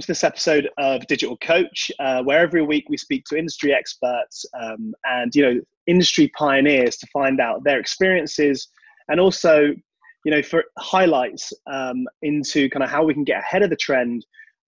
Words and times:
to 0.00 0.06
this 0.06 0.24
episode 0.24 0.68
of 0.78 1.06
Digital 1.06 1.36
Coach, 1.38 1.90
uh, 1.98 2.22
where 2.22 2.40
every 2.40 2.62
week 2.62 2.86
we 2.88 2.96
speak 2.96 3.24
to 3.26 3.36
industry 3.36 3.74
experts 3.74 4.44
um, 4.60 4.94
and 5.04 5.34
you 5.34 5.42
know 5.42 5.60
industry 5.86 6.30
pioneers 6.36 6.96
to 6.96 7.06
find 7.12 7.40
out 7.40 7.64
their 7.64 7.78
experiences 7.78 8.68
and 9.08 9.20
also 9.20 9.74
you 10.24 10.30
know 10.30 10.42
for 10.42 10.64
highlights 10.78 11.52
um, 11.70 12.06
into 12.22 12.68
kind 12.70 12.82
of 12.82 12.90
how 12.90 13.04
we 13.04 13.14
can 13.14 13.24
get 13.24 13.40
ahead 13.40 13.62
of 13.62 13.70
the 13.70 13.76
trend, 13.76 14.24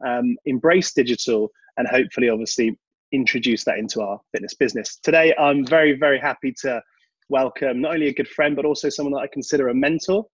um, 0.06 0.36
embrace 0.44 0.92
digital, 0.92 1.50
and 1.78 1.88
hopefully, 1.88 2.28
obviously, 2.28 2.78
introduce 3.12 3.64
that 3.64 3.78
into 3.78 4.02
our 4.02 4.20
fitness 4.32 4.54
business. 4.54 4.98
Today, 5.02 5.34
I'm 5.38 5.64
very 5.64 5.92
very 5.92 6.18
happy 6.18 6.54
to 6.62 6.82
welcome 7.28 7.80
not 7.80 7.94
only 7.94 8.08
a 8.08 8.14
good 8.14 8.28
friend 8.28 8.54
but 8.54 8.66
also 8.66 8.88
someone 8.88 9.12
that 9.12 9.20
I 9.20 9.28
consider 9.32 9.68
a 9.68 9.74
mentor, 9.74 10.26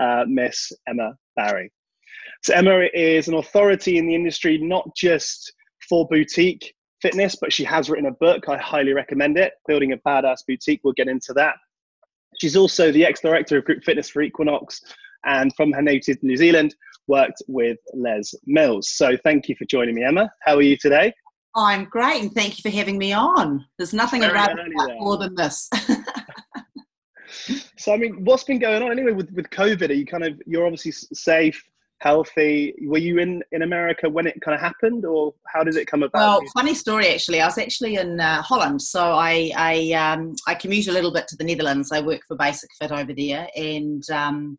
uh, 0.00 0.24
Miss 0.26 0.72
Emma 0.86 1.14
Barry. 1.36 1.70
So 2.42 2.54
Emma 2.54 2.86
is 2.94 3.28
an 3.28 3.34
authority 3.34 3.98
in 3.98 4.06
the 4.06 4.14
industry, 4.14 4.58
not 4.58 4.88
just 4.96 5.52
for 5.88 6.06
boutique 6.08 6.74
fitness, 7.02 7.36
but 7.40 7.52
she 7.52 7.64
has 7.64 7.90
written 7.90 8.06
a 8.06 8.12
book. 8.12 8.48
I 8.48 8.56
highly 8.58 8.92
recommend 8.92 9.38
it, 9.38 9.54
Building 9.66 9.92
a 9.92 9.96
Badass 9.98 10.38
Boutique. 10.46 10.80
We'll 10.84 10.94
get 10.94 11.08
into 11.08 11.32
that. 11.34 11.56
She's 12.40 12.56
also 12.56 12.92
the 12.92 13.04
ex-director 13.04 13.58
of 13.58 13.64
group 13.64 13.82
fitness 13.84 14.08
for 14.08 14.22
Equinox, 14.22 14.80
and 15.24 15.52
from 15.56 15.72
her 15.72 15.82
native 15.82 16.22
New 16.22 16.36
Zealand, 16.36 16.74
worked 17.08 17.42
with 17.48 17.78
Les 17.94 18.34
Mills. 18.46 18.90
So 18.90 19.16
thank 19.24 19.48
you 19.48 19.56
for 19.56 19.64
joining 19.64 19.94
me, 19.94 20.04
Emma. 20.04 20.30
How 20.42 20.56
are 20.56 20.62
you 20.62 20.76
today? 20.76 21.12
I'm 21.56 21.86
great, 21.86 22.22
and 22.22 22.32
thank 22.32 22.58
you 22.58 22.62
for 22.62 22.74
having 22.74 22.98
me 22.98 23.12
on. 23.12 23.64
There's 23.78 23.94
nothing 23.94 24.22
I'd 24.22 24.32
rather 24.32 24.64
more 24.98 25.16
than 25.16 25.34
this. 25.34 25.68
so, 27.76 27.92
I 27.92 27.96
mean, 27.96 28.24
what's 28.24 28.44
been 28.44 28.60
going 28.60 28.82
on 28.82 28.92
anyway 28.92 29.12
with, 29.12 29.32
with 29.32 29.50
COVID? 29.50 29.90
Are 29.90 29.94
you 29.94 30.06
kind 30.06 30.24
of, 30.24 30.40
you're 30.46 30.66
obviously 30.66 30.92
safe, 30.92 31.60
healthy. 32.00 32.74
Were 32.82 32.98
you 32.98 33.18
in, 33.18 33.42
in 33.52 33.62
America 33.62 34.08
when 34.08 34.26
it 34.26 34.40
kind 34.40 34.54
of 34.54 34.60
happened, 34.60 35.04
or 35.04 35.34
how 35.46 35.64
did 35.64 35.76
it 35.76 35.86
come 35.86 36.02
about? 36.02 36.40
Well, 36.40 36.42
funny 36.54 36.74
story 36.74 37.08
actually. 37.08 37.40
I 37.40 37.46
was 37.46 37.58
actually 37.58 37.96
in 37.96 38.20
uh, 38.20 38.42
Holland, 38.42 38.80
so 38.82 39.00
I 39.00 39.52
I, 39.56 39.92
um, 39.92 40.34
I 40.46 40.54
commute 40.54 40.88
a 40.88 40.92
little 40.92 41.12
bit 41.12 41.28
to 41.28 41.36
the 41.36 41.44
Netherlands. 41.44 41.92
I 41.92 42.00
work 42.00 42.20
for 42.26 42.36
Basic 42.36 42.70
Fit 42.78 42.92
over 42.92 43.12
there, 43.12 43.48
and 43.56 44.08
um, 44.10 44.58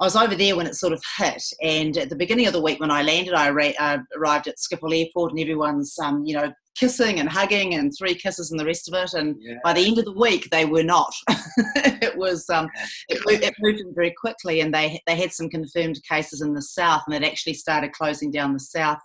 I 0.00 0.04
was 0.04 0.16
over 0.16 0.34
there 0.34 0.56
when 0.56 0.66
it 0.66 0.74
sort 0.74 0.92
of 0.92 1.02
hit. 1.16 1.42
And 1.62 1.96
at 1.96 2.08
the 2.08 2.16
beginning 2.16 2.46
of 2.46 2.52
the 2.52 2.62
week 2.62 2.80
when 2.80 2.90
I 2.90 3.02
landed, 3.02 3.34
I 3.34 3.48
arrived 3.48 4.48
at 4.48 4.56
Schiphol 4.58 4.96
Airport, 4.96 5.32
and 5.32 5.40
everyone's 5.40 5.98
um, 5.98 6.24
you 6.24 6.34
know 6.34 6.52
kissing 6.74 7.20
and 7.20 7.28
hugging 7.28 7.74
and 7.74 7.92
three 7.96 8.14
kisses 8.14 8.50
and 8.50 8.58
the 8.58 8.64
rest 8.64 8.88
of 8.88 8.94
it. 8.94 9.14
And 9.14 9.36
yeah. 9.40 9.56
by 9.62 9.72
the 9.72 9.86
end 9.86 9.98
of 9.98 10.04
the 10.04 10.12
week, 10.12 10.48
they 10.50 10.64
were 10.64 10.82
not. 10.82 11.12
it 11.76 12.16
was 12.16 12.48
um, 12.50 12.68
it, 13.08 13.20
it, 13.42 13.54
moved 13.60 13.82
very 13.94 14.14
quickly, 14.18 14.60
and 14.60 14.72
they 14.72 15.00
they 15.06 15.16
had 15.16 15.32
some 15.32 15.48
confirmed 15.48 16.00
cases 16.08 16.40
in 16.40 16.54
the 16.54 16.62
south, 16.62 17.02
and 17.06 17.14
it 17.14 17.26
actually 17.26 17.54
started 17.54 17.92
closing 17.92 18.30
down 18.30 18.52
the 18.52 18.60
south 18.60 19.00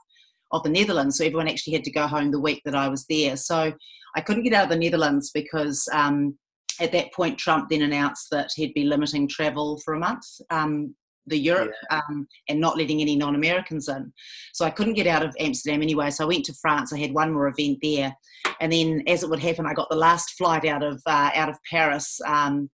of 0.52 0.64
the 0.64 0.70
Netherlands. 0.70 1.17
So 1.17 1.26
everyone 1.26 1.48
actually 1.48 1.73
had 1.73 1.84
to 1.84 1.92
go 1.92 2.08
home 2.08 2.31
the 2.31 2.39
week 2.39 2.61
that 2.66 2.76
I 2.76 2.88
was 2.88 3.06
there. 3.08 3.36
So 3.38 3.73
I 4.16 4.22
couldn't 4.22 4.44
get 4.44 4.54
out 4.54 4.66
of 4.66 4.70
the 4.70 4.78
Netherlands 4.78 5.31
because. 5.33 5.88
Um, 5.94 6.38
at 6.81 6.94
that 6.94 7.11
point, 7.11 7.38
Trump 7.38 7.67
then 7.67 7.81
announced 7.81 8.28
that 8.31 8.52
he'd 8.56 8.73
be 8.73 8.86
limiting 8.86 9.28
travel 9.28 9.81
for 9.83 9.95
a 9.95 10.00
month. 10.00 10.23
Um, 10.50 10.95
the 11.28 11.38
Europe 11.38 11.72
yeah. 11.92 12.02
um, 12.09 12.28
and 12.48 12.59
not 12.59 12.78
letting 12.78 13.02
any 13.02 13.16
non-Americans 13.16 13.88
in. 13.88 14.12
So 14.53 14.66
I 14.66 14.70
couldn't 14.70 14.94
get 14.94 15.08
out 15.08 15.23
of 15.23 15.36
Amsterdam 15.39 15.81
anyway. 15.81 16.09
So 16.09 16.23
I 16.23 16.28
went 16.28 16.45
to 16.45 16.53
France. 16.53 16.92
I 16.94 17.00
had 17.00 17.14
one 17.14 17.34
more 17.34 17.48
event 17.48 17.80
there, 17.81 18.14
and 18.59 18.72
then 18.72 19.03
as 19.08 19.23
it 19.23 19.30
would 19.30 19.39
happen, 19.39 19.66
I 19.66 19.73
got 19.73 19.89
the 19.89 19.95
last 19.95 20.31
flight 20.31 20.66
out 20.66 20.84
of 20.84 21.02
uh, 21.06 21.31
out 21.36 21.50
of 21.50 21.58
Paris. 21.70 22.20
Um, 22.26 22.70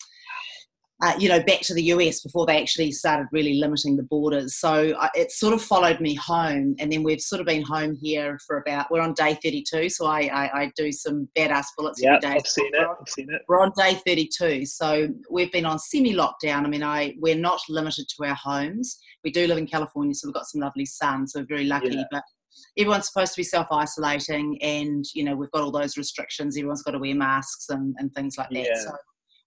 uh, 1.03 1.13
you 1.19 1.27
know, 1.27 1.43
back 1.43 1.59
to 1.61 1.73
the 1.73 1.83
US 1.83 2.21
before 2.21 2.45
they 2.45 2.59
actually 2.59 2.91
started 2.91 3.27
really 3.33 3.55
limiting 3.55 3.97
the 3.97 4.03
borders. 4.03 4.55
So 4.55 4.91
uh, 4.91 5.09
it 5.13 5.31
sort 5.31 5.53
of 5.53 5.61
followed 5.61 5.99
me 5.99 6.15
home, 6.15 6.75
and 6.79 6.91
then 6.91 7.03
we've 7.03 7.19
sort 7.19 7.41
of 7.41 7.47
been 7.47 7.63
home 7.63 7.97
here 8.01 8.39
for 8.47 8.57
about. 8.57 8.89
We're 8.89 9.01
on 9.01 9.13
day 9.13 9.37
thirty-two, 9.43 9.89
so 9.89 10.05
I 10.05 10.21
I, 10.21 10.61
I 10.61 10.71
do 10.77 10.91
some 10.91 11.27
badass 11.37 11.65
bullets 11.77 12.01
yeah, 12.01 12.15
every 12.15 12.19
day. 12.21 12.35
I've 12.35 12.47
seen 12.47 12.71
it. 12.73 12.87
I've 12.87 13.09
seen 13.09 13.27
it. 13.29 13.41
We're 13.49 13.61
on 13.61 13.73
day 13.77 13.99
thirty-two, 14.07 14.65
so 14.65 15.09
we've 15.29 15.51
been 15.51 15.65
on 15.65 15.79
semi-lockdown. 15.79 16.65
I 16.65 16.67
mean, 16.67 16.83
I 16.83 17.13
we're 17.19 17.35
not 17.35 17.59
limited 17.67 18.07
to 18.15 18.25
our 18.25 18.35
homes. 18.35 18.97
We 19.23 19.31
do 19.31 19.47
live 19.47 19.57
in 19.57 19.67
California, 19.67 20.13
so 20.13 20.29
we've 20.29 20.35
got 20.35 20.47
some 20.47 20.61
lovely 20.61 20.85
sun, 20.85 21.27
so 21.27 21.41
we're 21.41 21.47
very 21.47 21.65
lucky. 21.65 21.89
Yeah. 21.89 22.03
But 22.09 22.23
everyone's 22.77 23.07
supposed 23.07 23.33
to 23.33 23.39
be 23.39 23.43
self-isolating, 23.43 24.61
and 24.61 25.03
you 25.13 25.25
know 25.25 25.35
we've 25.35 25.51
got 25.51 25.61
all 25.63 25.71
those 25.71 25.97
restrictions. 25.97 26.55
Everyone's 26.55 26.83
got 26.83 26.91
to 26.91 26.99
wear 26.99 27.15
masks 27.15 27.67
and 27.67 27.95
and 27.97 28.13
things 28.13 28.37
like 28.37 28.49
that. 28.51 28.65
Yeah. 28.65 28.79
So 28.79 28.91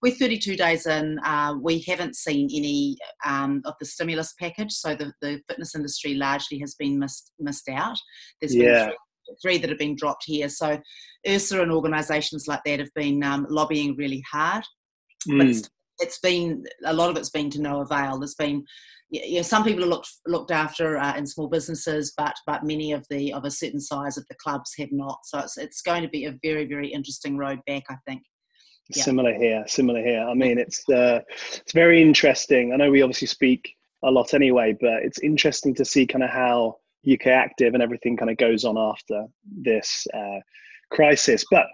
we're 0.01 0.13
32 0.13 0.55
days 0.55 0.85
in. 0.85 1.19
Uh, 1.25 1.55
we 1.61 1.81
haven't 1.81 2.15
seen 2.15 2.49
any 2.53 2.97
um, 3.25 3.61
of 3.65 3.73
the 3.79 3.85
stimulus 3.85 4.33
package, 4.39 4.71
so 4.71 4.95
the, 4.95 5.11
the 5.21 5.41
fitness 5.47 5.75
industry 5.75 6.13
largely 6.13 6.59
has 6.59 6.75
been 6.75 6.99
missed 6.99 7.31
missed 7.39 7.69
out. 7.69 7.97
There's 8.39 8.55
yeah. 8.55 8.63
been 8.63 8.85
three, 8.85 9.35
three, 9.41 9.57
that 9.57 9.69
have 9.69 9.79
been 9.79 9.95
dropped 9.95 10.23
here. 10.25 10.49
So 10.49 10.79
IHRSA 11.27 11.63
and 11.63 11.71
organisations 11.71 12.47
like 12.47 12.61
that 12.65 12.79
have 12.79 12.93
been 12.95 13.23
um, 13.23 13.45
lobbying 13.49 13.95
really 13.97 14.23
hard, 14.31 14.63
mm. 15.27 15.37
but 15.37 15.47
it's, 15.47 15.69
it's 15.99 16.19
been 16.19 16.63
a 16.85 16.93
lot 16.93 17.09
of 17.09 17.17
it's 17.17 17.29
been 17.29 17.49
to 17.51 17.61
no 17.61 17.81
avail. 17.81 18.19
There's 18.19 18.35
been 18.35 18.63
you 19.11 19.37
know, 19.37 19.41
some 19.41 19.63
people 19.63 19.83
are 19.83 19.87
looked 19.87 20.09
looked 20.27 20.51
after 20.51 20.97
uh, 20.97 21.17
in 21.17 21.25
small 21.25 21.49
businesses, 21.49 22.13
but 22.15 22.35
but 22.45 22.63
many 22.63 22.93
of 22.93 23.05
the 23.09 23.33
of 23.33 23.43
a 23.43 23.51
certain 23.51 23.79
size 23.81 24.17
of 24.17 24.25
the 24.29 24.35
clubs 24.35 24.73
have 24.77 24.91
not. 24.91 25.19
So 25.25 25.39
it's 25.39 25.57
it's 25.57 25.81
going 25.81 26.03
to 26.03 26.09
be 26.09 26.25
a 26.25 26.37
very 26.43 26.65
very 26.65 26.87
interesting 26.89 27.35
road 27.35 27.59
back, 27.65 27.83
I 27.89 27.95
think. 28.07 28.21
Yeah. 28.89 29.03
Similar 29.03 29.33
here. 29.33 29.63
Similar 29.67 30.01
here. 30.01 30.23
I 30.23 30.33
mean, 30.33 30.57
it's 30.57 30.87
uh, 30.89 31.19
it's 31.55 31.73
very 31.73 32.01
interesting. 32.01 32.73
I 32.73 32.77
know 32.77 32.89
we 32.89 33.01
obviously 33.03 33.27
speak 33.27 33.75
a 34.03 34.09
lot 34.09 34.33
anyway, 34.33 34.75
but 34.79 35.03
it's 35.03 35.19
interesting 35.19 35.75
to 35.75 35.85
see 35.85 36.07
kind 36.07 36.23
of 36.23 36.29
how 36.31 36.77
UK 37.11 37.27
Active 37.27 37.73
and 37.73 37.83
everything 37.83 38.17
kind 38.17 38.31
of 38.31 38.37
goes 38.37 38.65
on 38.65 38.77
after 38.77 39.25
this 39.45 40.07
uh, 40.13 40.39
crisis. 40.91 41.45
But 41.51 41.67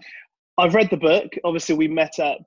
I've 0.57 0.75
read 0.75 0.89
the 0.89 0.97
book. 0.97 1.31
Obviously, 1.43 1.75
we 1.75 1.87
met 1.87 2.19
up. 2.19 2.39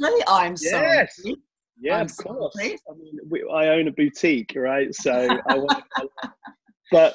Seriously, 0.00 0.24
I'm 0.28 0.56
yes. 0.60 1.16
sorry. 1.22 1.36
Yeah, 1.80 1.96
I'm 1.96 2.06
of 2.06 2.16
course. 2.18 2.56
I 2.60 2.94
mean, 2.98 3.18
we, 3.30 3.48
I 3.50 3.68
own 3.68 3.88
a 3.88 3.92
boutique, 3.92 4.52
right? 4.56 4.94
So 4.94 5.38
I 5.48 5.54
want. 5.56 5.84
but 6.92 7.14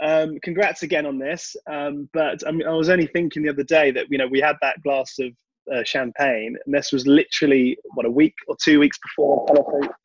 um, 0.00 0.38
congrats 0.42 0.82
again 0.82 1.06
on 1.06 1.18
this. 1.18 1.56
Um, 1.68 2.08
but 2.12 2.46
I, 2.46 2.52
mean, 2.52 2.66
I 2.66 2.72
was 2.72 2.88
only 2.88 3.06
thinking 3.06 3.42
the 3.42 3.50
other 3.50 3.64
day 3.64 3.90
that 3.92 4.06
you 4.10 4.18
know 4.18 4.26
we 4.26 4.40
had 4.40 4.56
that 4.62 4.82
glass 4.82 5.18
of 5.18 5.32
uh, 5.72 5.82
champagne, 5.84 6.56
and 6.64 6.74
this 6.74 6.92
was 6.92 7.06
literally 7.06 7.76
what 7.94 8.06
a 8.06 8.10
week 8.10 8.34
or 8.48 8.56
two 8.62 8.80
weeks 8.80 8.98
before 8.98 9.46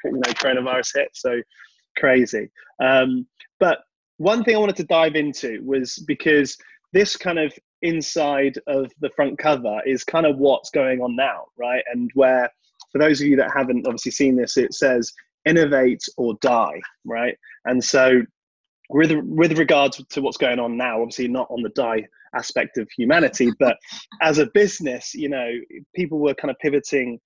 you 0.06 0.12
know 0.12 0.34
coronavirus 0.34 0.92
hit. 0.96 1.10
So 1.14 1.42
crazy. 1.98 2.50
Um, 2.82 3.28
but 3.60 3.80
one 4.18 4.44
thing 4.44 4.56
I 4.56 4.60
wanted 4.60 4.76
to 4.78 4.84
dive 4.84 5.16
into 5.16 5.62
was 5.64 5.98
because 6.08 6.58
this 6.94 7.16
kind 7.16 7.40
of 7.40 7.54
inside 7.82 8.60
of 8.68 8.92
the 9.00 9.10
front 9.16 9.38
cover 9.38 9.80
is 9.86 10.04
kind 10.04 10.26
of 10.26 10.38
what's 10.38 10.70
going 10.70 11.02
on 11.02 11.16
now, 11.16 11.46
right? 11.58 11.84
And 11.92 12.10
where, 12.14 12.50
for 12.92 13.00
those 13.00 13.22
of 13.22 13.28
you 13.28 13.36
that 13.38 13.52
haven't 13.56 13.88
obviously 13.88 14.12
seen 14.12 14.36
this, 14.36 14.58
it 14.58 14.74
says 14.74 15.14
innovate 15.46 16.04
or 16.18 16.36
die, 16.42 16.82
right? 17.06 17.38
And 17.66 17.84
so, 17.84 18.22
with 18.90 19.12
with 19.24 19.58
regards 19.58 20.04
to 20.10 20.22
what's 20.22 20.38
going 20.38 20.60
on 20.60 20.76
now, 20.76 21.02
obviously 21.02 21.28
not 21.28 21.48
on 21.50 21.62
the 21.62 21.70
die 21.70 22.08
aspect 22.36 22.78
of 22.78 22.88
humanity. 22.98 23.52
But 23.60 23.78
as 24.22 24.38
a 24.38 24.48
business, 24.54 25.14
you 25.14 25.30
know, 25.30 25.52
people 25.96 26.20
were 26.20 26.34
kind 26.34 26.52
of 26.52 26.58
pivoting 26.60 27.20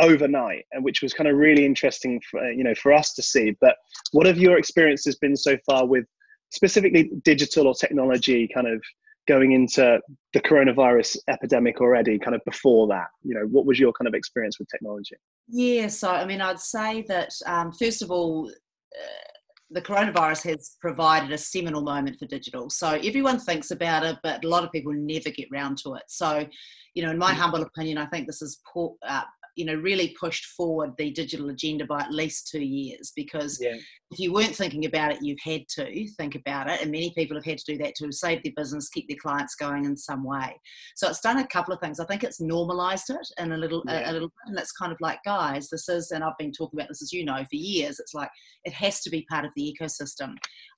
overnight, 0.00 0.64
and 0.72 0.84
which 0.84 1.02
was 1.02 1.14
kind 1.14 1.28
of 1.28 1.36
really 1.36 1.64
interesting 1.64 2.20
for 2.30 2.50
you 2.50 2.64
know 2.64 2.74
for 2.74 2.92
us 2.92 3.14
to 3.14 3.22
see. 3.22 3.56
But 3.60 3.76
what 4.12 4.26
have 4.26 4.38
your 4.38 4.58
experiences 4.58 5.16
been 5.16 5.36
so 5.36 5.56
far 5.66 5.86
with 5.86 6.04
specifically 6.50 7.10
digital 7.24 7.66
or 7.66 7.74
technology, 7.74 8.48
kind 8.52 8.66
of 8.66 8.82
going 9.26 9.52
into 9.52 10.00
the 10.32 10.40
coronavirus 10.40 11.16
epidemic 11.28 11.80
already? 11.80 12.18
Kind 12.18 12.34
of 12.34 12.42
before 12.44 12.88
that, 12.88 13.08
you 13.22 13.34
know, 13.34 13.46
what 13.50 13.66
was 13.66 13.78
your 13.78 13.92
kind 13.92 14.08
of 14.08 14.14
experience 14.14 14.58
with 14.58 14.68
technology? 14.68 15.16
Yeah, 15.48 15.88
so 15.88 16.10
I 16.10 16.24
mean, 16.24 16.40
I'd 16.40 16.60
say 16.60 17.02
that 17.08 17.30
um, 17.46 17.72
first 17.72 18.02
of 18.02 18.10
all. 18.10 18.50
Uh, 18.50 19.37
the 19.70 19.82
coronavirus 19.82 20.50
has 20.50 20.76
provided 20.80 21.30
a 21.30 21.38
seminal 21.38 21.82
moment 21.82 22.18
for 22.18 22.26
digital. 22.26 22.70
So 22.70 22.92
everyone 23.04 23.38
thinks 23.38 23.70
about 23.70 24.04
it, 24.04 24.16
but 24.22 24.44
a 24.44 24.48
lot 24.48 24.64
of 24.64 24.72
people 24.72 24.92
never 24.92 25.30
get 25.30 25.48
round 25.52 25.78
to 25.78 25.94
it. 25.94 26.04
So, 26.08 26.46
you 26.94 27.02
know, 27.02 27.10
in 27.10 27.18
my 27.18 27.34
humble 27.34 27.62
opinion, 27.62 27.98
I 27.98 28.06
think 28.06 28.26
this 28.26 28.40
is 28.40 28.60
poor, 28.72 28.94
uh, 29.06 29.24
you 29.58 29.64
know 29.64 29.74
really 29.74 30.14
pushed 30.18 30.44
forward 30.46 30.92
the 30.96 31.10
digital 31.10 31.50
agenda 31.50 31.84
by 31.84 32.00
at 32.00 32.12
least 32.12 32.48
two 32.48 32.62
years 32.62 33.12
because 33.16 33.58
yeah. 33.60 33.74
if 34.12 34.18
you 34.18 34.32
weren't 34.32 34.54
thinking 34.54 34.86
about 34.86 35.10
it 35.10 35.18
you've 35.20 35.40
had 35.42 35.62
to 35.68 36.06
think 36.16 36.36
about 36.36 36.70
it 36.70 36.80
and 36.80 36.92
many 36.92 37.12
people 37.16 37.36
have 37.36 37.44
had 37.44 37.58
to 37.58 37.72
do 37.72 37.76
that 37.76 37.94
to 37.96 38.10
save 38.12 38.40
their 38.44 38.52
business 38.56 38.88
keep 38.88 39.08
their 39.08 39.18
clients 39.20 39.56
going 39.56 39.84
in 39.84 39.96
some 39.96 40.22
way. 40.22 40.54
So 40.94 41.08
it's 41.08 41.20
done 41.20 41.38
a 41.38 41.46
couple 41.48 41.74
of 41.74 41.80
things. 41.80 41.98
I 41.98 42.04
think 42.04 42.22
it's 42.22 42.40
normalized 42.40 43.10
it 43.10 43.28
in 43.38 43.52
a 43.52 43.56
little 43.56 43.82
yeah. 43.86 44.08
a, 44.08 44.10
a 44.10 44.12
little 44.12 44.28
bit 44.28 44.46
and 44.46 44.58
it's 44.58 44.72
kind 44.72 44.92
of 44.92 44.98
like 45.00 45.18
guys 45.24 45.68
this 45.68 45.88
is 45.88 46.12
and 46.12 46.22
i've 46.22 46.38
been 46.38 46.52
talking 46.52 46.78
about 46.78 46.88
this 46.88 47.02
as 47.02 47.12
you 47.12 47.24
know 47.24 47.36
for 47.36 47.56
years 47.56 47.98
it's 47.98 48.14
like 48.14 48.30
it 48.64 48.72
has 48.72 49.00
to 49.00 49.10
be 49.10 49.26
part 49.30 49.44
of 49.44 49.52
the 49.56 49.74
ecosystem. 49.74 50.34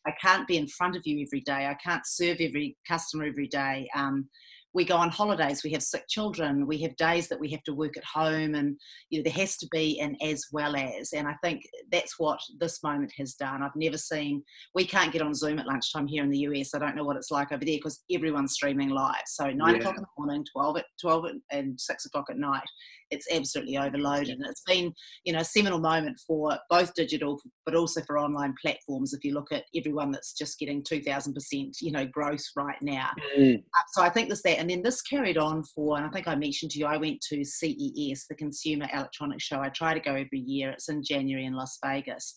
I 0.06 0.12
can't 0.20 0.46
be 0.46 0.56
in 0.56 0.68
front 0.68 0.96
of 0.96 1.02
you 1.04 1.26
every 1.26 1.40
day. 1.40 1.66
I 1.66 1.76
can't 1.84 2.06
serve 2.06 2.38
every 2.40 2.76
customer 2.88 3.24
every 3.24 3.48
day. 3.48 3.88
Um, 3.96 4.28
we 4.72 4.84
go 4.84 4.96
on 4.96 5.08
holidays 5.08 5.62
we 5.64 5.72
have 5.72 5.82
sick 5.82 6.04
children 6.08 6.66
we 6.66 6.78
have 6.78 6.94
days 6.96 7.28
that 7.28 7.40
we 7.40 7.50
have 7.50 7.62
to 7.62 7.74
work 7.74 7.96
at 7.96 8.04
home 8.04 8.54
and 8.54 8.76
you 9.10 9.18
know 9.18 9.22
there 9.24 9.32
has 9.32 9.56
to 9.56 9.66
be 9.70 9.98
an 10.00 10.16
as 10.22 10.44
well 10.52 10.76
as. 10.76 11.12
And 11.12 11.26
i 11.26 11.34
think 11.42 11.62
that's 11.90 12.18
what 12.18 12.40
this 12.58 12.82
moment 12.82 13.12
has 13.18 13.34
done. 13.34 13.62
I've 13.62 13.76
never 13.76 13.98
seen 13.98 14.42
we 14.74 14.84
can't 14.84 15.12
get 15.12 15.22
on 15.22 15.34
zoom 15.34 15.58
at 15.58 15.66
lunchtime 15.66 16.06
here 16.06 16.22
in 16.22 16.30
the 16.30 16.38
us 16.38 16.74
i 16.74 16.78
don't 16.78 16.96
know 16.96 17.04
what 17.04 17.16
it's 17.16 17.30
like 17.30 17.52
over 17.52 17.64
there 17.64 17.76
because 17.76 18.04
everyone's 18.10 18.52
streaming 18.52 18.90
live. 18.90 19.22
So 19.26 19.50
9 19.50 19.58
yeah. 19.58 19.80
o'clock 19.80 19.96
in 19.96 20.02
the 20.02 20.08
morning 20.18 20.46
12 20.52 20.78
at 20.78 20.84
12 21.00 21.24
and 21.50 21.80
6 21.80 22.06
o'clock 22.06 22.26
at 22.30 22.38
night 22.38 22.62
it's 23.10 23.26
absolutely 23.32 23.76
overloaded. 23.76 24.38
And 24.38 24.46
it's 24.46 24.62
been 24.66 24.92
you 25.24 25.32
know 25.32 25.40
a 25.40 25.44
seminal 25.44 25.80
moment 25.80 26.20
for 26.26 26.58
both 26.68 26.94
digital 26.94 27.40
but 27.64 27.74
also 27.74 28.02
for 28.06 28.18
online 28.18 28.54
platforms. 28.60 29.12
If 29.12 29.24
you 29.24 29.34
look 29.34 29.52
at 29.52 29.64
everyone 29.76 30.10
that's 30.10 30.32
just 30.32 30.58
getting 30.58 30.82
2000% 30.82 31.80
you 31.80 31.92
know 31.92 32.06
growth 32.06 32.44
right 32.56 32.80
now. 32.82 33.10
Mm. 33.38 33.58
Uh, 33.58 33.82
so 33.92 34.02
i 34.02 34.08
think 34.08 34.28
there's 34.28 34.42
that 34.42 34.58
and 34.58 34.70
then 34.70 34.82
this 34.82 35.02
carried 35.02 35.38
on 35.38 35.62
for 35.64 35.96
and 35.96 36.06
i 36.06 36.08
think 36.10 36.28
i 36.28 36.34
mentioned 36.34 36.70
to 36.70 36.78
you 36.78 36.86
i 36.86 36.96
went 36.96 37.20
to 37.20 37.44
ces 37.44 38.26
the 38.28 38.34
consumer 38.36 38.86
electronics 38.92 39.44
show. 39.44 39.60
I 39.60 39.68
try 39.70 39.94
to 39.94 40.00
go 40.00 40.14
every 40.14 40.40
year. 40.40 40.70
It's 40.70 40.88
in 40.88 41.02
january 41.02 41.46
in 41.46 41.54
las 41.54 41.78
vegas. 41.84 42.34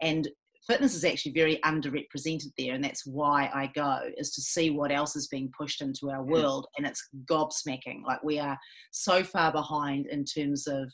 And 0.00 0.28
fitness 0.66 0.94
is 0.94 1.04
actually 1.04 1.32
very 1.32 1.58
underrepresented 1.64 2.52
there 2.56 2.74
and 2.74 2.84
that's 2.84 3.04
why 3.06 3.50
i 3.52 3.70
go 3.74 3.98
is 4.16 4.30
to 4.30 4.40
see 4.40 4.70
what 4.70 4.92
else 4.92 5.16
is 5.16 5.28
being 5.28 5.50
pushed 5.56 5.82
into 5.82 6.10
our 6.10 6.22
world 6.22 6.66
and 6.76 6.86
it's 6.86 7.08
gobsmacking. 7.26 8.04
Like 8.06 8.22
we 8.22 8.38
are 8.38 8.58
so 8.90 9.22
far 9.22 9.52
behind 9.52 10.06
in 10.06 10.24
terms 10.24 10.66
of 10.66 10.92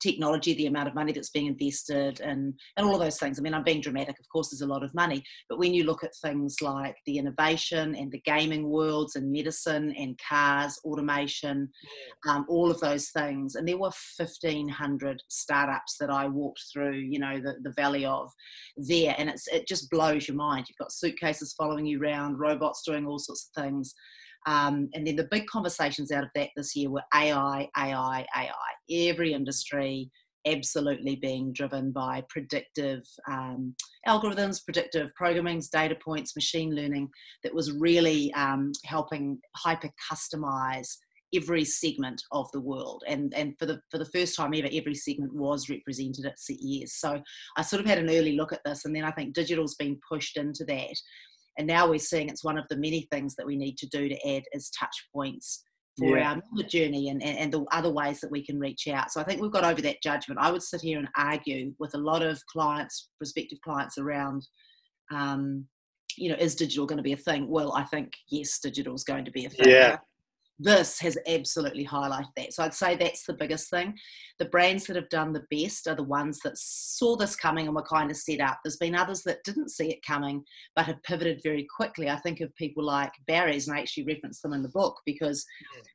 technology, 0.00 0.54
the 0.54 0.66
amount 0.66 0.88
of 0.88 0.94
money 0.94 1.12
that's 1.12 1.30
being 1.30 1.46
invested, 1.46 2.20
and, 2.20 2.54
and 2.76 2.86
all 2.86 2.94
of 2.94 3.00
those 3.00 3.18
things. 3.18 3.38
I 3.38 3.42
mean, 3.42 3.54
I'm 3.54 3.64
being 3.64 3.80
dramatic, 3.80 4.18
of 4.18 4.28
course, 4.28 4.50
there's 4.50 4.62
a 4.62 4.66
lot 4.66 4.82
of 4.82 4.94
money, 4.94 5.22
but 5.48 5.58
when 5.58 5.74
you 5.74 5.84
look 5.84 6.04
at 6.04 6.14
things 6.22 6.56
like 6.60 6.96
the 7.06 7.18
innovation 7.18 7.94
and 7.94 8.10
the 8.10 8.20
gaming 8.20 8.68
worlds 8.68 9.16
and 9.16 9.30
medicine 9.30 9.94
and 9.98 10.18
cars, 10.18 10.78
automation, 10.84 11.68
um, 12.28 12.46
all 12.48 12.70
of 12.70 12.80
those 12.80 13.10
things, 13.10 13.54
and 13.54 13.66
there 13.66 13.78
were 13.78 13.92
1,500 14.18 15.22
startups 15.28 15.96
that 15.98 16.10
I 16.10 16.26
walked 16.28 16.64
through, 16.72 16.98
you 16.98 17.18
know, 17.18 17.40
the, 17.40 17.56
the 17.62 17.72
valley 17.72 18.04
of 18.04 18.30
there, 18.76 19.14
and 19.18 19.28
it's, 19.28 19.46
it 19.48 19.66
just 19.66 19.90
blows 19.90 20.28
your 20.28 20.36
mind. 20.36 20.66
You've 20.68 20.78
got 20.78 20.92
suitcases 20.92 21.54
following 21.56 21.86
you 21.86 22.00
around, 22.00 22.38
robots 22.38 22.82
doing 22.84 23.06
all 23.06 23.18
sorts 23.18 23.50
of 23.56 23.62
things. 23.62 23.94
Um, 24.48 24.88
and 24.94 25.06
then 25.06 25.16
the 25.16 25.28
big 25.30 25.46
conversations 25.46 26.10
out 26.10 26.24
of 26.24 26.30
that 26.34 26.48
this 26.56 26.74
year 26.74 26.88
were 26.88 27.02
AI, 27.14 27.68
AI, 27.76 28.26
AI. 28.34 28.50
Every 28.90 29.34
industry 29.34 30.10
absolutely 30.46 31.16
being 31.16 31.52
driven 31.52 31.92
by 31.92 32.24
predictive 32.30 33.02
um, 33.30 33.74
algorithms, 34.06 34.64
predictive 34.64 35.14
programming, 35.14 35.62
data 35.70 35.96
points, 36.02 36.34
machine 36.34 36.74
learning 36.74 37.10
that 37.42 37.54
was 37.54 37.72
really 37.72 38.32
um, 38.32 38.72
helping 38.86 39.38
hyper 39.54 39.90
customize 40.10 40.96
every 41.34 41.62
segment 41.62 42.22
of 42.32 42.50
the 42.52 42.60
world. 42.60 43.02
And 43.06 43.34
and 43.34 43.54
for 43.58 43.66
the 43.66 43.82
for 43.90 43.98
the 43.98 44.06
first 44.06 44.34
time 44.34 44.54
ever 44.54 44.68
every 44.72 44.94
segment 44.94 45.34
was 45.34 45.68
represented 45.68 46.24
at 46.24 46.40
CES 46.40 46.94
so 46.94 47.20
I 47.58 47.62
sort 47.62 47.80
of 47.80 47.86
had 47.86 47.98
an 47.98 48.08
early 48.08 48.34
look 48.34 48.54
at 48.54 48.64
this 48.64 48.86
and 48.86 48.96
then 48.96 49.04
I 49.04 49.10
think 49.10 49.34
digital's 49.34 49.74
been 49.74 50.00
pushed 50.08 50.38
into 50.38 50.64
that 50.64 50.96
and 51.58 51.66
now 51.66 51.88
we're 51.88 51.98
seeing 51.98 52.28
it's 52.28 52.44
one 52.44 52.56
of 52.56 52.64
the 52.70 52.76
many 52.76 53.06
things 53.10 53.34
that 53.36 53.46
we 53.46 53.56
need 53.56 53.76
to 53.78 53.86
do 53.88 54.08
to 54.08 54.28
add 54.36 54.44
as 54.54 54.70
touch 54.70 55.08
points 55.12 55.64
for 55.98 56.16
yeah. 56.16 56.30
our 56.30 56.36
member 56.36 56.68
journey 56.68 57.08
and, 57.08 57.22
and, 57.22 57.38
and, 57.38 57.52
the 57.52 57.64
other 57.72 57.90
ways 57.90 58.20
that 58.20 58.30
we 58.30 58.44
can 58.44 58.56
reach 58.60 58.86
out. 58.86 59.10
So 59.10 59.20
I 59.20 59.24
think 59.24 59.42
we've 59.42 59.50
got 59.50 59.64
over 59.64 59.82
that 59.82 60.00
judgment. 60.00 60.38
I 60.40 60.52
would 60.52 60.62
sit 60.62 60.80
here 60.80 61.00
and 61.00 61.08
argue 61.16 61.74
with 61.80 61.92
a 61.94 61.98
lot 61.98 62.22
of 62.22 62.40
clients, 62.46 63.08
prospective 63.18 63.58
clients 63.64 63.98
around, 63.98 64.46
um, 65.12 65.66
you 66.16 66.28
know, 66.28 66.36
is 66.36 66.54
digital 66.54 66.86
going 66.86 66.98
to 66.98 67.02
be 67.02 67.14
a 67.14 67.16
thing? 67.16 67.48
Well, 67.48 67.72
I 67.72 67.82
think 67.82 68.12
yes, 68.30 68.60
digital 68.60 68.94
is 68.94 69.02
going 69.02 69.24
to 69.24 69.32
be 69.32 69.46
a 69.46 69.50
thing. 69.50 69.68
Yeah 69.68 69.96
this 70.58 70.98
has 71.00 71.16
absolutely 71.28 71.86
highlighted 71.86 72.34
that. 72.36 72.52
So 72.52 72.64
I'd 72.64 72.74
say 72.74 72.96
that's 72.96 73.24
the 73.24 73.34
biggest 73.34 73.70
thing. 73.70 73.94
The 74.38 74.46
brands 74.46 74.86
that 74.86 74.96
have 74.96 75.08
done 75.08 75.32
the 75.32 75.44
best 75.50 75.86
are 75.86 75.94
the 75.94 76.02
ones 76.02 76.40
that 76.44 76.56
saw 76.56 77.16
this 77.16 77.36
coming 77.36 77.66
and 77.66 77.76
were 77.76 77.82
kind 77.82 78.10
of 78.10 78.16
set 78.16 78.40
up. 78.40 78.58
There's 78.64 78.76
been 78.76 78.94
others 78.94 79.22
that 79.22 79.44
didn't 79.44 79.70
see 79.70 79.90
it 79.90 80.04
coming 80.04 80.44
but 80.74 80.86
have 80.86 81.02
pivoted 81.04 81.40
very 81.44 81.66
quickly. 81.74 82.10
I 82.10 82.16
think 82.16 82.40
of 82.40 82.54
people 82.56 82.84
like 82.84 83.12
Barry's, 83.26 83.68
and 83.68 83.76
I 83.76 83.80
actually 83.80 84.04
reference 84.04 84.40
them 84.40 84.52
in 84.52 84.62
the 84.62 84.68
book 84.70 84.96
because 85.06 85.44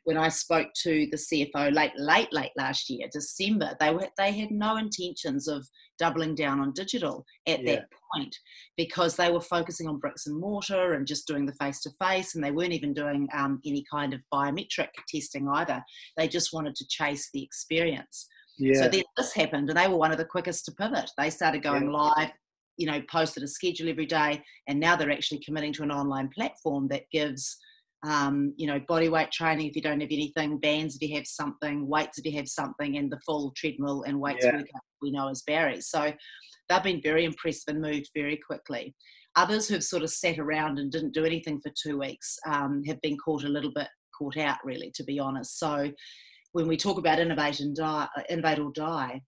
when 0.06 0.18
I 0.18 0.30
spoke 0.30 0.68
to 0.84 1.08
the 1.12 1.18
CFO 1.18 1.74
late, 1.74 1.98
late, 1.98 2.32
late 2.32 2.52
last 2.58 2.90
year, 2.90 3.08
December, 3.12 3.76
they 3.80 3.94
were 3.94 4.08
they 4.18 4.32
had 4.32 4.52
no 4.52 4.78
intentions 4.78 5.48
of 5.48 5.68
doubling 6.00 6.36
down 6.36 6.60
on 6.60 6.74
digital 6.74 7.26
at 7.48 7.64
yeah. 7.64 7.76
that 7.76 7.86
point 8.14 8.36
because 8.78 9.16
they 9.16 9.32
were 9.32 9.42
focusing 9.42 9.88
on 9.88 10.00
bricks 10.00 10.28
and 10.28 10.40
mortar 10.40 10.94
and 10.94 11.08
just 11.08 11.28
doing 11.28 11.46
the 11.46 11.54
face 11.54 11.82
to 11.82 11.92
face, 12.02 12.36
and 12.36 12.44
they 12.44 12.52
weren't 12.52 12.74
even 12.74 12.94
doing 12.94 13.28
um, 13.34 13.60
any 13.66 13.84
kind 13.92 14.14
of 14.14 14.22
biometric 14.34 14.90
testing 15.08 15.48
either. 15.50 15.84
They 16.18 16.28
just 16.28 16.54
wanted 16.54 16.76
to 16.76 16.88
chase 16.88 17.30
the 17.34 17.44
experience. 17.44 18.28
Yeah. 18.58 18.84
So 18.84 18.90
then 18.90 19.04
this 19.18 19.34
happened, 19.34 19.70
and 19.70 19.78
they 19.78 19.88
were 19.88 19.98
one 19.98 20.12
of 20.12 20.18
the 20.18 20.26
quickest 20.26 20.66
to 20.66 20.72
pivot. 20.74 21.10
They 21.18 21.30
started 21.30 21.64
going 21.64 21.86
yeah. 21.86 21.98
live, 21.98 22.32
you 22.78 22.88
know, 22.88 23.02
posted 23.10 23.44
a 23.44 23.48
schedule 23.48 23.90
every 23.90 24.06
day, 24.06 24.44
and 24.68 24.80
now 24.80 24.96
they're 24.96 25.12
actually 25.12 25.42
committing 25.46 25.74
to 25.74 25.84
an 25.84 25.92
online 25.92 26.30
platform 26.30 26.88
that 26.90 27.04
gives 27.12 27.58
um, 28.06 28.54
you 28.58 28.68
know, 28.68 28.80
body 28.88 29.10
weight 29.10 29.32
training 29.32 29.68
if 29.68 29.76
you 29.76 29.82
don't 29.82 30.02
have 30.02 30.12
anything, 30.12 30.58
bands 30.60 30.96
if 30.96 31.08
you 31.08 31.16
have 31.16 31.28
something, 31.28 31.88
weights 31.88 32.18
if 32.18 32.26
you 32.26 32.38
have 32.38 32.48
something, 32.48 32.98
and 32.98 33.12
the 33.12 33.20
full 33.26 33.54
treadmill 33.56 34.04
and 34.04 34.20
weights 34.20 34.46
yeah. 34.46 34.58
workout 34.58 34.82
we 35.02 35.12
know 35.12 35.30
as 35.30 35.44
Barry's. 35.44 35.88
So 35.90 36.12
they've 36.70 36.84
been 36.84 37.02
very 37.02 37.26
impressive 37.26 37.76
and 37.76 37.82
moved 37.82 38.10
very 38.16 38.40
quickly. 38.46 38.96
Others 39.36 39.68
who've 39.68 39.84
sort 39.84 40.04
of 40.04 40.10
sat 40.10 40.38
around 40.38 40.80
and 40.80 40.92
didn't 40.92 41.14
do 41.14 41.26
anything 41.26 41.60
for 41.62 41.72
two 41.82 41.98
weeks 41.98 42.38
um, 42.48 42.84
have 42.86 43.02
been 43.02 43.18
caught 43.18 43.44
a 43.44 43.50
little 43.50 43.72
bit 43.74 43.88
caught 44.18 44.38
out, 44.38 44.58
really, 44.64 44.92
to 44.96 45.04
be 45.04 45.20
honest. 45.20 45.60
So 45.60 45.92
when 46.52 46.68
we 46.68 46.78
talk 46.78 46.98
about 46.98 47.20
innovate 47.20 47.60
and 47.60 47.76
die, 47.76 48.08
innovate 48.30 48.60
or 48.60 48.72
die, 48.74 49.22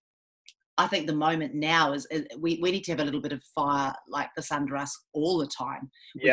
I 0.77 0.88
think 0.88 1.07
the 1.07 1.16
moment 1.16 1.54
now 1.54 1.94
is, 1.94 2.06
is, 2.12 2.25
we, 2.38 2.60
we 2.62 2.69
need 2.72 2.83
to 2.83 2.92
have 2.92 3.00
a 3.00 3.06
little 3.06 3.22
bit 3.22 3.31
of 3.31 3.42
fire 3.56 3.94
like 4.10 4.30
this 4.36 4.51
under 4.51 4.75
us 4.75 4.94
all 5.13 5.38
the 5.38 5.48
time. 5.48 5.89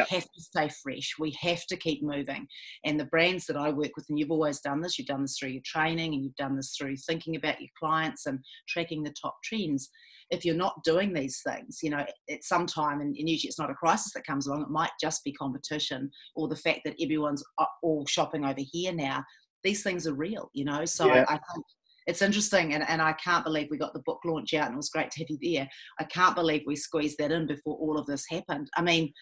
We 0.09 0.17
have 0.17 0.25
to 0.25 0.41
stay 0.41 0.69
fresh. 0.83 1.15
We 1.19 1.37
have 1.41 1.65
to 1.67 1.77
keep 1.77 2.03
moving. 2.03 2.49
And 2.85 2.99
the 2.99 3.05
brands 3.05 3.47
that 3.47 3.57
I 3.57 3.71
work 3.71 3.93
with, 3.97 4.07
and 4.09 4.19
you've 4.19 4.33
always 4.33 4.61
done 4.61 4.81
this, 4.81 4.99
you've 4.99 5.07
done 5.07 5.23
this 5.23 5.39
through 5.39 5.51
your 5.51 5.63
training 5.65 6.15
and 6.15 6.25
you've 6.25 6.35
done 6.35 6.57
this 6.57 6.75
through 6.77 6.97
thinking 6.97 7.37
about 7.37 7.61
your 7.61 7.71
clients 7.79 8.27
and 8.27 8.41
tracking 8.69 9.05
the 9.05 9.15
top 9.23 9.37
trends. 9.45 9.89
If 10.31 10.45
you're 10.45 10.57
not 10.57 10.83
doing 10.83 11.13
these 11.13 11.41
things, 11.47 11.79
you 11.83 11.91
know, 11.91 12.05
at 12.29 12.43
some 12.43 12.67
time, 12.67 13.01
and, 13.01 13.15
and 13.17 13.29
usually 13.29 13.49
it's 13.49 13.61
not 13.61 13.71
a 13.71 13.75
crisis 13.75 14.13
that 14.15 14.27
comes 14.27 14.49
along, 14.49 14.63
it 14.63 14.71
might 14.71 14.91
just 15.01 15.23
be 15.23 15.33
competition 15.33 16.11
or 16.35 16.49
the 16.49 16.57
fact 16.57 16.81
that 16.85 16.97
everyone's 17.01 17.45
uh, 17.59 17.67
all 17.83 18.07
shopping 18.07 18.45
over 18.45 18.61
here 18.73 18.93
now. 18.93 19.23
These 19.63 19.85
things 19.85 20.09
are 20.09 20.15
real, 20.15 20.51
you 20.53 20.65
know. 20.65 20.85
So. 20.85 21.09
I 21.29 21.39
think 21.55 21.65
it's 22.07 22.23
interesting 22.23 22.75
and, 22.75 22.89
and 22.89 23.01
I 23.01 23.13
can't 23.15 23.45
believe 23.45 23.69
we 23.71 23.79
got 23.79 23.93
the 23.95 24.03
book 24.05 24.21
launch 24.25 24.55
out 24.55 24.67
and 24.67 24.75
it 24.75 24.77
was 24.77 24.91
great 24.91 25.11
to 25.11 25.21
have 25.21 25.31
you 25.31 25.55
there. 25.55 25.69
I 25.99 26.05
can't 26.05 26.35
believe 26.35 26.63
we 26.67 26.77
squeezed 26.77 27.19
that 27.19 27.33
in 27.33 27.47
before 27.47 27.77
all 27.77 27.99
of 27.99 28.07
this 28.07 28.25
happened. 28.31 28.69
I 28.77 28.83
mean, 28.83 29.13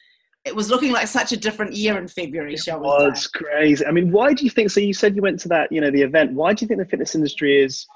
it 0.44 0.56
was 0.56 0.70
looking 0.70 0.92
like 0.92 1.06
such 1.06 1.32
a 1.32 1.36
different 1.36 1.74
year 1.74 1.98
in 1.98 2.08
February, 2.08 2.54
it 2.54 2.60
shall 2.60 2.80
we 2.80 2.86
was 2.86 3.26
crazy. 3.26 3.84
I 3.84 3.90
mean, 3.90 4.10
why 4.10 4.32
do 4.32 4.44
you 4.44 4.50
think 4.50 4.70
so 4.70 4.80
you 4.80 4.94
said 4.94 5.14
you 5.14 5.22
went 5.22 5.40
to 5.40 5.48
that, 5.48 5.70
you 5.70 5.80
know, 5.80 5.90
the 5.90 6.02
event. 6.02 6.32
Why 6.32 6.54
do 6.54 6.64
you 6.64 6.68
think 6.68 6.80
the 6.80 6.86
fitness 6.86 7.14
industry 7.14 7.62
is 7.62 7.86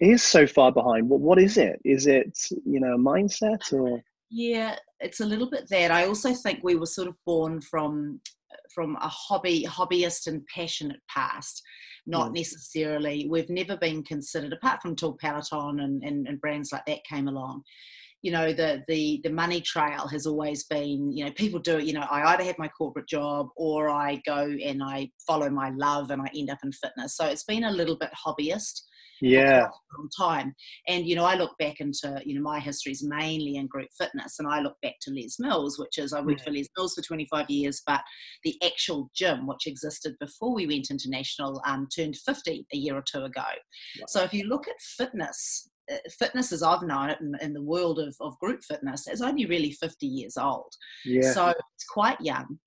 is 0.00 0.22
so 0.22 0.46
far 0.46 0.70
behind? 0.70 1.08
What 1.08 1.20
what 1.20 1.40
is 1.40 1.56
it? 1.58 1.80
Is 1.84 2.06
it, 2.06 2.38
you 2.64 2.78
know, 2.78 2.96
mindset 2.96 3.72
or 3.72 4.00
yeah, 4.30 4.76
it's 5.00 5.18
a 5.20 5.26
little 5.26 5.50
bit 5.50 5.68
that. 5.70 5.90
I 5.90 6.06
also 6.06 6.32
think 6.32 6.60
we 6.62 6.76
were 6.76 6.86
sort 6.86 7.08
of 7.08 7.16
born 7.26 7.60
from 7.60 8.20
from 8.74 8.96
a 8.96 9.08
hobby 9.08 9.64
hobbyist 9.64 10.26
and 10.26 10.46
passionate 10.46 11.00
past 11.08 11.62
not 12.06 12.32
necessarily. 12.32 13.28
We've 13.28 13.50
never 13.50 13.76
been 13.76 14.02
considered 14.02 14.52
apart 14.52 14.80
from 14.82 14.96
till 14.96 15.16
peloton 15.20 15.80
and, 15.80 16.02
and, 16.02 16.26
and 16.26 16.40
brands 16.40 16.72
like 16.72 16.86
that 16.86 17.04
came 17.04 17.28
along 17.28 17.62
you 18.22 18.30
know 18.30 18.52
the 18.52 18.82
the 18.86 19.20
the 19.24 19.30
money 19.30 19.60
trail 19.60 20.06
has 20.06 20.26
always 20.26 20.64
been 20.64 21.10
you 21.12 21.24
know 21.24 21.30
people 21.32 21.58
do 21.58 21.78
it 21.78 21.84
you 21.84 21.92
know 21.92 22.06
i 22.10 22.32
either 22.32 22.44
have 22.44 22.58
my 22.58 22.68
corporate 22.68 23.08
job 23.08 23.48
or 23.56 23.88
i 23.88 24.20
go 24.26 24.54
and 24.62 24.82
i 24.82 25.10
follow 25.26 25.48
my 25.48 25.70
love 25.70 26.10
and 26.10 26.20
i 26.20 26.28
end 26.36 26.50
up 26.50 26.58
in 26.62 26.72
fitness. 26.72 27.16
So 27.16 27.26
it's 27.26 27.44
been 27.44 27.64
a 27.64 27.70
little 27.70 27.96
bit 27.96 28.10
hobbyist 28.26 28.82
yeah 29.20 29.66
long 29.96 30.08
time 30.16 30.54
and 30.88 31.06
you 31.06 31.14
know 31.14 31.24
i 31.24 31.34
look 31.34 31.56
back 31.58 31.80
into 31.80 32.20
you 32.24 32.34
know 32.34 32.42
my 32.42 32.58
history 32.58 32.92
is 32.92 33.02
mainly 33.02 33.56
in 33.56 33.66
group 33.66 33.88
fitness 33.98 34.36
and 34.38 34.48
i 34.48 34.60
look 34.60 34.76
back 34.82 34.94
to 35.00 35.10
les 35.12 35.36
mills 35.38 35.78
which 35.78 35.98
is 35.98 36.12
i 36.12 36.20
worked 36.20 36.40
yeah. 36.40 36.44
for 36.44 36.50
les 36.50 36.68
mills 36.76 36.94
for 36.94 37.02
25 37.02 37.48
years 37.50 37.82
but 37.86 38.00
the 38.44 38.56
actual 38.64 39.10
gym 39.14 39.46
which 39.46 39.66
existed 39.66 40.14
before 40.20 40.54
we 40.54 40.66
went 40.66 40.90
international 40.90 41.60
um, 41.66 41.86
turned 41.94 42.16
50 42.16 42.66
a 42.72 42.76
year 42.76 42.96
or 42.96 43.04
two 43.10 43.24
ago 43.24 43.40
wow. 43.40 44.04
so 44.08 44.22
if 44.22 44.32
you 44.32 44.44
look 44.44 44.68
at 44.68 44.74
fitness 44.80 45.68
uh, 45.90 45.96
fitness 46.18 46.52
as 46.52 46.62
I've 46.62 46.82
known 46.82 47.10
it 47.10 47.20
in, 47.20 47.34
in, 47.40 47.52
the 47.52 47.62
world 47.62 47.98
of, 47.98 48.14
of 48.20 48.38
group 48.38 48.62
fitness 48.62 49.08
is 49.08 49.22
only 49.22 49.46
really 49.46 49.72
50 49.72 50.06
years 50.06 50.36
old. 50.36 50.72
Yeah. 51.04 51.32
So 51.32 51.48
it's 51.48 51.86
quite 51.92 52.20
young 52.20 52.60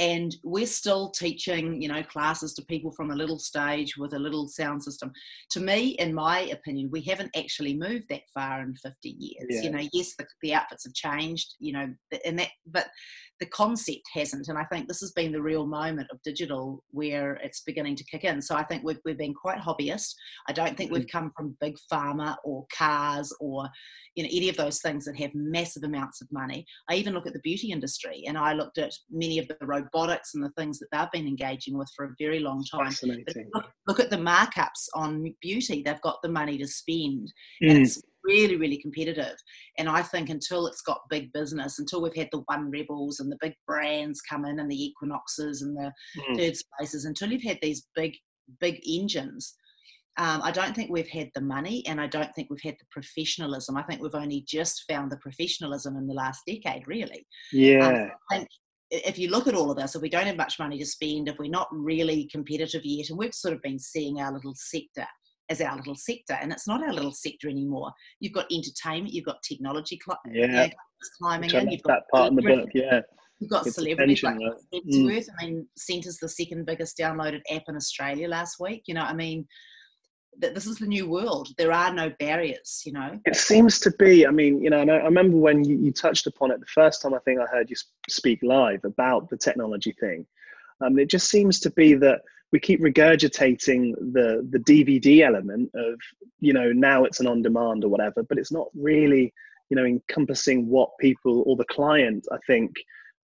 and 0.00 0.36
we're 0.42 0.66
still 0.66 1.10
teaching 1.10 1.80
you 1.80 1.86
know 1.86 2.02
classes 2.02 2.54
to 2.54 2.64
people 2.64 2.90
from 2.90 3.10
a 3.10 3.14
little 3.14 3.38
stage 3.38 3.96
with 3.96 4.14
a 4.14 4.18
little 4.18 4.48
sound 4.48 4.82
system 4.82 5.12
to 5.50 5.60
me 5.60 5.90
in 5.98 6.12
my 6.12 6.40
opinion 6.52 6.88
we 6.90 7.02
haven't 7.02 7.30
actually 7.36 7.74
moved 7.76 8.06
that 8.08 8.22
far 8.32 8.62
in 8.62 8.74
50 8.74 9.08
years 9.10 9.46
yeah. 9.50 9.60
you 9.60 9.70
know 9.70 9.86
yes 9.92 10.14
the, 10.18 10.26
the 10.42 10.54
outfits 10.54 10.84
have 10.84 10.94
changed 10.94 11.54
you 11.60 11.72
know 11.72 11.92
and 12.24 12.38
that 12.38 12.48
but 12.66 12.88
the 13.40 13.46
concept 13.46 14.02
hasn't. 14.12 14.48
And 14.48 14.58
I 14.58 14.64
think 14.64 14.86
this 14.86 15.00
has 15.00 15.12
been 15.12 15.32
the 15.32 15.40
real 15.40 15.66
moment 15.66 16.08
of 16.12 16.22
digital 16.22 16.84
where 16.90 17.34
it's 17.42 17.62
beginning 17.62 17.96
to 17.96 18.04
kick 18.04 18.24
in. 18.24 18.42
So 18.42 18.54
I 18.54 18.62
think 18.62 18.84
we've, 18.84 19.00
we've 19.04 19.18
been 19.18 19.34
quite 19.34 19.58
hobbyist. 19.58 20.14
I 20.46 20.52
don't 20.52 20.76
think 20.76 20.92
we've 20.92 21.06
mm. 21.06 21.10
come 21.10 21.32
from 21.34 21.56
big 21.60 21.76
pharma 21.90 22.36
or 22.44 22.66
cars 22.76 23.34
or 23.40 23.68
you 24.14 24.24
know 24.24 24.28
any 24.32 24.48
of 24.48 24.56
those 24.56 24.80
things 24.80 25.04
that 25.06 25.16
have 25.16 25.30
massive 25.34 25.84
amounts 25.84 26.20
of 26.20 26.28
money. 26.30 26.66
I 26.90 26.96
even 26.96 27.14
look 27.14 27.26
at 27.26 27.32
the 27.32 27.40
beauty 27.40 27.72
industry 27.72 28.24
and 28.26 28.36
I 28.36 28.52
looked 28.52 28.78
at 28.78 28.92
many 29.10 29.38
of 29.38 29.48
the 29.48 29.56
robotics 29.62 30.34
and 30.34 30.44
the 30.44 30.52
things 30.58 30.78
that 30.78 30.88
they've 30.92 31.10
been 31.12 31.26
engaging 31.26 31.78
with 31.78 31.90
for 31.96 32.04
a 32.04 32.14
very 32.18 32.40
long 32.40 32.64
time. 32.70 32.92
Look, 33.02 33.66
look, 33.86 34.00
at 34.00 34.10
the 34.10 34.16
markups 34.16 34.88
on 34.94 35.34
beauty. 35.40 35.82
They've 35.82 36.00
got 36.02 36.20
the 36.22 36.28
money 36.28 36.58
to 36.58 36.66
spend. 36.66 37.32
Mm. 37.62 37.70
And 37.70 37.78
it's 37.78 38.02
really, 38.30 38.56
really 38.56 38.78
competitive. 38.78 39.36
And 39.78 39.88
I 39.88 40.02
think 40.02 40.28
until 40.28 40.66
it's 40.66 40.82
got 40.82 41.08
big 41.10 41.32
business, 41.32 41.78
until 41.78 42.02
we've 42.02 42.14
had 42.14 42.28
the 42.32 42.42
One 42.46 42.70
Rebels 42.70 43.20
and 43.20 43.30
the 43.30 43.38
big 43.40 43.54
brands 43.66 44.20
come 44.20 44.44
in 44.44 44.60
and 44.60 44.70
the 44.70 44.84
Equinoxes 44.84 45.62
and 45.62 45.76
the 45.76 45.92
mm. 46.18 46.36
third 46.36 46.56
spaces, 46.56 47.04
until 47.04 47.30
you've 47.32 47.42
had 47.42 47.58
these 47.60 47.86
big, 47.94 48.14
big 48.60 48.80
engines, 48.88 49.54
um, 50.16 50.40
I 50.42 50.50
don't 50.50 50.74
think 50.74 50.90
we've 50.90 51.08
had 51.08 51.30
the 51.34 51.40
money 51.40 51.84
and 51.86 52.00
I 52.00 52.06
don't 52.06 52.34
think 52.34 52.48
we've 52.50 52.62
had 52.62 52.76
the 52.78 52.86
professionalism. 52.90 53.76
I 53.76 53.82
think 53.82 54.02
we've 54.02 54.14
only 54.14 54.44
just 54.46 54.84
found 54.88 55.10
the 55.10 55.16
professionalism 55.16 55.96
in 55.96 56.06
the 56.06 56.14
last 56.14 56.42
decade, 56.46 56.86
really. 56.86 57.26
Yeah. 57.52 58.10
Um, 58.32 58.46
if 58.90 59.18
you 59.18 59.30
look 59.30 59.46
at 59.46 59.54
all 59.54 59.70
of 59.70 59.76
this, 59.76 59.94
if 59.94 60.02
we 60.02 60.08
don't 60.08 60.26
have 60.26 60.36
much 60.36 60.58
money 60.58 60.78
to 60.78 60.84
spend, 60.86 61.28
if 61.28 61.38
we're 61.38 61.48
not 61.48 61.68
really 61.70 62.28
competitive 62.30 62.82
yet, 62.84 63.08
and 63.08 63.18
we've 63.18 63.34
sort 63.34 63.54
of 63.54 63.62
been 63.62 63.78
seeing 63.78 64.20
our 64.20 64.32
little 64.32 64.54
sector 64.56 65.06
as 65.50 65.60
our 65.60 65.76
little 65.76 65.96
sector, 65.96 66.38
and 66.40 66.52
it's 66.52 66.66
not 66.66 66.82
our 66.82 66.92
little 66.92 67.12
sector 67.12 67.48
anymore. 67.48 67.92
You've 68.20 68.32
got 68.32 68.46
entertainment, 68.50 69.12
you've 69.12 69.26
got 69.26 69.42
technology 69.42 70.00
cl- 70.02 70.20
yeah. 70.32 70.68
climbing 71.18 71.50
in, 71.50 71.70
you've 71.70 71.82
got 71.82 72.00
that 72.00 72.02
part 72.12 72.30
in 72.30 72.36
the 72.36 72.42
book, 72.42 72.68
yeah. 72.72 73.00
You've 73.40 73.50
got 73.50 73.66
it's 73.66 73.76
celebrities 73.76 74.22
like 74.22 74.36
mm. 74.36 75.28
I 75.40 75.44
mean, 75.46 75.66
Centr's 75.76 76.18
the 76.18 76.28
second 76.28 76.66
biggest 76.66 76.98
downloaded 76.98 77.40
app 77.50 77.62
in 77.68 77.76
Australia 77.76 78.28
last 78.28 78.60
week. 78.60 78.82
You 78.86 78.92
know, 78.94 79.02
I 79.02 79.14
mean, 79.14 79.46
that 80.40 80.54
this 80.54 80.66
is 80.66 80.76
the 80.76 80.86
new 80.86 81.08
world. 81.08 81.48
There 81.56 81.72
are 81.72 81.92
no 81.92 82.12
barriers, 82.18 82.82
you 82.84 82.92
know. 82.92 83.18
It 83.24 83.36
seems 83.36 83.78
to 83.80 83.90
be. 83.98 84.26
I 84.26 84.30
mean, 84.30 84.62
you 84.62 84.68
know, 84.68 84.80
and 84.80 84.90
I, 84.90 84.98
I 84.98 85.04
remember 85.04 85.38
when 85.38 85.64
you, 85.64 85.76
you, 85.78 85.90
touched 85.90 86.26
upon 86.26 86.50
it 86.50 86.60
the 86.60 86.66
first 86.66 87.00
time. 87.00 87.14
I 87.14 87.18
think 87.20 87.40
I 87.40 87.46
heard 87.46 87.70
you 87.70 87.76
speak 88.10 88.40
live 88.42 88.84
about 88.84 89.30
the 89.30 89.38
technology 89.38 89.94
thing. 89.98 90.26
Um, 90.82 90.98
it 90.98 91.08
just 91.08 91.30
seems 91.30 91.60
to 91.60 91.70
be 91.70 91.94
that 91.94 92.20
we 92.52 92.60
keep 92.60 92.80
regurgitating 92.80 93.94
the 94.12 94.46
the 94.50 94.58
DVD 94.58 95.20
element 95.20 95.70
of 95.74 96.00
you 96.40 96.52
know 96.52 96.72
now 96.72 97.04
it's 97.04 97.20
an 97.20 97.26
on 97.26 97.42
demand 97.42 97.84
or 97.84 97.88
whatever, 97.88 98.22
but 98.22 98.38
it's 98.38 98.52
not 98.52 98.68
really 98.74 99.32
you 99.68 99.76
know 99.76 99.84
encompassing 99.84 100.68
what 100.68 100.90
people 100.98 101.44
or 101.46 101.56
the 101.56 101.64
client 101.64 102.26
I 102.32 102.38
think 102.46 102.72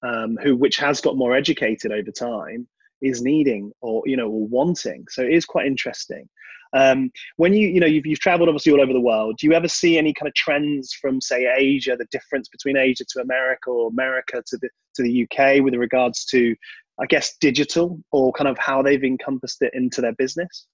um, 0.02 0.37
who 0.42 0.56
which 0.56 0.76
has 0.76 1.00
got 1.00 1.16
more 1.16 1.35
educated 1.35 1.92
over 1.92 2.11
time 2.11 2.66
is 3.02 3.23
needing 3.23 3.73
or 3.80 4.02
you 4.06 4.16
know 4.16 4.28
or 4.28 4.47
wanting. 4.47 5.04
So 5.11 5.23
it 5.23 5.33
is 5.33 5.45
quite 5.45 5.66
interesting. 5.66 6.28
Um, 6.73 7.11
when 7.37 7.54
you 7.54 7.68
you 7.68 7.80
know 7.80 7.87
you've, 7.87 8.06
you've 8.06 8.21
traveled 8.21 8.49
obviously 8.49 8.73
all 8.73 8.80
over 8.80 8.92
the 8.92 9.00
world, 9.00 9.37
do 9.38 9.47
you 9.47 9.54
ever 9.54 9.68
see 9.68 9.99
any 9.99 10.12
kind 10.12 10.28
of 10.28 10.35
trends 10.35 10.92
from 10.92 11.21
say 11.21 11.47
Asia, 11.56 11.97
the 11.97 12.06
difference 12.11 12.49
between 12.49 12.76
Asia 12.76 13.04
to 13.11 13.21
America 13.21 13.71
or 13.71 13.88
America 13.88 14.42
to 14.47 14.59
the 14.59 14.68
to 14.95 15.02
the 15.02 15.23
UK 15.25 15.62
with 15.62 15.75
regards 15.75 16.25
to 16.26 16.54
I 17.00 17.07
guess, 17.07 17.37
digital 17.41 18.00
or 18.12 18.33
kind 18.33 18.49
of 18.49 18.59
how 18.59 18.83
they've 18.83 19.05
encompassed 19.05 19.62
it 19.62 19.73
into 19.75 20.00
their 20.00 20.15
business? 20.15 20.67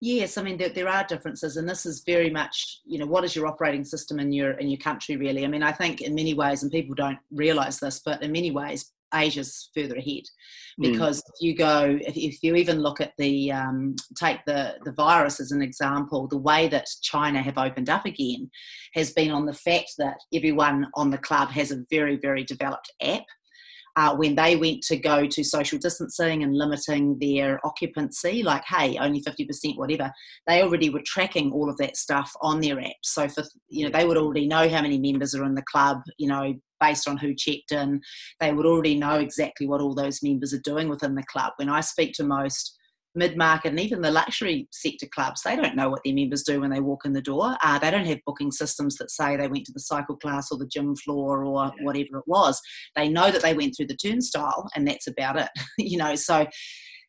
Yes, 0.00 0.36
I 0.36 0.42
mean 0.42 0.58
there, 0.58 0.68
there, 0.68 0.88
are 0.88 1.04
differences, 1.04 1.56
and 1.56 1.68
this 1.68 1.86
is 1.86 2.02
very 2.04 2.28
much 2.28 2.80
you 2.84 2.98
know 2.98 3.06
what 3.06 3.24
is 3.24 3.34
your 3.34 3.46
operating 3.46 3.84
system 3.84 4.20
in 4.20 4.30
your 4.30 4.52
in 4.52 4.68
your 4.68 4.78
country 4.78 5.16
really. 5.16 5.44
I 5.44 5.48
mean 5.48 5.62
I 5.62 5.72
think 5.72 6.02
in 6.02 6.14
many 6.14 6.34
ways, 6.34 6.62
and 6.62 6.70
people 6.70 6.94
don't 6.94 7.18
realise 7.30 7.78
this, 7.78 8.02
but 8.04 8.22
in 8.22 8.30
many 8.30 8.50
ways 8.50 8.92
Asia's 9.14 9.70
further 9.74 9.96
ahead 9.96 10.24
hmm. 10.76 10.90
because 10.90 11.18
mm. 11.18 11.24
if 11.28 11.40
you 11.40 11.56
go 11.56 11.98
if, 12.02 12.16
if, 12.16 12.42
you 12.42 12.56
even 12.56 12.80
look 12.80 13.00
at 13.00 13.12
the 13.18 13.52
um, 13.52 13.94
take 14.18 14.44
the 14.46 14.74
the 14.84 14.92
virus 14.92 15.40
as 15.40 15.52
an 15.52 15.62
example, 15.62 16.26
the 16.28 16.36
way 16.36 16.68
that 16.68 16.88
China 17.02 17.40
have 17.40 17.56
opened 17.56 17.88
up 17.88 18.04
again 18.04 18.50
has 18.94 19.12
been 19.12 19.30
on 19.30 19.46
the 19.46 19.54
fact 19.54 19.92
that 19.98 20.18
everyone 20.34 20.88
on 20.94 21.10
the 21.10 21.18
club 21.18 21.48
has 21.50 21.70
a 21.70 21.84
very 21.90 22.16
very 22.16 22.44
developed 22.44 22.92
app 23.00 23.24
uh, 23.96 24.14
when 24.14 24.34
they 24.34 24.56
went 24.56 24.82
to 24.82 24.96
go 24.96 25.26
to 25.26 25.42
social 25.42 25.78
distancing 25.78 26.42
and 26.42 26.54
limiting 26.54 27.18
their 27.18 27.58
occupancy, 27.66 28.42
like, 28.42 28.62
hey, 28.66 28.98
only 28.98 29.22
50%, 29.22 29.76
whatever, 29.76 30.12
they 30.46 30.62
already 30.62 30.90
were 30.90 31.02
tracking 31.04 31.50
all 31.50 31.70
of 31.70 31.78
that 31.78 31.96
stuff 31.96 32.30
on 32.42 32.60
their 32.60 32.78
app. 32.78 32.92
So, 33.02 33.26
for, 33.26 33.42
you 33.68 33.84
know, 33.84 33.98
they 33.98 34.04
would 34.06 34.18
already 34.18 34.46
know 34.46 34.68
how 34.68 34.82
many 34.82 34.98
members 34.98 35.34
are 35.34 35.44
in 35.44 35.54
the 35.54 35.62
club, 35.62 36.02
you 36.18 36.28
know, 36.28 36.54
based 36.78 37.08
on 37.08 37.16
who 37.16 37.34
checked 37.34 37.72
in. 37.72 38.02
They 38.38 38.52
would 38.52 38.66
already 38.66 38.98
know 38.98 39.18
exactly 39.18 39.66
what 39.66 39.80
all 39.80 39.94
those 39.94 40.22
members 40.22 40.52
are 40.52 40.60
doing 40.60 40.88
within 40.88 41.14
the 41.14 41.24
club. 41.24 41.54
When 41.56 41.70
I 41.70 41.80
speak 41.80 42.12
to 42.14 42.24
most 42.24 42.76
mid 43.16 43.36
market 43.36 43.70
and 43.70 43.80
even 43.80 44.00
the 44.00 44.10
luxury 44.10 44.68
sector 44.70 45.06
clubs, 45.06 45.42
they 45.42 45.56
don't 45.56 45.74
know 45.74 45.88
what 45.88 46.00
their 46.04 46.14
members 46.14 46.42
do 46.42 46.60
when 46.60 46.70
they 46.70 46.80
walk 46.80 47.04
in 47.04 47.12
the 47.12 47.22
door. 47.22 47.56
Uh, 47.62 47.78
they 47.78 47.90
don't 47.90 48.06
have 48.06 48.18
booking 48.26 48.52
systems 48.52 48.96
that 48.96 49.10
say 49.10 49.36
they 49.36 49.48
went 49.48 49.64
to 49.66 49.72
the 49.72 49.80
cycle 49.80 50.16
class 50.16 50.52
or 50.52 50.58
the 50.58 50.66
gym 50.66 50.94
floor 50.96 51.44
or 51.44 51.72
yeah. 51.76 51.84
whatever 51.84 52.18
it 52.18 52.24
was. 52.26 52.60
They 52.94 53.08
know 53.08 53.30
that 53.30 53.42
they 53.42 53.54
went 53.54 53.74
through 53.76 53.86
the 53.86 53.96
turnstile 53.96 54.68
and 54.76 54.86
that's 54.86 55.06
about 55.06 55.38
it, 55.38 55.48
you 55.78 55.98
know. 55.98 56.14
So, 56.14 56.46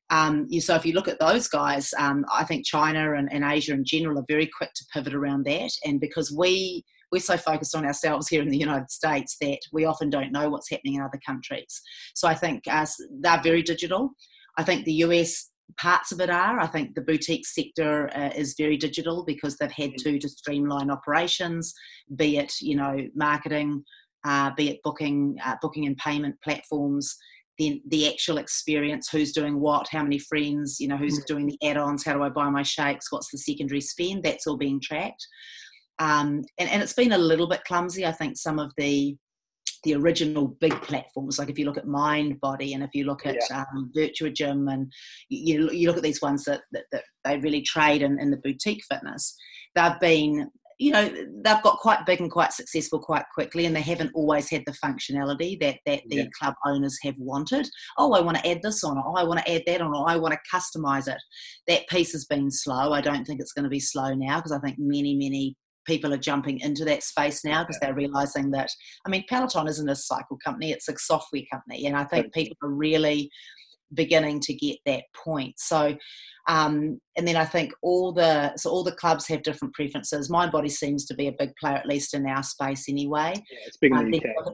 um, 0.10 0.48
you, 0.50 0.62
so 0.62 0.76
if 0.76 0.86
you 0.86 0.94
look 0.94 1.10
at 1.10 1.20
those 1.20 1.48
guys, 1.48 1.94
um, 2.00 2.26
I 2.34 2.46
think 2.46 2.66
China 2.66 3.16
and, 3.16 3.28
and 3.32 3.44
Asia 3.44 3.74
in 3.74 3.84
general 3.84 4.20
are 4.20 4.26
very 4.28 4.50
quick 4.58 4.74
to 4.74 4.86
pivot 4.94 5.14
around 5.14 5.46
that. 5.46 5.72
And 5.86 6.00
because 6.00 6.32
we 6.32 6.84
we're 7.12 7.20
so 7.20 7.38
focused 7.38 7.76
on 7.76 7.86
ourselves 7.86 8.28
here 8.28 8.42
in 8.42 8.50
the 8.50 8.58
United 8.58 8.92
States 8.92 9.38
that 9.40 9.60
we 9.72 9.86
often 9.86 10.10
don't 10.10 10.32
know 10.32 10.50
what's 10.50 10.70
happening 10.70 10.96
in 10.96 11.02
other 11.02 11.20
countries. 11.26 11.82
So 12.16 12.28
I 12.28 12.34
think 12.34 12.64
uh, 12.70 12.86
they're 13.22 13.42
very 13.42 13.62
digital. 13.62 14.12
I 14.58 14.64
think 14.64 14.84
the 14.84 14.94
US 14.94 15.50
parts 15.80 16.12
of 16.12 16.20
it 16.20 16.30
are. 16.30 16.60
I 16.60 16.68
think 16.68 16.96
the 16.96 17.02
boutique 17.02 17.46
sector 17.46 18.10
uh, 18.16 18.32
is 18.36 18.56
very 18.58 18.78
digital 18.78 19.24
because 19.26 19.58
they've 19.58 19.72
had 19.72 19.98
to 20.00 20.20
to 20.20 20.30
streamline 20.30 20.90
operations, 20.90 21.74
be 22.16 22.38
it 22.38 22.54
you 22.62 22.76
know 22.76 22.98
marketing, 23.16 23.84
uh, 24.26 24.52
be 24.56 24.70
it 24.70 24.80
booking, 24.84 25.38
uh, 25.44 25.56
booking 25.62 25.86
and 25.86 25.98
payment 25.98 26.36
platforms. 26.44 27.16
Then 27.60 27.82
the 27.88 28.08
actual 28.08 28.38
experience, 28.38 29.10
who's 29.10 29.32
doing 29.32 29.60
what, 29.60 29.88
how 29.90 30.04
many 30.04 30.20
friends, 30.20 30.80
you 30.80 30.88
know, 30.88 30.98
who's 30.98 31.20
mm. 31.20 31.26
doing 31.26 31.48
the 31.48 31.58
add-ons, 31.68 32.06
how 32.06 32.14
do 32.14 32.22
I 32.22 32.30
buy 32.30 32.50
my 32.52 32.62
shakes, 32.62 33.12
what's 33.12 33.32
the 33.32 33.40
secondary 33.40 33.82
spend, 33.82 34.22
that's 34.22 34.46
all 34.46 34.58
being 34.58 34.80
tracked. 34.80 35.26
Um, 35.98 36.44
and, 36.60 36.70
and 36.70 36.84
it's 36.84 36.94
been 36.94 37.14
a 37.14 37.18
little 37.18 37.48
bit 37.48 37.64
clumsy. 37.64 38.06
I 38.06 38.12
think 38.12 38.38
some 38.38 38.60
of 38.60 38.72
the 38.78 39.18
the 39.84 39.96
original 39.96 40.48
big 40.60 40.74
platforms. 40.82 41.40
Like 41.40 41.50
if 41.50 41.58
you 41.58 41.66
look 41.66 41.78
at 41.78 41.86
Mindbody 41.86 42.74
and 42.74 42.84
if 42.84 42.92
you 42.94 43.06
look 43.06 43.26
at 43.26 43.38
yeah. 43.50 43.64
um, 43.74 43.92
Virtuagym 43.96 44.72
and 44.72 44.92
you, 45.30 45.70
you 45.72 45.88
look 45.88 45.98
at 45.98 46.04
these 46.04 46.22
ones 46.22 46.44
that, 46.46 46.62
that, 46.72 46.86
that 46.92 47.04
they 47.24 47.38
really 47.38 47.62
trade 47.62 48.02
in, 48.02 48.20
in 48.20 48.32
the 48.32 48.38
boutique 48.38 48.84
fitness, 48.90 49.36
they've 49.76 50.00
been 50.00 50.50
you 50.80 50.92
know 50.92 51.10
they've 51.44 51.64
got 51.64 51.80
quite 51.80 52.06
big 52.06 52.22
and 52.22 52.32
quite 52.32 52.54
successful 52.54 53.00
quite 53.00 53.26
quickly 53.34 53.66
and 53.66 53.76
they 53.76 53.82
haven't 53.82 54.12
always 54.14 54.50
had 54.50 54.64
the 54.66 54.72
functionality 54.74 55.60
that 55.60 55.78
that 55.86 56.02
the 56.10 56.18
yeah. 56.18 56.26
club 56.40 56.54
owners 56.66 56.98
have 57.02 57.16
wanted 57.18 57.68
oh 57.98 58.14
i 58.14 58.20
want 58.20 58.38
to 58.38 58.48
add 58.48 58.62
this 58.62 58.84
on 58.84 58.98
oh 58.98 59.16
i 59.16 59.24
want 59.24 59.40
to 59.40 59.52
add 59.52 59.64
that 59.66 59.82
on 59.82 59.96
or 59.96 60.08
i 60.10 60.16
want 60.16 60.34
to 60.34 60.56
customize 60.56 61.08
it 61.08 61.18
that 61.68 61.88
piece 61.88 62.12
has 62.12 62.26
been 62.26 62.52
slow 62.52 62.94
i 62.94 63.02
don't 63.02 63.26
think 63.26 63.40
it's 63.40 63.54
going 63.54 63.64
to 63.64 63.70
be 63.70 63.80
slow 63.80 64.14
now 64.14 64.38
because 64.38 64.52
i 64.52 64.60
think 64.60 64.78
many 64.78 65.16
many 65.16 65.56
people 65.88 66.14
are 66.14 66.18
jumping 66.18 66.60
into 66.60 66.86
that 66.86 67.04
space 67.04 67.44
now 67.44 67.64
because 67.64 67.80
they're 67.80 67.94
realizing 67.96 68.52
that 68.52 68.70
i 69.06 69.10
mean 69.10 69.24
peloton 69.30 69.68
isn't 69.68 69.90
a 69.90 69.96
cycle 69.96 70.38
company 70.44 70.72
it's 70.72 70.90
a 70.90 70.98
software 70.98 71.44
company 71.52 71.86
and 71.86 71.96
i 71.96 72.04
think 72.04 72.34
people 72.34 72.56
are 72.62 72.70
really 72.70 73.30
beginning 73.94 74.40
to 74.40 74.54
get 74.54 74.78
that 74.86 75.04
point 75.16 75.54
so 75.58 75.96
um, 76.48 77.00
and 77.18 77.28
then 77.28 77.36
I 77.36 77.44
think 77.44 77.74
all 77.82 78.14
the 78.14 78.56
so 78.56 78.70
all 78.70 78.84
the 78.84 78.94
clubs 78.94 79.28
have 79.28 79.44
different 79.44 79.74
preferences. 79.74 80.30
Mindbody 80.30 80.72
seems 80.72 81.06
to 81.08 81.14
be 81.14 81.28
a 81.28 81.36
big 81.38 81.54
player, 81.60 81.76
at 81.76 81.86
least 81.86 82.14
in 82.14 82.26
our 82.26 82.42
space 82.42 82.88
anyway. 82.88 83.34
Yeah, 83.36 83.60
it's 83.66 83.78
big 83.78 83.92
in 83.92 84.12
the 84.12 84.18
UK. 84.18 84.54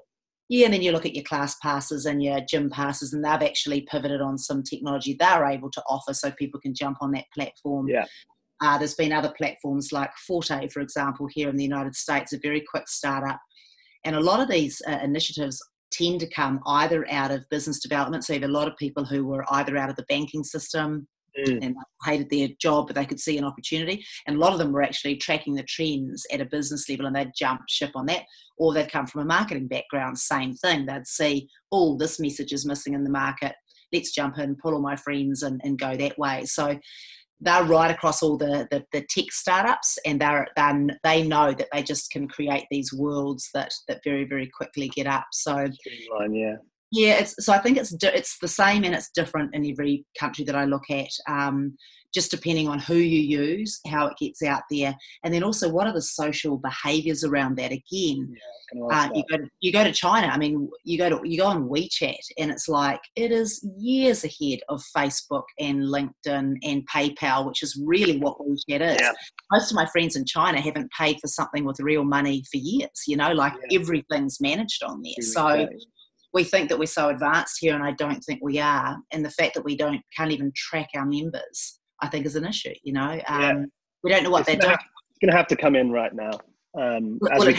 Yeah, 0.50 0.66
and 0.66 0.74
then 0.74 0.82
you 0.82 0.92
look 0.92 1.06
at 1.06 1.16
your 1.16 1.24
class 1.24 1.56
passes 1.62 2.06
and 2.06 2.22
your 2.22 2.42
gym 2.42 2.70
passes, 2.70 3.13
and 3.13 3.24
they've 3.24 3.48
actually 3.48 3.82
pivoted 3.82 4.22
on 4.22 4.38
some 4.38 4.63
technology 4.63 5.16
they're 5.20 5.46
able 5.46 5.70
to 5.72 5.84
offer 5.88 6.13
so 6.13 6.32
people 6.32 6.60
can 6.60 6.74
jump 6.74 6.98
on 7.02 7.12
that 7.12 7.25
platform 7.34 7.88
yeah. 7.88 8.06
Uh, 8.63 8.77
there's 8.77 8.96
been 8.96 9.12
other 9.12 9.34
platforms 9.38 9.91
like 9.91 10.10
Forte, 10.25 10.70
for 10.70 10.79
example, 10.79 11.27
here 11.29 11.50
in 11.50 11.58
the 11.58 11.63
United 11.63 11.96
States, 11.96 12.32
a 12.32 12.39
very 12.39 12.62
quick 12.62 12.88
startup. 12.88 13.39
And 14.05 14.15
a 14.15 14.22
lot 14.22 14.39
of 14.39 14.50
these 14.50 14.82
uh, 14.88 15.00
initiatives 15.03 15.62
tend 15.91 16.22
to 16.22 16.29
come 16.29 16.62
either 16.65 17.05
out 17.12 17.29
of 17.29 17.48
business 17.50 17.79
development. 17.79 18.24
So 18.24 18.34
you 18.34 18.39
have 18.39 18.50
a 18.50 18.53
lot 18.53 18.70
of 18.70 18.77
people 18.77 19.03
who 19.03 19.25
were 19.25 19.46
either 19.51 19.77
out 19.77 19.89
of 19.89 19.98
the 19.98 20.05
banking 20.08 20.46
system 20.46 21.08
mm. 21.38 21.60
and 21.62 21.75
hated 22.05 22.29
their 22.29 22.48
job, 22.60 22.88
but 22.88 22.96
they 22.96 23.05
could 23.05 23.20
see 23.20 23.38
an 23.38 23.43
opportunity. 23.43 24.03
And 24.27 24.38
a 24.38 24.39
lot 24.39 24.53
of 24.53 24.60
them 24.60 24.72
were 24.72 24.82
actually 24.82 25.17
tracking 25.17 25.55
the 25.55 25.63
trends 25.63 26.25
at 26.32 26.41
a 26.41 26.46
business 26.46 26.88
level 26.88 27.05
and 27.05 27.15
they'd 27.15 27.36
jump 27.38 27.62
ship 27.67 27.91
on 27.96 28.05
that. 28.05 28.24
Or 28.58 28.74
they'd 28.74 28.91
come 28.91 29.08
from 29.08 29.22
a 29.22 29.25
marketing 29.25 29.67
background, 29.67 30.17
same 30.17 30.53
thing. 30.55 30.86
They'd 30.86 31.05
see, 31.05 31.50
oh, 31.72 31.98
this 31.98 32.17
message 32.17 32.53
is 32.53 32.65
missing 32.65 32.93
in 32.93 33.03
the 33.03 33.10
market. 33.10 33.55
Let's 33.91 34.13
jump 34.13 34.39
in, 34.39 34.55
pull 34.55 34.74
all 34.74 34.82
my 34.82 34.96
friends 34.96 35.43
and, 35.43 35.60
and 35.63 35.77
go 35.77 35.96
that 35.98 36.17
way. 36.17 36.46
So 36.46 36.79
they're 37.43 37.63
right 37.63 37.91
across 37.91 38.23
all 38.23 38.38
the, 38.38 38.67
the, 38.71 38.85
the 38.91 39.05
tech 39.09 39.31
startups 39.31 39.97
and 40.05 40.19
they're, 40.19 40.47
they're, 40.55 40.88
they 41.03 41.27
know 41.27 41.53
that 41.53 41.67
they 41.71 41.83
just 41.83 42.09
can 42.12 42.27
create 42.27 42.65
these 42.71 42.93
worlds 42.93 43.50
that, 43.53 43.73
that 43.88 44.01
very, 44.03 44.23
very 44.23 44.47
quickly 44.47 44.88
get 44.89 45.07
up. 45.07 45.25
So, 45.31 45.67
yeah. 46.31 46.55
Yeah, 46.93 47.15
it's, 47.15 47.33
so 47.43 47.51
I 47.51 47.57
think 47.57 47.77
it's 47.79 47.91
it's 48.03 48.38
the 48.38 48.47
same 48.47 48.83
and 48.83 48.93
it's 48.93 49.09
different 49.15 49.55
in 49.55 49.65
every 49.65 50.05
country 50.19 50.45
that 50.45 50.55
I 50.55 50.65
look 50.65 50.91
at. 50.91 51.09
Um, 51.27 51.75
just 52.13 52.29
depending 52.29 52.67
on 52.67 52.77
who 52.77 52.93
you 52.93 53.19
use, 53.19 53.79
how 53.88 54.05
it 54.05 54.13
gets 54.19 54.43
out 54.43 54.62
there, 54.69 54.95
and 55.23 55.33
then 55.33 55.43
also 55.43 55.67
what 55.67 55.88
are 55.88 55.93
the 55.93 56.03
social 56.03 56.59
behaviours 56.59 57.23
around 57.23 57.57
that. 57.57 57.71
Again, 57.71 58.35
yeah, 58.71 58.85
uh, 58.91 59.09
you 59.15 59.23
go 59.27 59.38
to 59.38 59.50
you 59.62 59.73
go 59.73 59.83
to 59.83 59.91
China. 59.91 60.27
I 60.27 60.38
mean, 60.38 60.69
you 60.83 61.00
go 61.00 61.09
to 61.09 61.19
you 61.27 61.39
go 61.39 61.47
on 61.47 61.67
WeChat, 61.67 62.13
and 62.38 62.51
it's 62.51 62.69
like 62.69 63.01
it 63.15 63.31
is 63.31 63.67
years 63.75 64.23
ahead 64.23 64.59
of 64.69 64.83
Facebook 64.95 65.45
and 65.59 65.81
LinkedIn 65.81 66.57
and 66.62 66.88
PayPal, 66.88 67.47
which 67.47 67.63
is 67.63 67.81
really 67.83 68.19
what 68.19 68.38
WeChat 68.38 68.81
is. 68.81 68.97
Yeah. 69.01 69.13
Most 69.51 69.71
of 69.71 69.75
my 69.75 69.88
friends 69.88 70.15
in 70.15 70.25
China 70.25 70.62
haven't 70.62 70.91
paid 70.91 71.17
for 71.19 71.27
something 71.27 71.65
with 71.65 71.79
real 71.79 72.03
money 72.03 72.43
for 72.51 72.57
years. 72.57 72.91
You 73.07 73.17
know, 73.17 73.31
like 73.31 73.53
yeah. 73.71 73.79
everything's 73.79 74.39
managed 74.39 74.83
on 74.83 75.01
there. 75.01 75.23
so 75.23 75.67
we 76.34 76.44
think 76.44 76.70
that 76.70 76.80
we're 76.80 76.86
so 76.86 77.10
advanced 77.10 77.58
here, 77.60 77.75
and 77.75 77.84
I 77.84 77.92
don't 77.92 78.22
think 78.22 78.40
we 78.42 78.60
are. 78.60 78.98
And 79.12 79.24
the 79.24 79.30
fact 79.30 79.54
that 79.54 79.63
we 79.63 79.75
don't 79.75 80.02
can't 80.16 80.32
even 80.32 80.52
track 80.56 80.90
our 80.96 81.06
members 81.06 81.80
I 82.04 82.08
think 82.08 82.25
is 82.25 82.36
an 82.36 82.46
issue. 82.46 82.74
You 82.84 82.94
know, 82.94 83.10
um, 83.10 83.20
yeah. 83.28 83.54
we 84.04 84.12
don't 84.12 84.24
know 84.24 84.30
what 84.30 84.42
it's 84.42 84.48
they're 84.48 84.58
doing. 84.58 84.74
it's 84.74 85.20
going 85.20 85.32
to 85.32 85.38
have 85.38 85.48
to 85.48 85.56
come 85.56 85.75
in 85.75 85.90
right 85.92 86.13
now. 86.13 86.32
Um, 86.78 87.18
well, 87.22 87.40
well, 87.40 87.48
it 87.48 87.56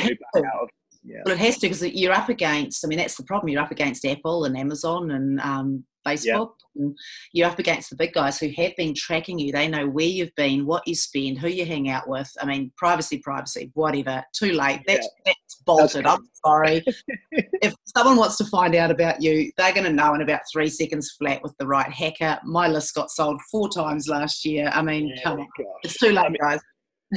yeah. 1.04 1.20
well, 1.25 1.34
it 1.34 1.38
has 1.38 1.58
to 1.58 1.68
because 1.68 1.82
you're 1.82 2.12
up 2.12 2.28
against. 2.28 2.84
I 2.84 2.88
mean, 2.88 2.99
that's 2.99 3.16
the 3.16 3.25
problem. 3.25 3.50
You're 3.50 3.62
up 3.62 3.70
against 3.70 4.04
Apple 4.04 4.44
and 4.44 4.56
Amazon 4.56 5.11
and 5.11 5.40
um, 5.40 5.84
Facebook. 6.06 6.52
Yeah. 6.75 6.82
And 6.82 6.99
you're 7.32 7.49
up 7.49 7.58
against 7.58 7.90
the 7.90 7.96
big 7.96 8.12
guys 8.12 8.38
who 8.38 8.49
have 8.56 8.73
been 8.76 8.94
tracking 8.94 9.38
you. 9.38 9.52
They 9.52 9.68
know 9.68 9.87
where 9.87 10.06
you've 10.06 10.34
been, 10.34 10.66
what 10.66 10.87
you 10.88 10.94
spend, 10.94 11.38
who 11.38 11.49
you 11.49 11.66
hang 11.66 11.88
out 11.88 12.08
with. 12.08 12.30
I 12.40 12.46
mean, 12.46 12.73
privacy, 12.76 13.18
privacy, 13.18 13.70
whatever. 13.75 14.25
Too 14.32 14.52
late. 14.52 14.80
That's, 14.87 15.08
yeah. 15.26 15.32
that's 15.32 15.62
bolted. 15.64 16.04
That's 16.04 16.18
I'm 16.18 16.28
sorry. 16.44 16.82
if 17.30 17.75
someone 17.96 18.16
wants 18.16 18.37
to 18.38 18.44
find 18.46 18.75
out 18.75 18.90
about 18.90 19.23
you, 19.23 19.52
they're 19.56 19.73
going 19.73 19.87
to 19.87 19.92
know 19.92 20.14
in 20.14 20.23
about 20.23 20.40
three 20.52 20.68
seconds 20.68 21.14
flat 21.18 21.42
with 21.42 21.54
the 21.58 21.66
right 21.66 21.90
hacker. 21.90 22.38
My 22.44 22.66
list 22.66 22.94
got 22.94 23.11
sold 23.11 23.40
four 23.50 23.68
times 23.68 24.08
last 24.08 24.44
year. 24.44 24.70
I 24.73 24.82
mean, 24.82 25.08
yeah, 25.08 25.23
come 25.23 25.40
on. 25.40 25.49
Gosh. 25.56 25.66
It's 25.84 25.99
too 25.99 26.11
late, 26.11 26.26
I 26.26 26.28
mean, 26.28 26.38
guys. 26.40 26.61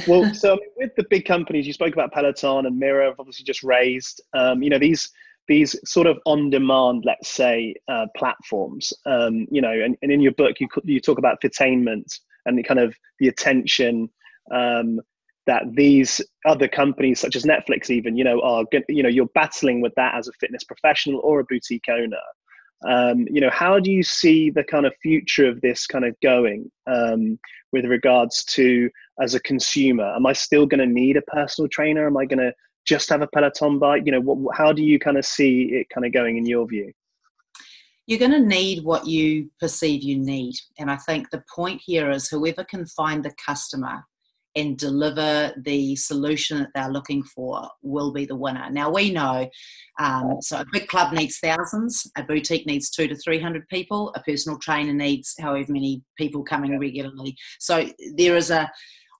Well, 0.06 0.32
so 0.34 0.58
with 0.76 0.94
the 0.96 1.04
big 1.10 1.24
companies, 1.24 1.66
you 1.66 1.72
spoke 1.72 1.92
about 1.92 2.12
Peloton 2.12 2.66
and 2.66 2.78
Mirror, 2.78 3.06
have 3.06 3.20
obviously 3.20 3.44
just 3.44 3.62
raised. 3.62 4.20
Um, 4.34 4.62
you 4.62 4.70
know, 4.70 4.78
these 4.78 5.10
these 5.48 5.74
sort 5.90 6.06
of 6.06 6.18
on-demand, 6.26 7.04
let's 7.06 7.30
say, 7.30 7.74
uh, 7.88 8.06
platforms. 8.14 8.92
Um, 9.06 9.46
you 9.50 9.62
know, 9.62 9.72
and, 9.72 9.96
and 10.02 10.12
in 10.12 10.20
your 10.20 10.32
book, 10.32 10.60
you 10.60 10.68
you 10.84 11.00
talk 11.00 11.18
about 11.18 11.40
fitainment 11.42 12.20
and 12.46 12.58
the 12.58 12.62
kind 12.62 12.80
of 12.80 12.94
the 13.18 13.28
attention 13.28 14.08
um, 14.54 15.00
that 15.46 15.62
these 15.74 16.20
other 16.46 16.68
companies, 16.68 17.18
such 17.18 17.34
as 17.34 17.44
Netflix, 17.44 17.90
even 17.90 18.16
you 18.16 18.24
know, 18.24 18.40
are 18.42 18.64
you 18.88 19.02
know, 19.02 19.08
you're 19.08 19.26
battling 19.34 19.80
with 19.80 19.94
that 19.96 20.14
as 20.14 20.28
a 20.28 20.32
fitness 20.38 20.64
professional 20.64 21.20
or 21.24 21.40
a 21.40 21.44
boutique 21.44 21.88
owner. 21.90 22.16
Um, 22.86 23.26
you 23.28 23.40
know, 23.40 23.50
how 23.50 23.80
do 23.80 23.90
you 23.90 24.02
see 24.02 24.50
the 24.50 24.62
kind 24.62 24.86
of 24.86 24.94
future 25.02 25.48
of 25.48 25.60
this 25.62 25.86
kind 25.86 26.04
of 26.04 26.14
going 26.22 26.70
um, 26.86 27.38
with 27.72 27.84
regards 27.84 28.44
to 28.44 28.90
as 29.20 29.34
a 29.34 29.40
consumer? 29.40 30.14
Am 30.14 30.26
I 30.26 30.32
still 30.32 30.66
going 30.66 30.80
to 30.80 30.86
need 30.86 31.16
a 31.16 31.22
personal 31.22 31.68
trainer? 31.68 32.06
Am 32.06 32.16
I 32.16 32.24
going 32.24 32.38
to 32.38 32.52
just 32.86 33.08
have 33.10 33.22
a 33.22 33.28
Peloton 33.28 33.78
bike? 33.78 34.02
You 34.06 34.12
know, 34.12 34.20
what, 34.20 34.56
how 34.56 34.72
do 34.72 34.82
you 34.82 34.98
kind 34.98 35.18
of 35.18 35.24
see 35.24 35.64
it 35.72 35.88
kind 35.92 36.06
of 36.06 36.12
going 36.12 36.38
in 36.38 36.46
your 36.46 36.66
view? 36.66 36.92
You're 38.06 38.18
going 38.18 38.32
to 38.32 38.40
need 38.40 38.84
what 38.84 39.06
you 39.06 39.50
perceive 39.60 40.02
you 40.02 40.18
need. 40.18 40.54
And 40.78 40.90
I 40.90 40.96
think 40.96 41.28
the 41.30 41.44
point 41.54 41.82
here 41.84 42.10
is 42.10 42.28
whoever 42.28 42.64
can 42.64 42.86
find 42.86 43.22
the 43.22 43.34
customer 43.44 44.02
and 44.56 44.76
deliver 44.76 45.52
the 45.64 45.94
solution 45.96 46.58
that 46.58 46.70
they're 46.74 46.90
looking 46.90 47.22
for 47.22 47.68
will 47.82 48.12
be 48.12 48.24
the 48.24 48.36
winner. 48.36 48.68
Now 48.70 48.90
we 48.90 49.10
know, 49.10 49.48
um, 50.00 50.36
so 50.40 50.60
a 50.60 50.64
big 50.72 50.88
club 50.88 51.12
needs 51.12 51.38
thousands, 51.38 52.10
a 52.16 52.22
boutique 52.22 52.66
needs 52.66 52.90
two 52.90 53.08
to 53.08 53.16
three 53.16 53.40
hundred 53.40 53.68
people, 53.68 54.12
a 54.14 54.22
personal 54.22 54.58
trainer 54.58 54.92
needs 54.92 55.34
however 55.38 55.72
many 55.72 56.02
people 56.16 56.42
coming 56.42 56.78
regularly. 56.78 57.36
So 57.58 57.88
there 58.16 58.36
is 58.36 58.50
a 58.50 58.70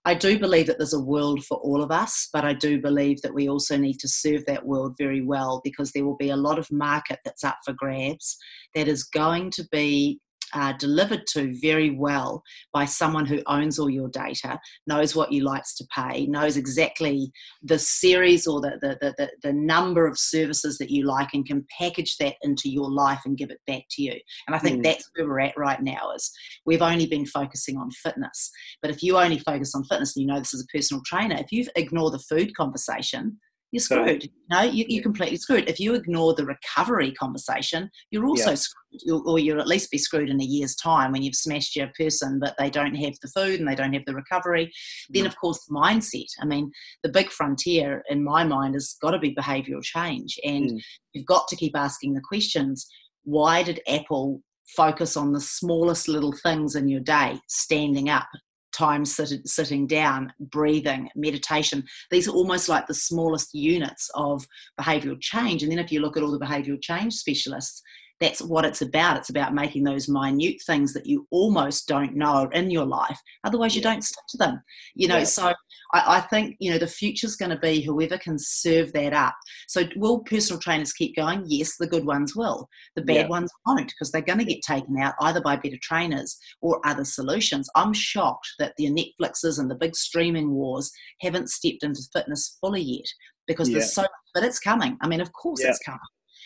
I 0.05 0.13
do 0.13 0.39
believe 0.39 0.67
that 0.67 0.77
there's 0.77 0.93
a 0.93 0.99
world 0.99 1.43
for 1.43 1.57
all 1.57 1.83
of 1.83 1.91
us, 1.91 2.29
but 2.31 2.45
I 2.45 2.53
do 2.53 2.81
believe 2.81 3.21
that 3.21 3.33
we 3.33 3.49
also 3.49 3.77
need 3.77 3.99
to 3.99 4.07
serve 4.07 4.45
that 4.45 4.65
world 4.65 4.95
very 4.97 5.21
well 5.21 5.59
because 5.63 5.91
there 5.91 6.05
will 6.05 6.15
be 6.15 6.29
a 6.29 6.37
lot 6.37 6.57
of 6.57 6.71
market 6.71 7.19
that's 7.25 7.43
up 7.43 7.57
for 7.65 7.73
grabs 7.73 8.37
that 8.75 8.87
is 8.87 9.03
going 9.03 9.51
to 9.51 9.67
be 9.71 10.19
uh, 10.53 10.73
delivered 10.73 11.25
to 11.27 11.53
very 11.61 11.91
well 11.91 12.43
by 12.73 12.85
someone 12.85 13.25
who 13.25 13.41
owns 13.47 13.79
all 13.79 13.89
your 13.89 14.09
data, 14.09 14.59
knows 14.87 15.15
what 15.15 15.31
you 15.31 15.43
likes 15.43 15.75
to 15.75 15.87
pay, 15.95 16.25
knows 16.25 16.57
exactly 16.57 17.31
the 17.63 17.79
series 17.79 18.47
or 18.47 18.61
the, 18.61 18.77
the, 18.81 19.13
the, 19.17 19.29
the, 19.43 19.53
number 19.53 20.07
of 20.07 20.17
services 20.17 20.77
that 20.77 20.89
you 20.89 21.05
like 21.05 21.29
and 21.33 21.45
can 21.45 21.65
package 21.77 22.17
that 22.17 22.35
into 22.43 22.69
your 22.69 22.89
life 22.89 23.19
and 23.25 23.37
give 23.37 23.51
it 23.51 23.59
back 23.67 23.83
to 23.91 24.01
you. 24.01 24.13
And 24.47 24.55
I 24.55 24.59
think 24.59 24.79
mm. 24.79 24.83
that's 24.83 25.09
where 25.15 25.27
we're 25.27 25.39
at 25.41 25.57
right 25.57 25.81
now 25.81 26.11
is 26.15 26.31
we've 26.65 26.81
only 26.81 27.05
been 27.05 27.25
focusing 27.25 27.77
on 27.77 27.91
fitness. 27.91 28.51
But 28.81 28.91
if 28.91 29.03
you 29.03 29.17
only 29.17 29.39
focus 29.39 29.73
on 29.75 29.83
fitness 29.85 30.15
and 30.15 30.21
you 30.21 30.27
know 30.27 30.39
this 30.39 30.53
is 30.53 30.63
a 30.63 30.77
personal 30.77 31.03
trainer, 31.05 31.35
if 31.35 31.51
you 31.51 31.65
ignore 31.75 32.11
the 32.11 32.19
food 32.19 32.55
conversation, 32.55 33.37
you're 33.71 33.81
screwed. 33.81 34.23
So, 34.23 34.29
no, 34.49 34.61
you, 34.61 34.85
you're 34.87 35.03
completely 35.03 35.37
screwed. 35.37 35.69
If 35.69 35.79
you 35.79 35.93
ignore 35.93 36.33
the 36.33 36.45
recovery 36.45 37.11
conversation, 37.11 37.89
you're 38.09 38.25
also 38.25 38.51
yeah. 38.51 38.55
screwed, 38.55 39.01
you'll, 39.05 39.29
or 39.29 39.39
you'll 39.39 39.61
at 39.61 39.67
least 39.67 39.91
be 39.91 39.97
screwed 39.97 40.29
in 40.29 40.41
a 40.41 40.45
year's 40.45 40.75
time 40.75 41.11
when 41.11 41.21
you've 41.21 41.35
smashed 41.35 41.75
your 41.75 41.89
person, 41.97 42.39
but 42.39 42.55
they 42.57 42.69
don't 42.69 42.95
have 42.95 43.13
the 43.21 43.29
food 43.35 43.59
and 43.59 43.69
they 43.69 43.75
don't 43.75 43.93
have 43.93 44.05
the 44.05 44.15
recovery. 44.15 44.71
Then, 45.09 45.25
of 45.25 45.37
course, 45.37 45.67
mindset. 45.71 46.29
I 46.41 46.45
mean, 46.45 46.71
the 47.03 47.09
big 47.09 47.29
frontier 47.29 48.03
in 48.09 48.23
my 48.23 48.43
mind 48.43 48.73
has 48.73 48.95
got 49.01 49.11
to 49.11 49.19
be 49.19 49.35
behavioural 49.35 49.83
change, 49.83 50.39
and 50.43 50.71
mm. 50.71 50.81
you've 51.13 51.27
got 51.27 51.47
to 51.49 51.55
keep 51.55 51.75
asking 51.75 52.13
the 52.13 52.21
questions. 52.21 52.87
Why 53.23 53.63
did 53.63 53.81
Apple 53.87 54.41
focus 54.75 55.17
on 55.17 55.33
the 55.33 55.41
smallest 55.41 56.07
little 56.07 56.33
things 56.43 56.75
in 56.75 56.87
your 56.87 56.99
day 56.99 57.39
standing 57.47 58.09
up 58.09 58.27
time 58.71 59.05
sit, 59.05 59.47
sitting 59.47 59.87
down, 59.87 60.31
breathing, 60.39 61.09
meditation. 61.15 61.83
These 62.11 62.27
are 62.27 62.33
almost 62.33 62.69
like 62.69 62.87
the 62.87 62.93
smallest 62.93 63.53
units 63.53 64.09
of 64.15 64.45
behavioral 64.79 65.19
change. 65.19 65.63
And 65.63 65.71
then 65.71 65.79
if 65.79 65.91
you 65.91 66.01
look 66.01 66.17
at 66.17 66.23
all 66.23 66.31
the 66.31 66.39
behavioral 66.39 66.81
change 66.81 67.13
specialists, 67.13 67.81
that's 68.19 68.41
what 68.41 68.65
it's 68.65 68.81
about. 68.81 69.17
It's 69.17 69.29
about 69.29 69.53
making 69.53 69.83
those 69.83 70.09
minute 70.09 70.61
things 70.65 70.93
that 70.93 71.05
you 71.05 71.27
almost 71.31 71.87
don't 71.87 72.15
know 72.15 72.49
in 72.53 72.69
your 72.69 72.85
life. 72.85 73.19
Otherwise, 73.43 73.75
you 73.75 73.81
don't 73.81 74.03
stick 74.03 74.23
to 74.29 74.37
them. 74.37 74.61
You 74.93 75.07
know, 75.07 75.19
yeah. 75.19 75.23
so 75.23 75.53
I, 75.93 76.17
I, 76.17 76.21
think, 76.21 76.57
you 76.59 76.71
know, 76.71 76.77
the 76.77 76.87
future's 76.87 77.35
going 77.35 77.51
to 77.51 77.57
be 77.57 77.81
whoever 77.81 78.17
can 78.17 78.37
serve 78.37 78.91
that 78.93 79.13
up. 79.13 79.35
So, 79.67 79.83
will 79.95 80.19
personal 80.19 80.59
trainers 80.59 80.93
keep 80.93 81.15
going? 81.15 81.43
Yes, 81.47 81.77
the 81.77 81.87
good 81.87 82.05
ones 82.05 82.35
will. 82.35 82.67
The 82.95 83.03
bad 83.03 83.15
yeah. 83.15 83.27
ones 83.27 83.51
won't 83.65 83.87
because 83.87 84.11
they're 84.11 84.21
going 84.21 84.39
to 84.39 84.45
get 84.45 84.61
taken 84.61 84.99
out 84.99 85.15
either 85.21 85.41
by 85.41 85.55
better 85.55 85.79
trainers 85.81 86.37
or 86.61 86.85
other 86.85 87.05
solutions. 87.05 87.69
I'm 87.75 87.93
shocked 87.93 88.49
that 88.59 88.73
the 88.77 88.87
Netflixes 88.87 89.59
and 89.59 89.71
the 89.71 89.75
big 89.75 89.95
streaming 89.95 90.51
wars 90.51 90.91
haven't 91.21 91.49
stepped 91.49 91.83
into 91.83 92.01
fitness 92.13 92.57
fully 92.59 92.81
yet 92.81 93.07
because 93.47 93.69
yeah. 93.69 93.79
there's 93.79 93.93
so 93.93 94.05
but 94.33 94.43
it's 94.43 94.59
coming. 94.59 94.97
I 95.01 95.07
mean, 95.07 95.21
of 95.21 95.31
course 95.33 95.61
it's 95.61 95.79
coming. 95.79 95.99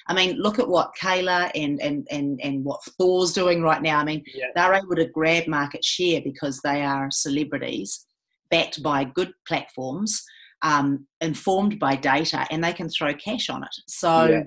I 0.07 0.13
mean, 0.13 0.37
look 0.37 0.59
at 0.59 0.67
what 0.67 0.93
Kayla 0.99 1.51
and 1.55 1.81
and 1.81 2.07
and 2.11 2.39
and 2.41 2.63
what 2.63 2.83
Thor's 2.97 3.33
doing 3.33 3.61
right 3.61 3.81
now. 3.81 3.99
I 3.99 4.03
mean, 4.03 4.23
yeah. 4.33 4.47
they're 4.55 4.73
able 4.73 4.95
to 4.95 5.07
grab 5.07 5.47
market 5.47 5.83
share 5.83 6.21
because 6.21 6.59
they 6.59 6.83
are 6.83 7.09
celebrities, 7.11 8.05
backed 8.49 8.83
by 8.83 9.05
good 9.05 9.33
platforms, 9.47 10.23
um, 10.61 11.07
informed 11.21 11.79
by 11.79 11.95
data, 11.95 12.45
and 12.51 12.63
they 12.63 12.73
can 12.73 12.89
throw 12.89 13.13
cash 13.13 13.49
on 13.49 13.63
it. 13.63 13.75
So. 13.87 14.25
Yeah. 14.25 14.43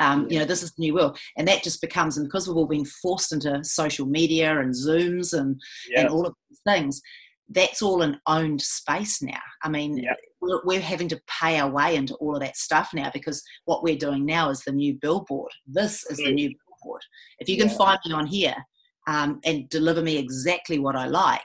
Um, 0.00 0.28
you 0.30 0.38
know, 0.38 0.44
this 0.44 0.62
is 0.62 0.72
the 0.74 0.82
new 0.82 0.94
world, 0.94 1.18
and 1.38 1.48
that 1.48 1.64
just 1.64 1.80
becomes, 1.80 2.18
and 2.18 2.26
because 2.26 2.46
we've 2.46 2.56
all 2.56 2.66
been 2.66 2.84
forced 2.84 3.32
into 3.32 3.64
social 3.64 4.06
media 4.06 4.60
and 4.60 4.72
Zooms 4.72 5.36
and 5.36 5.60
and 5.96 6.08
all 6.08 6.24
of 6.26 6.34
these 6.48 6.60
things, 6.64 7.00
that's 7.48 7.82
all 7.82 8.02
an 8.02 8.20
owned 8.26 8.60
space 8.60 9.22
now. 9.22 9.40
I 9.64 9.68
mean, 9.68 9.96
yep. 9.96 10.16
We're, 10.40 10.60
we're, 10.64 10.80
having 10.80 11.08
to 11.08 11.20
pay 11.26 11.58
our 11.58 11.70
way 11.70 11.96
into 11.96 12.14
all 12.16 12.34
of 12.34 12.42
that 12.42 12.56
stuff 12.56 12.90
now 12.94 13.10
because 13.12 13.42
what 13.64 13.82
we're 13.82 13.96
doing 13.96 14.24
now 14.24 14.50
is 14.50 14.62
the 14.62 14.72
new 14.72 14.94
billboard. 14.94 15.50
This 15.66 16.04
is 16.10 16.20
mm. 16.20 16.26
the 16.26 16.32
new 16.32 16.48
billboard. 16.48 17.02
If 17.38 17.48
you 17.48 17.56
can 17.56 17.68
yeah. 17.68 17.76
find 17.76 17.98
me 18.06 18.12
on 18.12 18.26
here 18.26 18.54
um, 19.06 19.40
and 19.44 19.68
deliver 19.68 20.02
me 20.02 20.16
exactly 20.16 20.78
what 20.78 20.96
I 20.96 21.06
like, 21.06 21.40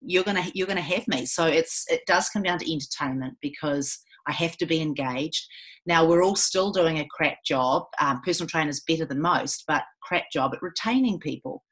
you're 0.00 0.24
gonna 0.24 0.44
you're 0.54 0.66
gonna 0.66 0.80
have 0.80 1.08
me. 1.08 1.26
So 1.26 1.46
it's 1.46 1.84
it 1.88 2.02
does 2.06 2.28
come 2.28 2.42
down 2.42 2.58
to 2.58 2.72
entertainment 2.72 3.36
because 3.40 3.98
I 4.28 4.32
have 4.32 4.56
to 4.58 4.66
be 4.66 4.80
engaged. 4.80 5.46
Now 5.86 6.04
we're 6.04 6.22
all 6.22 6.36
still 6.36 6.70
doing 6.70 6.98
a 6.98 7.06
crap 7.10 7.38
job. 7.44 7.84
Um, 8.00 8.20
personal 8.22 8.48
trainers 8.48 8.82
better 8.86 9.06
than 9.06 9.20
most, 9.20 9.64
but 9.66 9.84
crap 10.02 10.24
job 10.32 10.52
at 10.54 10.62
retaining 10.62 11.18
people. 11.18 11.62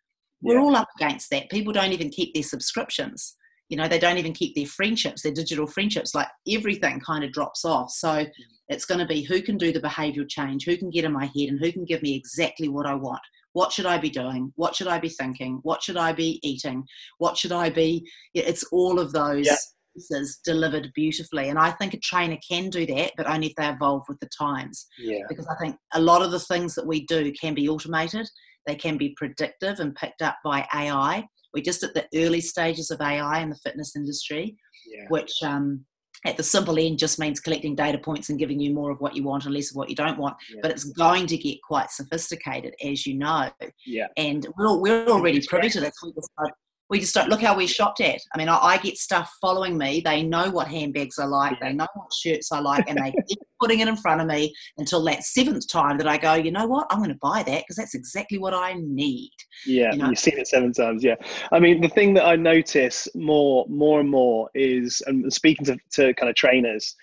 We're 0.40 0.56
yeah. 0.56 0.62
all 0.62 0.76
up 0.76 0.88
against 0.98 1.30
that. 1.30 1.50
People 1.50 1.72
don't 1.72 1.92
even 1.92 2.10
keep 2.10 2.34
their 2.34 2.42
subscriptions 2.42 3.34
you 3.68 3.76
know 3.76 3.88
they 3.88 3.98
don't 3.98 4.18
even 4.18 4.32
keep 4.32 4.54
their 4.54 4.66
friendships 4.66 5.22
their 5.22 5.32
digital 5.32 5.66
friendships 5.66 6.14
like 6.14 6.28
everything 6.48 7.00
kind 7.00 7.24
of 7.24 7.32
drops 7.32 7.64
off 7.64 7.90
so 7.90 8.24
it's 8.68 8.84
going 8.84 8.98
to 8.98 9.06
be 9.06 9.22
who 9.22 9.42
can 9.42 9.56
do 9.56 9.72
the 9.72 9.80
behavioral 9.80 10.28
change 10.28 10.64
who 10.64 10.76
can 10.76 10.90
get 10.90 11.04
in 11.04 11.12
my 11.12 11.26
head 11.26 11.48
and 11.48 11.60
who 11.60 11.72
can 11.72 11.84
give 11.84 12.02
me 12.02 12.14
exactly 12.14 12.68
what 12.68 12.86
i 12.86 12.94
want 12.94 13.20
what 13.52 13.72
should 13.72 13.86
i 13.86 13.96
be 13.96 14.10
doing 14.10 14.52
what 14.56 14.74
should 14.74 14.88
i 14.88 14.98
be 14.98 15.08
thinking 15.08 15.60
what 15.62 15.82
should 15.82 15.96
i 15.96 16.12
be 16.12 16.40
eating 16.42 16.84
what 17.18 17.36
should 17.36 17.52
i 17.52 17.70
be 17.70 18.06
it's 18.34 18.64
all 18.64 18.98
of 18.98 19.12
those 19.12 19.46
yeah. 19.46 19.56
pieces 19.94 20.40
delivered 20.44 20.90
beautifully. 20.94 21.48
And 21.48 21.58
I 21.58 21.70
think 21.70 21.94
a 21.94 22.00
trainer 22.00 22.38
can 22.48 22.70
do 22.70 22.84
that, 22.86 23.12
but 23.16 23.28
only 23.28 23.48
if 23.48 23.54
they 23.56 23.68
evolve 23.68 24.02
with 24.08 24.18
the 24.20 24.28
times. 24.36 24.86
Yeah. 24.98 25.20
Because 25.28 25.46
I 25.46 25.54
think 25.56 25.76
a 25.94 26.00
lot 26.00 26.22
of 26.22 26.30
the 26.30 26.40
things 26.40 26.74
that 26.74 26.86
we 26.86 27.06
do 27.06 27.32
can 27.40 27.54
be 27.54 27.68
automated, 27.68 28.28
they 28.66 28.74
can 28.74 28.96
be 28.96 29.14
predictive 29.16 29.80
and 29.80 29.94
picked 29.94 30.22
up 30.22 30.36
by 30.44 30.66
AI. 30.74 31.24
We're 31.54 31.62
just 31.64 31.82
at 31.82 31.94
the 31.94 32.06
early 32.14 32.40
stages 32.40 32.90
of 32.90 33.00
AI 33.00 33.40
in 33.40 33.50
the 33.50 33.56
fitness 33.56 33.94
industry, 33.96 34.56
Yeah. 34.86 35.06
which 35.08 35.32
um, 35.42 35.84
at 36.26 36.36
the 36.36 36.42
simple 36.42 36.78
end 36.78 36.98
just 36.98 37.18
means 37.18 37.38
collecting 37.40 37.74
data 37.76 37.98
points 37.98 38.30
and 38.30 38.38
giving 38.38 38.58
you 38.58 38.72
more 38.72 38.90
of 38.90 38.98
what 39.00 39.14
you 39.14 39.22
want 39.22 39.44
and 39.44 39.54
less 39.54 39.70
of 39.70 39.76
what 39.76 39.90
you 39.90 39.94
don't 39.96 40.18
want. 40.18 40.36
Yeah. 40.52 40.60
But 40.62 40.70
it's 40.70 40.84
going 40.84 41.26
to 41.28 41.36
get 41.36 41.58
quite 41.62 41.90
sophisticated, 41.90 42.74
as 42.84 43.06
you 43.06 43.14
know. 43.14 43.50
Yeah. 43.86 44.06
And 44.16 44.46
we're, 44.58 44.78
we're 44.78 45.06
already 45.06 45.40
privy 45.46 45.68
to 45.70 45.80
this. 45.80 45.92
We 46.02 46.12
don't, 46.12 46.52
we 46.90 47.00
just 47.00 47.14
don't 47.14 47.30
look 47.30 47.40
how 47.40 47.56
we're 47.56 47.66
shopped 47.66 48.00
at. 48.00 48.20
I 48.34 48.38
mean, 48.38 48.48
I, 48.48 48.58
I 48.58 48.76
get 48.76 48.98
stuff 48.98 49.32
following 49.40 49.78
me. 49.78 50.02
They 50.04 50.22
know 50.22 50.50
what 50.50 50.68
handbags 50.68 51.18
I 51.18 51.24
like. 51.24 51.52
Yeah. 51.60 51.68
They 51.68 51.74
know 51.74 51.86
what 51.94 52.12
shirts 52.12 52.52
I 52.52 52.60
like, 52.60 52.84
and 52.88 52.98
they 52.98 53.10
keep 53.28 53.38
putting 53.60 53.80
it 53.80 53.88
in 53.88 53.96
front 53.96 54.20
of 54.20 54.26
me 54.26 54.54
until 54.76 55.02
that 55.04 55.24
seventh 55.24 55.66
time 55.68 55.96
that 55.98 56.06
I 56.06 56.18
go, 56.18 56.34
you 56.34 56.50
know 56.50 56.66
what? 56.66 56.86
I'm 56.90 56.98
going 56.98 57.10
to 57.10 57.18
buy 57.22 57.42
that 57.42 57.62
because 57.62 57.76
that's 57.76 57.94
exactly 57.94 58.38
what 58.38 58.52
I 58.52 58.74
need. 58.78 59.32
Yeah, 59.66 59.92
you 59.92 59.98
know? 59.98 60.10
you've 60.10 60.18
seen 60.18 60.38
it 60.38 60.46
seven 60.46 60.72
times. 60.72 61.02
Yeah, 61.02 61.16
I 61.52 61.58
mean, 61.58 61.80
the 61.80 61.88
thing 61.88 62.14
that 62.14 62.26
I 62.26 62.36
notice 62.36 63.08
more, 63.14 63.64
more 63.68 64.00
and 64.00 64.10
more 64.10 64.50
is, 64.54 65.02
and 65.06 65.32
speaking 65.32 65.64
to, 65.66 65.78
to 65.92 66.14
kind 66.14 66.28
of 66.28 66.36
trainers, 66.36 66.94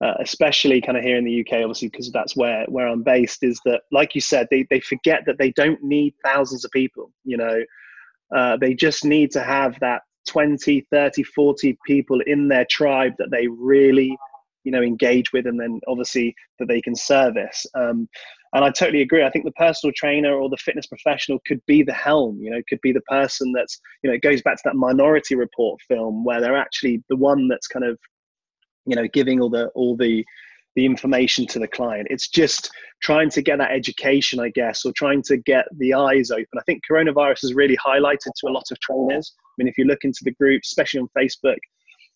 uh, 0.00 0.14
especially 0.20 0.80
kind 0.80 0.96
of 0.96 1.04
here 1.04 1.16
in 1.16 1.24
the 1.24 1.40
UK, 1.40 1.60
obviously 1.60 1.88
because 1.88 2.10
that's 2.12 2.36
where 2.36 2.64
where 2.68 2.86
I'm 2.86 3.02
based, 3.02 3.42
is 3.42 3.60
that 3.64 3.82
like 3.92 4.14
you 4.14 4.20
said, 4.20 4.46
they 4.50 4.66
they 4.70 4.80
forget 4.80 5.24
that 5.26 5.38
they 5.38 5.50
don't 5.52 5.82
need 5.82 6.14
thousands 6.24 6.64
of 6.64 6.70
people. 6.70 7.12
You 7.24 7.36
know, 7.36 7.62
uh, 8.34 8.56
they 8.56 8.74
just 8.74 9.04
need 9.04 9.30
to 9.32 9.42
have 9.42 9.78
that 9.80 10.02
20, 10.28 10.86
30, 10.90 11.22
40 11.22 11.78
people 11.86 12.20
in 12.26 12.48
their 12.48 12.66
tribe 12.70 13.14
that 13.18 13.30
they 13.30 13.46
really, 13.46 14.16
you 14.64 14.72
know, 14.72 14.82
engage 14.82 15.32
with, 15.32 15.46
and 15.46 15.58
then 15.58 15.80
obviously 15.88 16.34
that 16.58 16.66
they 16.68 16.80
can 16.80 16.94
service. 16.94 17.64
Um, 17.74 18.08
and 18.54 18.64
I 18.64 18.70
totally 18.70 19.02
agree. 19.02 19.24
I 19.24 19.30
think 19.30 19.44
the 19.44 19.52
personal 19.52 19.92
trainer 19.94 20.34
or 20.34 20.48
the 20.48 20.56
fitness 20.56 20.86
professional 20.86 21.38
could 21.46 21.60
be 21.66 21.82
the 21.82 21.92
helm, 21.92 22.38
you 22.40 22.50
know, 22.50 22.62
could 22.68 22.80
be 22.82 22.92
the 22.92 23.02
person 23.02 23.52
that's, 23.52 23.78
you 24.02 24.08
know, 24.08 24.14
it 24.14 24.22
goes 24.22 24.42
back 24.42 24.56
to 24.56 24.62
that 24.66 24.76
minority 24.76 25.34
report 25.34 25.80
film 25.86 26.24
where 26.24 26.40
they're 26.40 26.56
actually 26.56 27.02
the 27.08 27.16
one 27.16 27.48
that's 27.48 27.66
kind 27.66 27.84
of, 27.84 27.98
you 28.86 28.96
know, 28.96 29.06
giving 29.12 29.40
all 29.40 29.50
the, 29.50 29.68
all 29.68 29.96
the, 29.96 30.24
the 30.78 30.86
information 30.86 31.44
to 31.44 31.58
the 31.58 31.66
client. 31.66 32.06
It's 32.08 32.28
just 32.28 32.70
trying 33.02 33.30
to 33.30 33.42
get 33.42 33.58
that 33.58 33.72
education, 33.72 34.38
I 34.38 34.50
guess, 34.50 34.84
or 34.84 34.92
trying 34.92 35.22
to 35.22 35.36
get 35.36 35.64
the 35.76 35.92
eyes 35.92 36.30
open. 36.30 36.56
I 36.56 36.62
think 36.66 36.82
coronavirus 36.88 37.40
has 37.42 37.54
really 37.54 37.76
highlighted 37.76 38.30
to 38.36 38.46
a 38.46 38.52
lot 38.52 38.70
of 38.70 38.78
trainers. 38.78 39.34
I 39.36 39.50
mean, 39.58 39.66
if 39.66 39.76
you 39.76 39.86
look 39.86 40.04
into 40.04 40.20
the 40.22 40.30
groups, 40.30 40.68
especially 40.68 41.00
on 41.00 41.08
Facebook, 41.18 41.58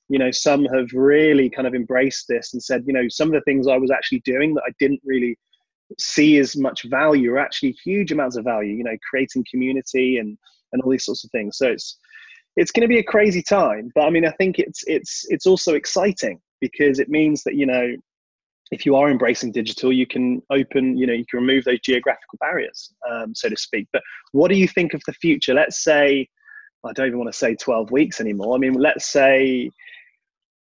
you 0.08 0.20
know, 0.20 0.30
some 0.30 0.64
have 0.66 0.92
really 0.92 1.50
kind 1.50 1.66
of 1.66 1.74
embraced 1.74 2.26
this 2.28 2.52
and 2.52 2.62
said, 2.62 2.84
you 2.86 2.92
know, 2.92 3.08
some 3.08 3.26
of 3.26 3.34
the 3.34 3.40
things 3.40 3.66
I 3.66 3.78
was 3.78 3.90
actually 3.90 4.20
doing 4.24 4.54
that 4.54 4.62
I 4.64 4.70
didn't 4.78 5.00
really 5.04 5.36
see 5.98 6.38
as 6.38 6.56
much 6.56 6.84
value 6.84 7.32
are 7.32 7.40
actually 7.40 7.76
huge 7.84 8.12
amounts 8.12 8.36
of 8.38 8.44
value 8.44 8.74
you 8.74 8.82
know 8.82 8.96
creating 9.10 9.44
community 9.50 10.16
and 10.16 10.38
and 10.72 10.80
all 10.80 10.90
these 10.90 11.04
sorts 11.04 11.22
of 11.22 11.30
things 11.32 11.58
so 11.58 11.68
it's 11.68 11.98
it's 12.56 12.70
going 12.70 12.80
to 12.80 12.88
be 12.88 12.98
a 12.98 13.04
crazy 13.04 13.42
time 13.42 13.92
but 13.94 14.04
i 14.04 14.08
mean 14.08 14.24
i 14.24 14.30
think 14.38 14.58
it's 14.58 14.82
it's 14.86 15.26
it's 15.28 15.44
also 15.44 15.74
exciting 15.74 16.40
because 16.62 16.98
it 16.98 17.10
means 17.10 17.42
that 17.42 17.56
you 17.56 17.66
know 17.66 17.94
if 18.72 18.86
you 18.86 18.96
are 18.96 19.10
embracing 19.10 19.52
digital 19.52 19.92
you 19.92 20.06
can 20.06 20.42
open 20.50 20.96
you 20.96 21.06
know 21.06 21.12
you 21.12 21.24
can 21.30 21.38
remove 21.38 21.62
those 21.64 21.80
geographical 21.80 22.38
barriers 22.40 22.92
um, 23.08 23.32
so 23.34 23.48
to 23.48 23.56
speak. 23.56 23.86
But 23.92 24.02
what 24.32 24.48
do 24.48 24.56
you 24.56 24.66
think 24.66 24.94
of 24.94 25.02
the 25.06 25.12
future? 25.12 25.54
Let's 25.54 25.84
say 25.84 26.28
i 26.84 26.92
don't 26.92 27.06
even 27.06 27.18
want 27.20 27.30
to 27.30 27.38
say 27.38 27.54
12 27.54 27.92
weeks 27.92 28.20
anymore. 28.20 28.56
I 28.56 28.58
mean 28.58 28.72
let's 28.72 29.06
say 29.06 29.70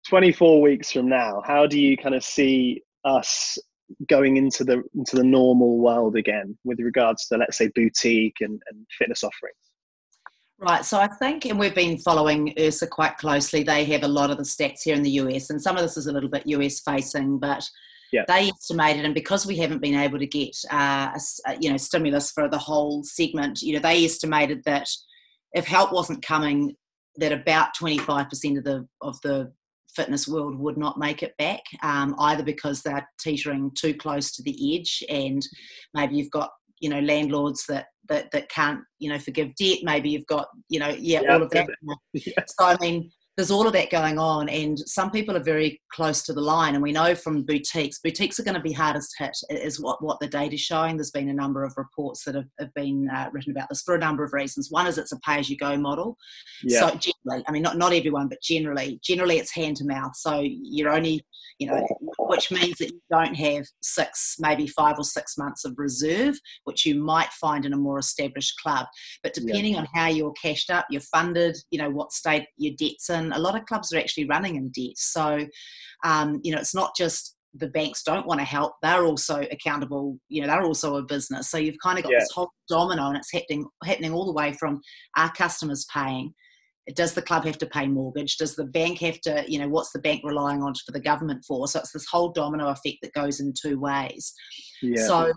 24 0.10 0.62
weeks 0.62 0.92
from 0.92 1.08
now 1.08 1.42
how 1.46 1.68
do 1.68 1.80
you 1.80 1.96
kind 1.96 2.16
of 2.16 2.24
see 2.24 2.82
us 3.06 3.58
going 4.10 4.38
into 4.38 4.64
the 4.64 4.84
into 4.96 5.16
the 5.16 5.24
normal 5.24 5.78
world 5.78 6.16
again 6.16 6.58
with 6.64 6.80
regards 6.80 7.28
to 7.28 7.38
let's 7.38 7.58
say 7.58 7.70
boutique 7.76 8.38
and, 8.40 8.60
and 8.70 8.86
fitness 8.98 9.24
offerings? 9.24 9.58
Right, 10.60 10.84
so 10.84 10.98
I 10.98 11.08
think, 11.08 11.46
and 11.46 11.60
we've 11.60 11.76
been 11.76 12.00
following 12.00 12.52
IHRSA 12.58 12.90
quite 12.90 13.18
closely. 13.18 13.62
They 13.62 13.86
have 13.86 14.02
a 14.02 14.08
lot 14.08 14.32
of 14.32 14.38
the 14.38 14.44
stats 14.44 14.82
here 14.86 14.96
in 14.96 15.04
the 15.04 15.12
US, 15.22 15.52
and 15.52 15.62
some 15.62 15.76
of 15.76 15.84
this 15.84 15.98
is 15.98 16.08
a 16.08 16.12
little 16.12 16.30
bit 16.30 16.48
US 16.48 16.80
facing, 16.80 17.38
but 17.38 17.70
Yeah. 18.12 18.24
they 18.28 18.50
estimated, 18.50 19.06
and 19.06 19.14
because 19.14 19.46
we 19.46 19.58
haven't 19.58 19.82
been 19.82 19.96
able 19.96 20.20
to 20.20 20.28
get, 20.28 20.56
uh, 20.72 21.10
a 21.12 21.16
s- 21.16 21.40
uh, 21.48 21.56
you 21.60 21.70
know, 21.70 21.78
stimulus 21.78 22.32
for 22.32 22.48
the 22.50 22.58
whole 22.58 23.04
segment, 23.04 23.62
you 23.62 23.74
know, 23.74 23.80
they 23.80 24.06
estimated 24.06 24.64
that 24.66 24.88
if 25.54 25.66
help 25.66 25.92
wasn't 25.92 26.26
coming, 26.26 26.76
that 27.18 27.32
about 27.32 27.70
25% 27.76 28.58
of 28.58 28.64
the 28.64 28.88
of 29.02 29.20
the 29.22 29.52
fitness 29.96 30.28
world 30.28 30.58
would 30.60 30.78
not 30.78 31.00
make 31.00 31.24
it 31.24 31.34
back, 31.38 31.62
um, 31.82 32.16
either 32.20 32.44
because 32.44 32.82
they're 32.82 33.08
teetering 33.20 33.72
too 33.76 33.94
close 33.96 34.32
to 34.32 34.44
the 34.44 34.78
edge, 34.78 35.04
and 35.10 35.42
maybe 35.94 36.16
you've 36.16 36.32
got 36.32 36.52
you 36.80 36.90
know 36.90 37.00
landlords 37.00 37.66
that 37.68 37.88
that 38.08 38.30
that 38.32 38.50
can't 38.50 38.80
you 39.00 39.10
know 39.10 39.20
forgive 39.20 39.54
debt. 39.56 39.80
Maybe 39.84 40.10
you've 40.10 40.28
got 40.28 40.48
you 40.70 40.80
know 40.80 40.90
yeah, 40.90 41.22
Yeah, 41.24 41.34
all 41.34 41.44
of 41.44 41.50
that. 41.52 41.68
yeah. 42.14 42.34
So 42.48 42.66
I 42.66 42.78
mean, 42.80 43.12
there's 43.38 43.52
all 43.52 43.68
of 43.68 43.74
that 43.74 43.92
going 43.92 44.18
on, 44.18 44.50
and 44.50 44.80
some 44.80 45.12
people 45.12 45.38
are 45.38 45.44
very 45.44 45.80
close 45.94 46.24
to 46.24 46.34
the 46.34 46.42
line. 46.42 46.74
And 46.74 46.82
we 46.82 46.92
know 46.92 47.14
from 47.14 47.44
boutiques, 47.44 48.00
boutiques 48.00 48.40
are 48.40 48.44
going 48.44 48.56
to 48.56 48.62
be 48.62 48.74
hardest 48.74 49.14
hit, 49.20 49.38
is 49.52 49.80
what 49.80 50.04
what 50.04 50.20
the 50.20 50.28
data 50.28 50.56
is 50.56 50.62
showing. 50.62 50.98
There's 50.98 51.12
been 51.12 51.30
a 51.30 51.34
number 51.34 51.64
of 51.64 51.74
reports 51.78 52.24
that 52.26 52.34
have, 52.34 52.48
have 52.60 52.74
been 52.74 53.08
uh, 53.14 53.30
written 53.32 53.52
about 53.52 53.70
this 53.70 53.84
for 53.84 53.94
a 53.94 54.00
number 54.00 54.24
of 54.24 54.34
reasons. 54.34 54.72
One 54.72 54.88
is 54.88 54.98
it's 54.98 55.12
a 55.12 55.20
pay 55.20 55.38
as 55.38 55.50
you 55.52 55.58
go 55.58 55.78
model. 55.78 56.18
yeah 56.64 56.80
So 56.80 56.98
generally, 56.98 57.46
I 57.48 57.52
mean, 57.52 57.62
not 57.62 57.78
not 57.78 57.94
everyone, 57.94 58.28
but 58.28 58.42
generally, 58.42 59.00
generally 59.04 59.38
it's 59.38 59.54
hand 59.54 59.78
to 59.78 59.86
mouth. 59.86 60.16
So 60.16 60.42
you're 60.44 60.90
only, 60.90 61.24
you 61.60 61.68
know, 61.68 61.86
which 62.18 62.50
means 62.50 62.80
that 62.80 62.92
you 62.92 63.02
don't 63.12 63.36
have 63.36 63.66
six, 63.84 64.38
maybe 64.40 64.66
five 64.66 64.96
or 64.98 65.04
six 65.04 65.38
months 65.38 65.64
of 65.64 65.76
reserve, 65.78 66.40
which 66.64 66.88
you 66.88 66.96
might 66.96 67.30
find 67.34 67.66
in 67.66 67.74
a 67.74 67.78
more 67.78 68.00
established 68.00 68.60
club. 68.64 68.88
But 69.22 69.38
Yeah. 69.38 69.44
depending 69.46 69.76
on 69.76 69.88
how 69.94 70.08
you're 70.08 70.34
cashed 70.34 70.72
up, 70.72 70.88
you're 70.90 71.02
funded, 71.02 71.56
you 71.70 71.78
know, 71.78 71.92
what 71.92 72.12
state 72.12 72.48
your 72.58 72.74
debt's 72.80 73.12
in. 73.12 73.27
A 73.34 73.40
lot 73.40 73.56
of 73.58 73.66
clubs 73.66 73.94
are 73.94 73.98
actually 73.98 74.26
running 74.26 74.56
in 74.56 74.70
debt. 74.70 74.98
So, 74.98 75.46
um, 76.04 76.40
you 76.44 76.52
know, 76.54 76.60
it's 76.60 76.76
not 76.76 76.96
just 76.96 77.36
the 77.54 77.68
banks 77.68 78.04
don't 78.04 78.28
want 78.28 78.40
to 78.40 78.46
help 78.46 78.74
they're 78.84 79.06
also 79.06 79.46
accountable 79.52 80.18
you 80.30 80.42
know 80.42 80.48
they're 80.48 80.64
also 80.64 80.98
a 80.98 81.02
business 81.04 81.50
so 81.50 81.58
you've 81.58 81.78
kind 81.82 81.98
of 81.98 82.04
got 82.04 82.12
Yeah. 82.12 82.20
this 82.20 82.32
whole 82.34 82.52
domino 82.70 83.08
and 83.08 83.18
it's 83.18 83.32
happening 83.32 83.66
happening 83.84 84.14
all 84.14 84.26
the 84.26 84.34
way 84.34 84.54
from 84.54 84.82
our 85.16 85.32
customers 85.32 85.86
paying 85.92 86.34
does 86.96 87.14
the 87.14 87.22
club 87.22 87.46
have 87.46 87.58
to 87.58 87.66
pay 87.66 87.88
mortgage 87.88 88.38
does 88.38 88.56
the 88.56 88.66
bank 88.66 89.00
have 89.00 89.20
to 89.22 89.44
you 89.48 89.60
know 89.60 89.70
what's 89.70 89.92
the 89.92 90.00
bank 90.00 90.22
relying 90.24 90.62
on 90.62 90.74
for 90.86 90.92
the 90.92 91.00
government 91.00 91.44
for 91.48 91.68
so 91.68 91.80
it's 91.80 91.94
this 91.94 92.08
whole 92.12 92.32
domino 92.32 92.68
effect 92.68 92.98
that 93.02 93.14
goes 93.14 93.40
in 93.40 93.54
two 93.60 93.80
ways 93.80 94.34
yeah 94.82 95.08
so 95.08 95.32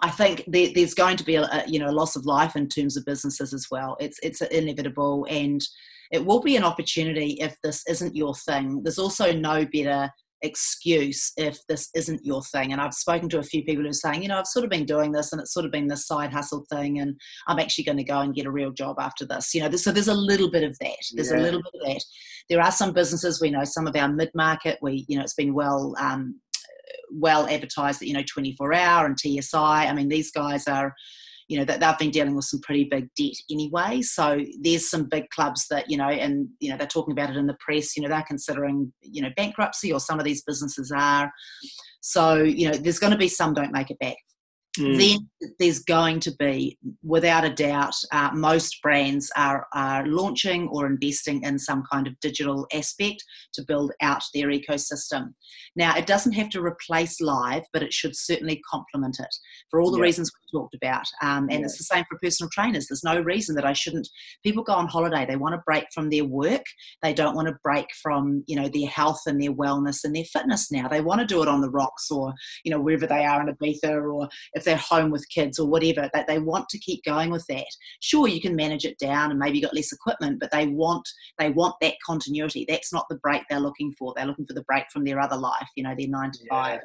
I 0.00 0.10
think 0.10 0.44
there's 0.46 0.94
going 0.94 1.16
to 1.18 1.24
be 1.24 1.34
a, 1.34 1.42
a 1.42 1.64
you 1.66 1.78
know 1.78 1.88
a 1.88 1.92
loss 1.92 2.16
of 2.16 2.24
life 2.24 2.56
in 2.56 2.68
terms 2.68 2.96
of 2.96 3.04
businesses 3.04 3.52
as 3.52 3.66
well. 3.70 3.96
It's 4.00 4.18
it's 4.22 4.40
inevitable, 4.40 5.26
and 5.28 5.60
it 6.12 6.24
will 6.24 6.40
be 6.40 6.56
an 6.56 6.64
opportunity 6.64 7.38
if 7.40 7.56
this 7.62 7.82
isn't 7.88 8.14
your 8.14 8.34
thing. 8.34 8.82
There's 8.82 8.98
also 8.98 9.32
no 9.32 9.64
better 9.64 10.10
excuse 10.42 11.32
if 11.36 11.58
this 11.68 11.88
isn't 11.94 12.24
your 12.24 12.42
thing. 12.42 12.72
And 12.72 12.80
I've 12.80 12.94
spoken 12.94 13.28
to 13.30 13.38
a 13.38 13.44
few 13.44 13.64
people 13.64 13.84
who 13.84 13.90
are 13.90 13.94
saying, 13.94 14.22
you 14.22 14.28
know, 14.28 14.38
I've 14.38 14.46
sort 14.46 14.64
of 14.64 14.70
been 14.70 14.84
doing 14.84 15.12
this, 15.12 15.32
and 15.32 15.40
it's 15.40 15.54
sort 15.54 15.64
of 15.64 15.72
been 15.72 15.86
this 15.86 16.06
side 16.06 16.32
hustle 16.32 16.66
thing, 16.70 16.98
and 16.98 17.18
I'm 17.46 17.58
actually 17.58 17.84
going 17.84 17.98
to 17.98 18.04
go 18.04 18.20
and 18.20 18.34
get 18.34 18.46
a 18.46 18.50
real 18.50 18.72
job 18.72 18.96
after 18.98 19.24
this. 19.24 19.54
You 19.54 19.62
know, 19.62 19.70
so 19.76 19.90
there's 19.92 20.08
a 20.08 20.14
little 20.14 20.50
bit 20.50 20.64
of 20.64 20.76
that. 20.80 20.96
There's 21.14 21.30
Yeah. 21.30 21.38
a 21.38 21.42
little 21.42 21.62
bit 21.62 21.80
of 21.80 21.88
that. 21.94 22.04
There 22.50 22.60
are 22.60 22.72
some 22.72 22.92
businesses 22.92 23.40
we 23.40 23.50
know, 23.50 23.64
some 23.64 23.86
of 23.86 23.96
our 23.96 24.08
mid 24.08 24.30
market, 24.34 24.78
we 24.82 25.04
you 25.08 25.16
know, 25.16 25.22
it's 25.22 25.34
been 25.34 25.54
well. 25.54 25.94
Um, 25.98 26.40
well 27.14 27.46
advertised 27.46 28.00
that 28.00 28.06
you 28.06 28.14
know 28.14 28.22
24 28.26 28.72
hour 28.72 29.04
and 29.04 29.18
tsi 29.18 29.52
i 29.52 29.92
mean 29.92 30.08
these 30.08 30.30
guys 30.30 30.66
are 30.66 30.94
you 31.52 31.58
know 31.58 31.66
that 31.66 31.80
they've 31.80 31.98
been 31.98 32.10
dealing 32.10 32.34
with 32.34 32.46
some 32.46 32.60
pretty 32.62 32.84
big 32.84 33.08
debt 33.14 33.36
anyway. 33.50 34.00
So 34.00 34.40
there's 34.62 34.88
some 34.88 35.04
big 35.10 35.28
clubs 35.28 35.66
that 35.68 35.90
you 35.90 35.98
know 35.98 36.08
and 36.08 36.48
you 36.60 36.70
know 36.70 36.78
they're 36.78 36.86
talking 36.86 37.12
about 37.12 37.28
it 37.28 37.36
in 37.36 37.46
the 37.46 37.56
press 37.60 37.94
you 37.94 38.02
know 38.02 38.08
they're 38.08 38.24
considering 38.26 38.90
you 39.02 39.20
know 39.20 39.28
bankruptcy 39.36 39.92
or 39.92 40.00
some 40.00 40.18
of 40.18 40.24
these 40.24 40.42
businesses 40.42 40.90
are. 40.96 41.30
So 42.00 42.36
you 42.42 42.70
know 42.70 42.78
there's 42.78 42.98
going 42.98 43.12
to 43.12 43.18
be 43.18 43.28
some 43.28 43.52
don't 43.52 43.70
make 43.70 43.90
it 43.90 43.98
back 43.98 44.16
Mm. 44.78 44.98
then 44.98 45.50
there's 45.58 45.80
going 45.80 46.18
to 46.20 46.30
be, 46.38 46.78
without 47.02 47.44
a 47.44 47.50
doubt, 47.52 47.94
uh, 48.10 48.30
most 48.32 48.80
brands 48.80 49.30
are, 49.36 49.66
are 49.74 50.06
launching 50.06 50.66
or 50.68 50.86
investing 50.86 51.42
in 51.42 51.58
some 51.58 51.82
kind 51.92 52.06
of 52.06 52.18
digital 52.20 52.66
aspect 52.72 53.22
to 53.52 53.64
build 53.66 53.92
out 54.00 54.22
their 54.32 54.48
ecosystem. 54.48 55.34
Now, 55.76 55.94
it 55.96 56.06
doesn't 56.06 56.32
have 56.32 56.48
to 56.50 56.62
replace 56.64 57.20
live, 57.20 57.64
but 57.74 57.82
it 57.82 57.92
should 57.92 58.16
certainly 58.16 58.62
complement 58.70 59.18
it 59.20 59.34
for 59.70 59.80
all 59.80 59.90
the 59.90 59.98
Yeah. 59.98 60.04
reasons 60.04 60.30
we 60.32 60.58
talked 60.58 60.74
about. 60.74 61.04
Um, 61.20 61.48
and 61.50 61.60
Yeah. 61.60 61.64
it's 61.66 61.76
the 61.78 61.84
same 61.84 62.04
for 62.08 62.18
personal 62.22 62.48
trainers. 62.50 62.86
There's 62.86 63.04
no 63.04 63.20
reason 63.20 63.54
that 63.56 63.66
I 63.66 63.74
shouldn't. 63.74 64.08
People 64.42 64.62
go 64.62 64.72
on 64.72 64.86
holiday, 64.88 65.26
they 65.26 65.36
want 65.36 65.54
to 65.54 65.62
break 65.66 65.84
from 65.92 66.08
their 66.08 66.24
work, 66.24 66.64
they 67.02 67.12
don't 67.12 67.34
want 67.34 67.48
to 67.48 67.58
break 67.62 67.86
from 68.02 68.42
you 68.46 68.56
know 68.56 68.68
their 68.68 68.88
health 68.88 69.20
and 69.26 69.40
their 69.42 69.52
wellness 69.52 70.04
and 70.04 70.14
their 70.16 70.24
fitness 70.24 70.70
now. 70.72 70.88
They 70.88 71.00
want 71.00 71.20
to 71.20 71.26
do 71.26 71.42
it 71.42 71.48
on 71.48 71.60
the 71.60 71.70
rocks 71.70 72.10
or 72.10 72.32
you 72.64 72.70
know 72.70 72.80
wherever 72.80 73.06
they 73.06 73.24
are 73.26 73.40
in 73.46 73.54
Ibiza 73.54 74.02
or 74.12 74.28
if 74.54 74.61
if 74.62 74.66
they're 74.66 74.76
home 74.76 75.10
with 75.10 75.28
kids 75.28 75.58
or 75.58 75.66
whatever, 75.66 76.08
that 76.14 76.26
they 76.26 76.38
want 76.38 76.68
to 76.68 76.78
keep 76.78 77.02
going 77.04 77.30
with 77.30 77.44
that. 77.48 77.66
Sure, 78.00 78.28
you 78.28 78.40
can 78.40 78.54
manage 78.54 78.84
it 78.84 78.98
down 78.98 79.30
and 79.30 79.38
maybe 79.38 79.60
got 79.60 79.74
less 79.74 79.92
equipment, 79.92 80.38
but 80.40 80.50
they 80.52 80.68
want 80.68 81.06
they 81.38 81.50
want 81.50 81.74
that 81.80 81.94
continuity. 82.06 82.64
That's 82.68 82.92
not 82.92 83.06
the 83.10 83.16
break 83.16 83.42
they're 83.50 83.60
looking 83.60 83.92
for. 83.98 84.12
They're 84.14 84.26
looking 84.26 84.46
for 84.46 84.54
the 84.54 84.64
break 84.64 84.84
from 84.92 85.04
their 85.04 85.20
other 85.20 85.36
life, 85.36 85.68
you 85.76 85.82
know, 85.82 85.94
their 85.98 86.08
nine 86.08 86.30
to 86.30 86.38
yeah. 86.44 86.48
five. 86.50 86.80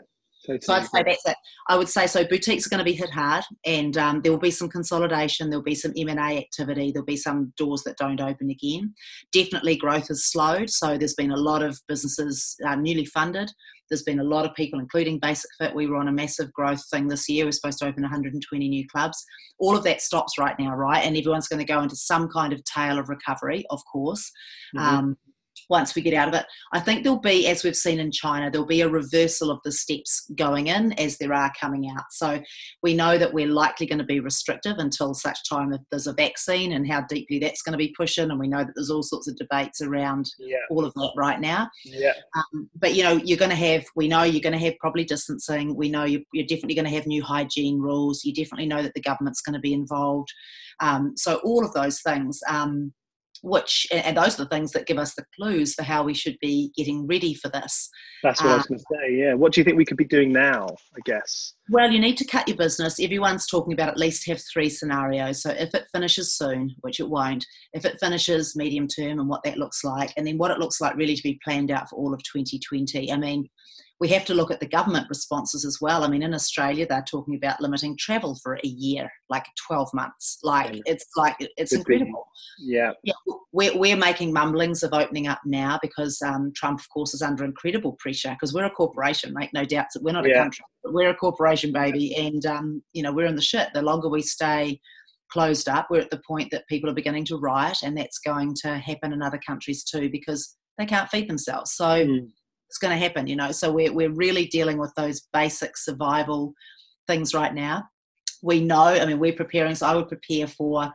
Totally. 0.46 0.62
So 0.62 0.74
I'd 0.74 0.86
say 0.86 1.04
that's 1.04 1.28
it. 1.28 1.36
I 1.68 1.78
would 1.78 1.90
say 1.90 2.08
so. 2.08 2.24
Boutiques 2.24 2.66
are 2.66 2.70
going 2.70 2.80
to 2.80 2.86
be 2.86 2.94
hit 2.94 3.10
hard, 3.10 3.44
and 3.66 3.98
um, 3.98 4.22
there 4.22 4.32
will 4.32 4.40
be 4.40 4.52
some 4.52 4.70
consolidation. 4.70 5.50
There'll 5.50 5.64
be 5.64 5.76
some 5.76 5.94
M 5.98 6.10
and 6.10 6.20
A 6.20 6.38
activity. 6.38 6.92
There'll 6.92 7.06
be 7.06 7.18
some 7.18 7.54
doors 7.58 7.84
that 7.84 7.98
don't 7.98 8.22
open 8.22 8.50
again. 8.50 8.94
Definitely, 9.34 9.76
growth 9.76 10.08
has 10.10 10.26
slowed. 10.26 10.70
So 10.70 10.98
there's 10.98 11.16
been 11.16 11.32
a 11.32 11.38
lot 11.38 11.64
of 11.64 11.80
businesses 11.88 12.56
uh, 12.66 12.76
newly 12.76 13.06
funded. 13.06 13.52
There's 13.90 14.04
been 14.04 14.20
a 14.20 14.24
lot 14.24 14.46
of 14.46 14.54
people, 14.56 14.80
including 14.80 15.20
Basic 15.20 15.50
Fit. 15.60 15.76
We 15.76 15.88
were 15.88 15.98
on 15.98 16.08
a 16.08 16.12
massive 16.12 16.52
growth 16.54 16.84
thing 16.90 17.08
this 17.08 17.30
year. 17.30 17.46
We're 17.46 17.52
supposed 17.52 17.80
to 17.80 17.88
open 17.88 18.04
120 18.04 18.70
new 18.70 18.88
clubs. 18.88 19.24
All 19.60 19.76
of 19.76 19.84
that 19.84 20.02
stops 20.02 20.38
right 20.38 20.56
now, 20.60 20.76
right? 20.76 21.06
And 21.06 21.18
everyone's 21.18 21.48
going 21.48 21.66
to 21.66 21.74
go 21.74 21.82
into 21.82 21.96
some 21.96 22.30
kind 22.30 22.54
of 22.54 22.64
tail 22.64 23.00
of 23.00 23.10
recovery, 23.10 23.66
of 23.70 23.82
course. 23.92 24.32
Mm-hmm. 24.76 24.96
Um, 24.96 25.18
once 25.70 25.96
we 25.96 26.02
get 26.02 26.14
out 26.14 26.28
of 26.28 26.34
it. 26.34 26.46
I 26.74 26.80
think 26.80 27.04
there'll 27.04 27.20
be, 27.20 27.48
as 27.48 27.64
we've 27.64 27.76
seen 27.76 28.00
in 28.00 28.12
China, 28.12 28.50
there'll 28.50 28.68
be 28.68 28.82
a 28.82 28.90
reversal 28.90 29.52
of 29.52 29.60
the 29.64 29.72
steps 29.72 30.30
going 30.36 30.68
in 30.68 30.94
as 30.94 31.18
there 31.18 31.34
are 31.34 31.52
coming 31.60 31.90
out. 31.90 32.06
So 32.12 32.42
we 32.84 32.94
know 32.94 33.18
that 33.18 33.34
we're 33.34 33.48
likely 33.48 33.86
going 33.86 34.00
to 34.00 34.06
be 34.06 34.20
restrictive 34.20 34.76
until 34.78 35.14
such 35.14 35.48
time 35.48 35.72
that 35.72 35.82
there's 35.92 36.08
a 36.08 36.14
vaccine 36.14 36.74
and 36.74 36.90
how 36.90 37.02
deeply 37.02 37.40
that's 37.40 37.62
going 37.62 37.74
to 37.74 37.78
be 37.78 37.94
pushing. 37.98 38.30
And 38.30 38.40
we 38.40 38.48
know 38.48 38.64
that 38.64 38.74
there's 38.76 38.90
all 38.90 39.04
sorts 39.04 39.28
of 39.28 39.36
debates 39.36 39.82
around 39.82 40.30
yeah. 40.40 40.58
all 40.70 40.86
of 40.86 40.94
that 40.94 41.12
right 41.16 41.40
now. 41.40 41.70
Yeah. 41.84 42.14
Um, 42.36 42.70
but 42.76 42.96
you 42.96 43.04
know, 43.04 43.14
you're 43.24 43.38
going 43.38 43.52
to 43.52 43.56
have, 43.56 43.86
we 43.96 44.08
know 44.08 44.24
you're 44.24 44.42
going 44.42 44.58
to 44.58 44.66
have 44.66 44.78
probably 44.80 45.04
distancing. 45.04 45.76
We 45.76 45.90
know 45.90 46.06
you're, 46.06 46.22
you're 46.34 46.48
definitely 46.48 46.76
going 46.76 46.86
to 46.86 46.96
have 46.96 47.08
new 47.08 47.24
hygiene 47.24 47.80
rules. 47.80 48.24
You 48.24 48.34
definitely 48.34 48.68
know 48.68 48.82
that 48.84 48.94
the 48.94 49.02
government's 49.02 49.42
going 49.42 49.56
to 49.56 49.60
be 49.60 49.74
involved. 49.74 50.30
Um, 50.80 51.14
so 51.16 51.42
all 51.44 51.66
of 51.66 51.74
those 51.74 52.02
things. 52.02 52.40
Um, 52.48 52.94
which 53.42 53.88
and 53.92 54.18
those 54.18 54.40
are 54.40 54.44
the 54.44 54.50
things 54.50 54.72
that 54.72 54.88
give 54.88 54.98
us 54.98 55.16
the 55.16 55.26
clues 55.36 55.74
for 55.74 55.84
how 55.84 56.04
we 56.04 56.14
should 56.14 56.38
be 56.42 56.72
getting 56.76 57.08
ready 57.08 57.34
for 57.34 57.50
this. 57.50 57.90
That's 58.24 58.42
what 58.42 58.50
um, 58.50 58.54
i 58.54 58.58
was 58.58 58.66
um, 58.66 58.68
going 58.70 58.80
to 58.80 58.86
say 58.92 59.16
yeah. 59.16 59.34
What 59.34 59.54
do 59.54 59.62
you 59.62 59.66
think 59.66 59.78
we 59.78 59.86
could 59.86 59.98
be 59.98 60.06
doing 60.06 60.32
now 60.32 60.68
i 60.96 61.00
guess? 61.06 61.54
Well 61.70 61.92
you 61.92 62.00
need 62.00 62.18
to 62.18 62.26
cut 62.26 62.48
your 62.48 62.58
business. 62.58 63.00
Everyone's 63.00 63.48
talking 63.48 63.74
about 63.74 63.90
at 63.90 63.98
least 63.98 64.28
have 64.28 64.42
three 64.52 64.70
scenarios. 64.70 65.42
So 65.42 65.52
if 65.52 65.74
it 65.74 65.86
finishes 65.94 66.36
soon 66.36 66.76
which 66.82 67.00
it 67.00 67.10
won't 67.10 67.46
if 67.74 67.86
it 67.86 68.00
finishes 68.00 68.56
medium 68.56 68.88
term 68.88 69.20
and 69.20 69.30
what 69.30 69.44
that 69.44 69.58
looks 69.58 69.84
like 69.84 70.14
and 70.18 70.26
then 70.26 70.38
what 70.38 70.52
it 70.52 70.60
looks 70.60 70.82
like 70.82 70.96
really 70.96 71.16
to 71.16 71.24
be 71.24 71.40
planned 71.44 71.72
out 71.72 71.90
for 71.90 71.96
all 71.96 72.14
of 72.14 72.22
2020 72.24 73.12
i 73.12 73.18
mean 73.18 73.48
we 74.00 74.08
have 74.10 74.26
to 74.26 74.36
look 74.36 74.52
at 74.52 74.60
the 74.60 74.68
government 74.68 75.08
responses 75.10 75.66
as 75.66 75.80
well. 75.82 76.04
I 76.04 76.08
mean, 76.08 76.22
in 76.22 76.34
Australia, 76.34 76.86
they're 76.88 77.04
talking 77.10 77.36
about 77.36 77.60
limiting 77.60 77.98
travel 77.98 78.38
for 78.44 78.56
a 78.56 78.68
year, 78.68 79.10
like 79.30 79.46
12 79.68 79.90
months. 79.94 80.38
Like, 80.44 80.76
yeah. 80.76 80.82
it's 80.86 81.06
like, 81.16 81.36
it's 81.40 81.74
incredible. 81.74 82.28
Yeah. 82.60 82.92
yeah. 83.04 83.14
We're, 83.52 83.76
we're 83.76 83.98
making 83.98 84.34
mumblings 84.34 84.84
of 84.84 84.94
opening 84.94 85.28
up 85.28 85.40
now 85.46 85.80
because 85.82 86.22
um, 86.22 86.52
Trump, 86.56 86.80
of 86.80 86.88
course, 86.90 87.16
is 87.16 87.24
under 87.24 87.44
incredible 87.44 87.94
pressure 87.94 88.30
because 88.30 88.54
we're 88.54 88.66
a 88.66 88.72
corporation, 88.72 89.34
make 89.34 89.52
no 89.54 89.66
doubts 89.66 89.96
that 89.96 90.04
we're 90.04 90.12
not 90.12 90.28
yeah. 90.28 90.36
a 90.36 90.44
country, 90.44 90.66
but 90.84 90.94
we're 90.94 91.10
a 91.10 91.16
corporation, 91.16 91.72
baby. 91.72 92.16
And, 92.16 92.46
um, 92.46 92.84
you 92.94 93.02
know, 93.02 93.12
we're 93.12 93.26
in 93.26 93.36
the 93.36 93.42
shit. 93.42 93.70
The 93.74 93.82
longer 93.82 94.10
we 94.10 94.22
stay, 94.22 94.80
closed 95.32 95.68
up, 95.68 95.88
we're 95.90 96.02
at 96.02 96.12
the 96.12 96.22
point 96.28 96.52
that 96.52 96.68
people 96.68 96.88
are 96.88 96.96
beginning 96.96 97.26
to 97.26 97.38
riot, 97.38 97.80
and 97.84 97.98
that's 97.98 98.20
going 98.20 98.54
to 98.62 98.78
happen 98.78 99.12
in 99.12 99.24
other 99.24 99.40
countries 99.46 99.84
too 99.84 100.10
because 100.10 100.56
they 100.78 100.86
can't 100.86 101.10
feed 101.10 101.28
themselves. 101.28 101.74
So 101.74 102.06
mm 102.06 102.28
it's 102.70 102.78
going 102.78 102.98
to 102.98 103.04
happen, 103.04 103.28
you 103.28 103.36
know. 103.36 103.52
So 103.52 103.72
we're, 103.72 103.94
we're 103.94 104.12
really 104.12 104.48
dealing 104.48 104.78
with 104.78 104.94
those 104.96 105.28
basic 105.34 105.78
survival 105.78 106.54
things 107.08 107.34
right 107.34 107.54
now. 107.54 107.84
We 108.44 108.62
know, 108.62 108.84
I 108.84 109.06
mean, 109.06 109.20
we're 109.20 109.34
preparing, 109.34 109.76
so 109.76 109.88
I 109.88 109.96
would 109.96 110.10
prepare 110.10 110.48
for 110.48 110.92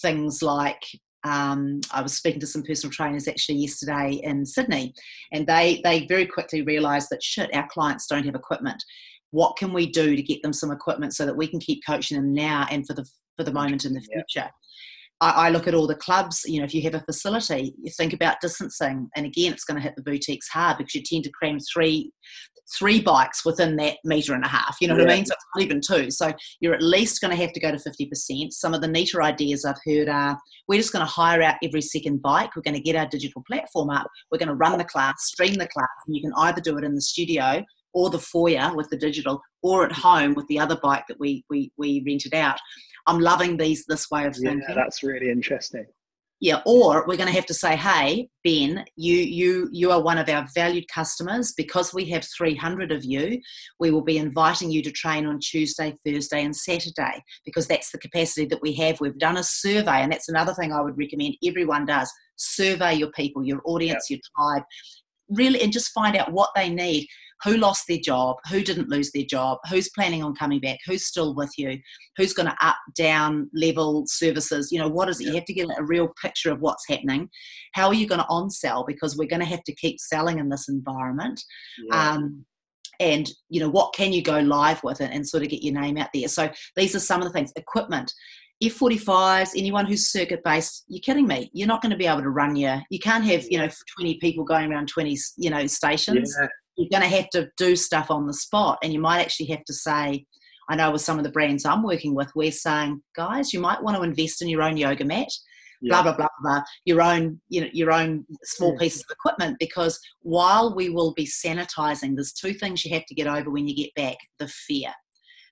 things 0.00 0.42
like 0.42 0.82
um, 1.24 1.80
I 1.92 2.02
was 2.02 2.14
speaking 2.14 2.40
to 2.40 2.46
some 2.46 2.62
personal 2.62 2.92
trainers 2.92 3.26
actually 3.26 3.58
yesterday 3.58 4.20
in 4.22 4.46
Sydney, 4.46 4.94
and 5.32 5.46
they 5.46 5.80
they 5.82 6.06
very 6.06 6.26
quickly 6.26 6.62
realised 6.62 7.08
that 7.10 7.22
shit, 7.22 7.54
our 7.54 7.66
clients 7.68 8.06
don't 8.06 8.24
have 8.24 8.36
equipment. 8.36 8.82
What 9.30 9.56
can 9.56 9.72
we 9.72 9.90
do 9.90 10.14
to 10.14 10.22
get 10.22 10.42
them 10.42 10.52
some 10.52 10.70
equipment 10.70 11.14
so 11.14 11.26
that 11.26 11.36
we 11.36 11.48
can 11.48 11.60
keep 11.60 11.82
coaching 11.86 12.16
them 12.16 12.32
now 12.32 12.66
and 12.70 12.86
for 12.86 12.94
the 12.94 13.04
for 13.36 13.44
the 13.44 13.52
moment 13.52 13.84
in 13.84 13.94
the 13.94 14.00
future? 14.00 14.24
Yeah. 14.36 14.50
I, 15.20 15.30
I, 15.30 15.50
look 15.50 15.66
at 15.66 15.74
all 15.74 15.86
the 15.86 15.96
clubs, 15.96 16.42
you 16.44 16.58
know, 16.58 16.64
if 16.64 16.74
you 16.74 16.82
have 16.82 16.94
a 16.94 17.00
facility, 17.00 17.74
you 17.82 17.90
think 17.90 18.12
about 18.12 18.40
distancing. 18.40 19.08
And 19.16 19.26
again, 19.26 19.52
it's 19.52 19.64
going 19.64 19.76
to 19.76 19.82
hit 19.82 19.96
the 19.96 20.02
boutiques 20.02 20.48
hard 20.48 20.78
because 20.78 20.94
you 20.94 21.02
tend 21.02 21.24
to 21.24 21.30
cram 21.30 21.58
three 21.60 22.12
three 22.76 23.00
bikes 23.00 23.44
within 23.44 23.76
that 23.76 23.96
meter 24.04 24.34
and 24.34 24.44
a 24.44 24.48
half. 24.48 24.76
You 24.80 24.88
know 24.88 24.96
yeah. 24.96 25.04
what 25.04 25.10
I 25.10 25.16
mean? 25.16 25.26
So 25.26 25.32
it's 25.32 25.46
not 25.54 25.64
even 25.64 25.80
two. 25.80 26.10
So 26.10 26.32
you're 26.60 26.74
at 26.74 26.82
least 26.82 27.20
going 27.20 27.34
to 27.34 27.42
have 27.42 27.52
to 27.54 27.60
go 27.60 27.70
to 27.70 27.78
50%. 27.78 28.52
Some 28.52 28.74
of 28.74 28.80
the 28.80 28.88
neater 28.88 29.22
ideas 29.22 29.64
I've 29.64 29.80
heard 29.86 30.08
are 30.08 30.38
we're 30.68 30.78
just 30.78 30.92
going 30.92 31.04
to 31.04 31.10
hire 31.10 31.42
out 31.42 31.56
every 31.62 31.80
second 31.80 32.20
bike. 32.20 32.54
We're 32.54 32.62
going 32.62 32.74
to 32.74 32.80
get 32.80 32.96
our 32.96 33.06
digital 33.06 33.42
platform 33.46 33.90
up. 33.90 34.06
We're 34.30 34.38
going 34.38 34.48
to 34.48 34.54
run 34.54 34.76
the 34.76 34.84
class, 34.84 35.14
stream 35.24 35.54
the 35.54 35.68
class, 35.68 35.88
and 36.06 36.14
you 36.14 36.22
can 36.22 36.32
either 36.36 36.60
do 36.60 36.76
it 36.76 36.84
in 36.84 36.94
the 36.94 37.00
studio 37.00 37.64
or 37.94 38.10
the 38.10 38.18
foyer 38.18 38.74
with 38.74 38.90
the 38.90 38.98
digital 38.98 39.40
or 39.62 39.86
at 39.86 39.92
home 39.92 40.34
with 40.34 40.46
the 40.48 40.58
other 40.58 40.76
bike 40.82 41.04
that 41.08 41.18
we 41.18 41.44
we, 41.48 41.72
we 41.78 42.02
rented 42.06 42.34
out. 42.34 42.58
I'm 43.06 43.20
loving 43.20 43.56
these 43.56 43.84
this 43.86 44.10
way 44.10 44.26
of 44.26 44.34
thinking. 44.34 44.62
Yeah, 44.68 44.74
that's 44.74 45.02
really 45.02 45.30
interesting. 45.30 45.86
Yeah, 46.40 46.60
or 46.66 47.04
we're 47.08 47.16
going 47.16 47.28
to 47.28 47.34
have 47.34 47.46
to 47.46 47.54
say, 47.54 47.74
hey, 47.74 48.28
Ben, 48.44 48.84
you 48.94 49.16
you 49.16 49.68
you 49.72 49.90
are 49.90 50.00
one 50.00 50.18
of 50.18 50.28
our 50.28 50.46
valued 50.54 50.86
customers 50.86 51.52
because 51.56 51.92
we 51.92 52.04
have 52.10 52.24
300 52.36 52.92
of 52.92 53.04
you. 53.04 53.40
We 53.80 53.90
will 53.90 54.04
be 54.04 54.18
inviting 54.18 54.70
you 54.70 54.80
to 54.82 54.92
train 54.92 55.26
on 55.26 55.40
Tuesday, 55.40 55.96
Thursday, 56.06 56.44
and 56.44 56.54
Saturday 56.54 57.24
because 57.44 57.66
that's 57.66 57.90
the 57.90 57.98
capacity 57.98 58.46
that 58.46 58.62
we 58.62 58.72
have. 58.74 59.00
We've 59.00 59.18
done 59.18 59.36
a 59.36 59.42
survey, 59.42 60.00
and 60.02 60.12
that's 60.12 60.28
another 60.28 60.54
thing 60.54 60.72
I 60.72 60.80
would 60.80 60.96
recommend 60.96 61.34
everyone 61.44 61.86
does: 61.86 62.12
survey 62.36 62.94
your 62.94 63.10
people, 63.10 63.44
your 63.44 63.60
audience, 63.64 64.08
your 64.08 64.20
tribe, 64.36 64.62
really, 65.30 65.60
and 65.60 65.72
just 65.72 65.90
find 65.90 66.16
out 66.16 66.32
what 66.32 66.50
they 66.54 66.68
need 66.68 67.08
who 67.44 67.56
lost 67.56 67.84
their 67.88 67.98
job, 67.98 68.36
who 68.50 68.62
didn't 68.62 68.88
lose 68.88 69.10
their 69.12 69.24
job, 69.24 69.58
who's 69.70 69.90
planning 69.90 70.22
on 70.22 70.34
coming 70.34 70.60
back, 70.60 70.78
who's 70.86 71.06
still 71.06 71.34
with 71.34 71.52
you, 71.56 71.78
who's 72.16 72.32
going 72.32 72.48
to 72.48 72.56
up, 72.60 72.76
down, 72.96 73.48
level 73.54 74.04
services. 74.06 74.72
You 74.72 74.80
know, 74.80 74.88
what 74.88 75.08
is 75.08 75.20
it? 75.20 75.26
You 75.26 75.34
have 75.34 75.44
to 75.44 75.52
get 75.52 75.68
a 75.76 75.84
real 75.84 76.08
picture 76.20 76.50
of 76.50 76.60
what's 76.60 76.88
happening. 76.88 77.28
How 77.74 77.88
are 77.88 77.94
you 77.94 78.06
going 78.06 78.20
to 78.20 78.26
on 78.28 78.50
sell? 78.50 78.84
Because 78.84 79.16
we're 79.16 79.28
going 79.28 79.40
to 79.40 79.46
have 79.46 79.62
to 79.64 79.74
keep 79.74 80.00
selling 80.00 80.38
in 80.38 80.48
this 80.48 80.68
environment. 80.68 81.40
Yeah. 81.90 82.12
Um, 82.12 82.44
and 83.00 83.30
you 83.48 83.60
know 83.60 83.68
what 83.68 83.94
can 83.94 84.12
you 84.12 84.20
go 84.20 84.40
live 84.40 84.82
with 84.82 85.00
it 85.00 85.12
and 85.12 85.24
sort 85.24 85.44
of 85.44 85.48
get 85.48 85.62
your 85.62 85.80
name 85.80 85.96
out 85.96 86.08
there 86.12 86.26
so 86.26 86.50
these 86.74 86.96
are 86.96 86.98
some 86.98 87.22
of 87.22 87.28
the 87.28 87.32
things 87.32 87.52
equipment 87.54 88.12
F45s, 88.60 89.50
anyone 89.56 89.86
who's 89.86 90.10
circuit 90.10 90.42
based, 90.42 90.82
you're 90.88 91.00
kidding 91.00 91.28
me. 91.28 91.48
You're 91.52 91.68
not 91.68 91.80
going 91.80 91.92
to 91.92 91.96
be 91.96 92.08
able 92.08 92.22
to 92.22 92.30
run 92.30 92.56
your, 92.56 92.82
you 92.90 92.98
can't 92.98 93.22
have, 93.22 93.44
you 93.48 93.56
know, 93.56 93.68
20 93.96 94.18
people 94.18 94.42
going 94.42 94.68
around 94.72 94.88
20, 94.88 95.16
you 95.36 95.50
know, 95.50 95.64
stations. 95.68 96.36
Yeah 96.36 96.48
you're 96.78 96.88
going 96.90 97.08
to 97.08 97.16
have 97.16 97.28
to 97.30 97.50
do 97.56 97.76
stuff 97.76 98.10
on 98.10 98.26
the 98.26 98.32
spot 98.32 98.78
and 98.82 98.92
you 98.92 99.00
might 99.00 99.20
actually 99.20 99.46
have 99.46 99.64
to 99.64 99.74
say 99.74 100.24
i 100.70 100.76
know 100.76 100.90
with 100.90 101.02
some 101.02 101.18
of 101.18 101.24
the 101.24 101.30
brands 101.30 101.66
i'm 101.66 101.82
working 101.82 102.14
with 102.14 102.30
we're 102.34 102.52
saying 102.52 103.02
guys 103.14 103.52
you 103.52 103.60
might 103.60 103.82
want 103.82 103.96
to 103.96 104.02
invest 104.02 104.40
in 104.40 104.48
your 104.48 104.62
own 104.62 104.76
yoga 104.76 105.04
mat 105.04 105.28
yeah. 105.82 105.90
blah 105.90 106.02
blah 106.02 106.16
blah 106.16 106.28
blah 106.40 106.62
your 106.84 107.02
own 107.02 107.38
you 107.48 107.60
know 107.60 107.68
your 107.72 107.92
own 107.92 108.24
small 108.44 108.72
yeah. 108.72 108.78
pieces 108.78 109.02
of 109.02 109.10
equipment 109.10 109.56
because 109.58 110.00
while 110.22 110.74
we 110.74 110.88
will 110.88 111.12
be 111.14 111.26
sanitizing 111.26 112.14
there's 112.14 112.32
two 112.32 112.54
things 112.54 112.84
you 112.84 112.94
have 112.94 113.06
to 113.06 113.14
get 113.14 113.26
over 113.26 113.50
when 113.50 113.68
you 113.68 113.74
get 113.74 113.94
back 113.94 114.16
the 114.38 114.48
fear 114.48 114.92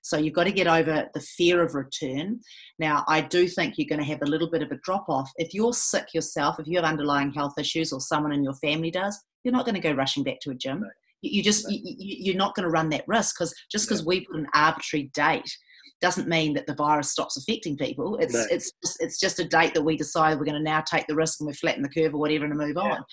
so 0.03 0.15
you've 0.15 0.35
got 0.35 0.45
to 0.45 0.53
get 0.53 0.67
over 0.67 1.09
the 1.13 1.19
fear 1.19 1.61
of 1.61 1.75
return. 1.75 2.39
Now, 2.79 3.03
I 3.09 3.19
do 3.19 3.45
think 3.45 3.73
you're 3.77 3.89
going 3.89 3.99
to 3.99 4.09
have 4.09 4.21
a 4.21 4.25
little 4.25 4.49
bit 4.49 4.61
of 4.61 4.71
a 4.71 4.77
drop 4.81 5.09
off. 5.09 5.29
If 5.35 5.53
you're 5.53 5.73
sick 5.73 6.13
yourself, 6.13 6.61
if 6.61 6.65
you 6.65 6.77
have 6.77 6.85
underlying 6.85 7.33
health 7.33 7.55
issues 7.59 7.91
or 7.91 7.99
someone 7.99 8.31
in 8.31 8.41
your 8.41 8.53
family 8.53 8.89
does, 8.89 9.21
you're 9.43 9.51
not 9.51 9.65
going 9.65 9.75
to 9.75 9.81
go 9.81 9.91
rushing 9.91 10.23
back 10.23 10.39
to 10.43 10.51
a 10.51 10.55
gym. 10.55 10.81
Right 10.81 10.91
you 11.21 11.43
just 11.43 11.69
you, 11.69 11.81
you're 11.97 12.35
not 12.35 12.55
going 12.55 12.63
to 12.63 12.69
run 12.69 12.89
that 12.89 13.07
risk 13.07 13.35
because 13.35 13.53
just 13.71 13.87
because 13.87 14.05
we 14.05 14.25
put 14.25 14.37
an 14.37 14.47
arbitrary 14.53 15.09
date 15.13 15.49
doesn't 15.99 16.27
mean 16.27 16.53
that 16.53 16.67
the 16.67 16.75
virus 16.75 17.11
stops 17.11 17.37
affecting 17.37 17.75
people. 17.75 18.17
It's 18.17 18.33
no. 18.33 18.45
it's 18.51 18.71
just, 18.83 18.97
it's 18.99 19.19
just 19.19 19.39
a 19.39 19.45
date 19.45 19.73
that 19.73 19.81
we 19.81 19.97
decide 19.97 20.37
we're 20.37 20.45
going 20.45 20.63
to 20.63 20.63
now 20.63 20.81
take 20.81 21.07
the 21.07 21.15
risk 21.15 21.39
and 21.39 21.47
we 21.47 21.53
flatten 21.53 21.81
the 21.81 21.89
curve 21.89 22.13
or 22.13 22.19
whatever 22.19 22.45
and 22.45 22.55
move 22.55 22.75
yeah. 22.75 22.83
on. 22.83 23.03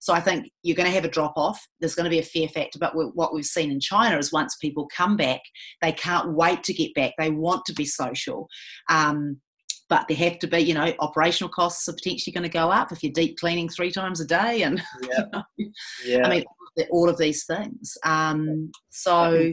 So 0.00 0.12
I 0.12 0.20
think 0.20 0.50
you're 0.62 0.76
going 0.76 0.88
to 0.88 0.94
have 0.94 1.04
a 1.04 1.10
drop 1.10 1.32
off. 1.36 1.66
There's 1.80 1.94
going 1.94 2.04
to 2.04 2.10
be 2.10 2.20
a 2.20 2.24
fear 2.24 2.48
factor. 2.48 2.78
But 2.78 2.92
what 2.94 3.34
we've 3.34 3.44
seen 3.44 3.72
in 3.72 3.80
China 3.80 4.16
is 4.16 4.32
once 4.32 4.56
people 4.56 4.88
come 4.96 5.16
back, 5.16 5.40
they 5.82 5.92
can't 5.92 6.34
wait 6.34 6.62
to 6.64 6.72
get 6.72 6.94
back. 6.94 7.14
They 7.18 7.30
want 7.30 7.64
to 7.66 7.72
be 7.72 7.84
social. 7.84 8.48
Um, 8.88 9.40
but 9.88 10.06
there 10.08 10.16
have 10.18 10.38
to 10.40 10.46
be, 10.46 10.58
you 10.58 10.74
know, 10.74 10.92
operational 11.00 11.48
costs 11.50 11.88
are 11.88 11.94
potentially 11.94 12.32
going 12.32 12.42
to 12.42 12.48
go 12.48 12.70
up 12.70 12.92
if 12.92 13.02
you're 13.02 13.12
deep 13.12 13.38
cleaning 13.38 13.68
three 13.68 13.90
times 13.90 14.20
a 14.20 14.26
day. 14.26 14.62
And, 14.62 14.82
yeah. 15.02 15.24
You 15.56 15.64
know, 15.66 15.72
yeah. 16.04 16.26
I 16.26 16.30
mean, 16.30 16.44
all 16.90 17.08
of 17.08 17.18
these 17.18 17.44
things. 17.44 17.96
Um, 18.04 18.70
so 18.90 19.52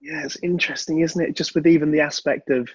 yeah, 0.00 0.22
it's 0.24 0.36
interesting, 0.42 1.00
isn't 1.00 1.20
it? 1.20 1.34
Just 1.34 1.54
with 1.54 1.66
even 1.66 1.90
the 1.90 2.00
aspect 2.00 2.50
of 2.50 2.68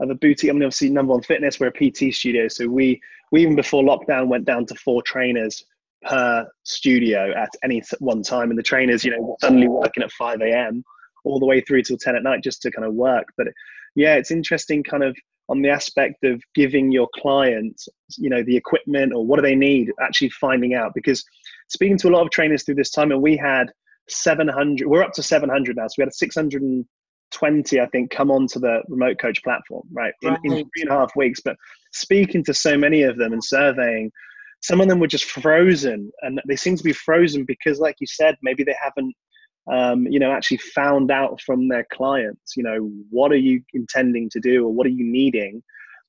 of 0.00 0.10
a 0.10 0.14
boutique. 0.14 0.50
I 0.50 0.52
mean, 0.52 0.64
obviously, 0.64 0.90
number 0.90 1.12
one 1.12 1.22
fitness, 1.22 1.60
we're 1.60 1.68
a 1.68 1.90
PT 1.90 2.12
studio, 2.14 2.48
so 2.48 2.66
we 2.66 3.00
we 3.30 3.42
even 3.42 3.54
before 3.54 3.82
lockdown 3.82 4.28
went 4.28 4.44
down 4.44 4.66
to 4.66 4.74
four 4.74 5.02
trainers 5.02 5.64
per 6.02 6.46
studio 6.64 7.32
at 7.36 7.50
any 7.62 7.82
one 8.00 8.22
time, 8.22 8.50
and 8.50 8.58
the 8.58 8.64
trainers, 8.64 9.04
you 9.04 9.12
know, 9.12 9.36
suddenly 9.40 9.68
working 9.68 10.02
at 10.02 10.10
five 10.12 10.40
a.m. 10.40 10.82
all 11.24 11.38
the 11.38 11.46
way 11.46 11.60
through 11.60 11.82
till 11.82 11.96
10 11.96 12.16
at 12.16 12.24
night 12.24 12.42
just 12.42 12.62
to 12.62 12.70
kind 12.72 12.86
of 12.86 12.94
work. 12.94 13.26
But 13.36 13.46
yeah, 13.94 14.16
it's 14.16 14.32
interesting 14.32 14.82
kind 14.82 15.04
of 15.04 15.16
on 15.52 15.60
the 15.60 15.68
aspect 15.68 16.24
of 16.24 16.42
giving 16.54 16.90
your 16.90 17.06
client, 17.14 17.78
you 18.16 18.30
know, 18.30 18.42
the 18.42 18.56
equipment 18.56 19.12
or 19.14 19.24
what 19.24 19.36
do 19.36 19.42
they 19.42 19.54
need, 19.54 19.92
actually 20.00 20.30
finding 20.30 20.72
out. 20.72 20.92
Because 20.94 21.22
speaking 21.68 21.98
to 21.98 22.08
a 22.08 22.10
lot 22.10 22.22
of 22.22 22.30
trainers 22.30 22.64
through 22.64 22.76
this 22.76 22.90
time, 22.90 23.12
and 23.12 23.20
we 23.20 23.36
had 23.36 23.66
700, 24.08 24.88
we're 24.88 25.02
up 25.02 25.12
to 25.12 25.22
700 25.22 25.76
now. 25.76 25.86
So 25.88 25.94
we 25.98 26.04
had 26.04 26.14
620, 26.14 27.80
I 27.80 27.86
think, 27.88 28.10
come 28.10 28.30
onto 28.30 28.60
the 28.60 28.82
remote 28.88 29.18
coach 29.20 29.42
platform, 29.44 29.86
right, 29.92 30.14
in, 30.22 30.30
right. 30.30 30.40
in 30.44 30.52
three 30.52 30.82
and 30.82 30.90
a 30.90 30.94
half 30.94 31.14
weeks. 31.16 31.40
But 31.44 31.56
speaking 31.92 32.42
to 32.44 32.54
so 32.54 32.78
many 32.78 33.02
of 33.02 33.18
them 33.18 33.34
and 33.34 33.44
surveying, 33.44 34.10
some 34.62 34.80
of 34.80 34.88
them 34.88 35.00
were 35.00 35.06
just 35.06 35.24
frozen 35.24 36.10
and 36.22 36.40
they 36.48 36.56
seem 36.56 36.76
to 36.76 36.84
be 36.84 36.92
frozen 36.92 37.44
because 37.44 37.80
like 37.80 37.96
you 37.98 38.06
said 38.06 38.36
maybe 38.42 38.62
they 38.62 38.76
haven't 38.80 39.12
um, 39.70 40.06
you 40.06 40.18
know 40.18 40.32
actually 40.32 40.58
found 40.58 41.10
out 41.10 41.40
from 41.40 41.68
their 41.68 41.86
clients 41.92 42.56
you 42.56 42.62
know 42.62 42.90
what 43.10 43.30
are 43.30 43.36
you 43.36 43.62
intending 43.74 44.28
to 44.30 44.40
do 44.40 44.64
or 44.64 44.72
what 44.72 44.86
are 44.86 44.90
you 44.90 45.04
needing? 45.04 45.62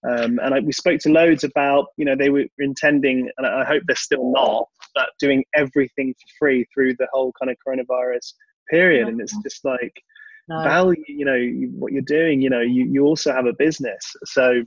Um, 0.06 0.38
and 0.44 0.54
I, 0.54 0.60
we 0.60 0.74
spoke 0.74 1.00
to 1.02 1.10
loads 1.10 1.46
about 1.46 1.88
you 1.98 2.04
know 2.04 2.16
they 2.16 2.30
were 2.30 2.46
intending 2.60 3.30
and 3.38 3.48
i 3.48 3.64
hope 3.64 3.84
they're 3.86 3.96
still 3.96 4.32
not 4.34 4.68
but 4.96 5.10
doing 5.18 5.46
everything 5.56 6.14
for 6.14 6.28
free 6.40 6.66
through 6.74 6.96
the 6.96 7.08
whole 7.14 7.32
kind 7.40 7.50
of 7.50 7.58
coronavirus 7.66 8.34
period. 8.70 9.08
And 9.08 9.20
it's 9.20 9.36
just 9.44 9.64
like 9.66 9.94
no. 10.50 10.64
value 10.64 11.04
you 11.08 11.26
know 11.26 11.70
what 11.78 11.94
you're 11.94 12.02
doing 12.02 12.42
you 12.42 12.50
know 12.50 12.62
you, 12.62 12.86
you 12.86 13.06
also 13.06 13.32
have 13.32 13.46
a 13.46 13.54
business. 13.54 14.14
So 14.26 14.64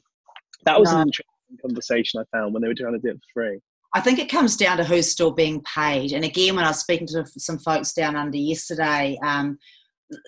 that 0.65 0.81
was 0.81 0.91
no. 0.91 1.01
an 1.01 1.09
interesting 1.09 1.27
conversation 1.61 2.21
i 2.21 2.37
found 2.37 2.53
when 2.53 2.63
they 2.63 2.69
were 2.69 2.75
trying 2.75 2.93
to 2.95 2.99
do 2.99 3.11
it 3.11 3.21
for 3.33 3.43
free 3.43 3.61
I 3.95 4.01
think 4.01 4.19
it 4.19 4.31
comes 4.31 4.57
down 4.57 4.77
to 4.79 4.85
who's 4.85 5.11
still 5.11 5.33
being 5.33 5.63
paid. 5.63 6.13
And 6.13 6.25
again, 6.25 6.57
when 6.57 6.65
I 6.65 6.69
was 6.69 6.81
speaking 6.81 7.07
to 7.09 7.25
some 7.39 7.59
folks 7.59 7.93
down 7.93 8.17
under 8.17 8.37
yesterday, 8.37 9.19
um, 9.25 9.59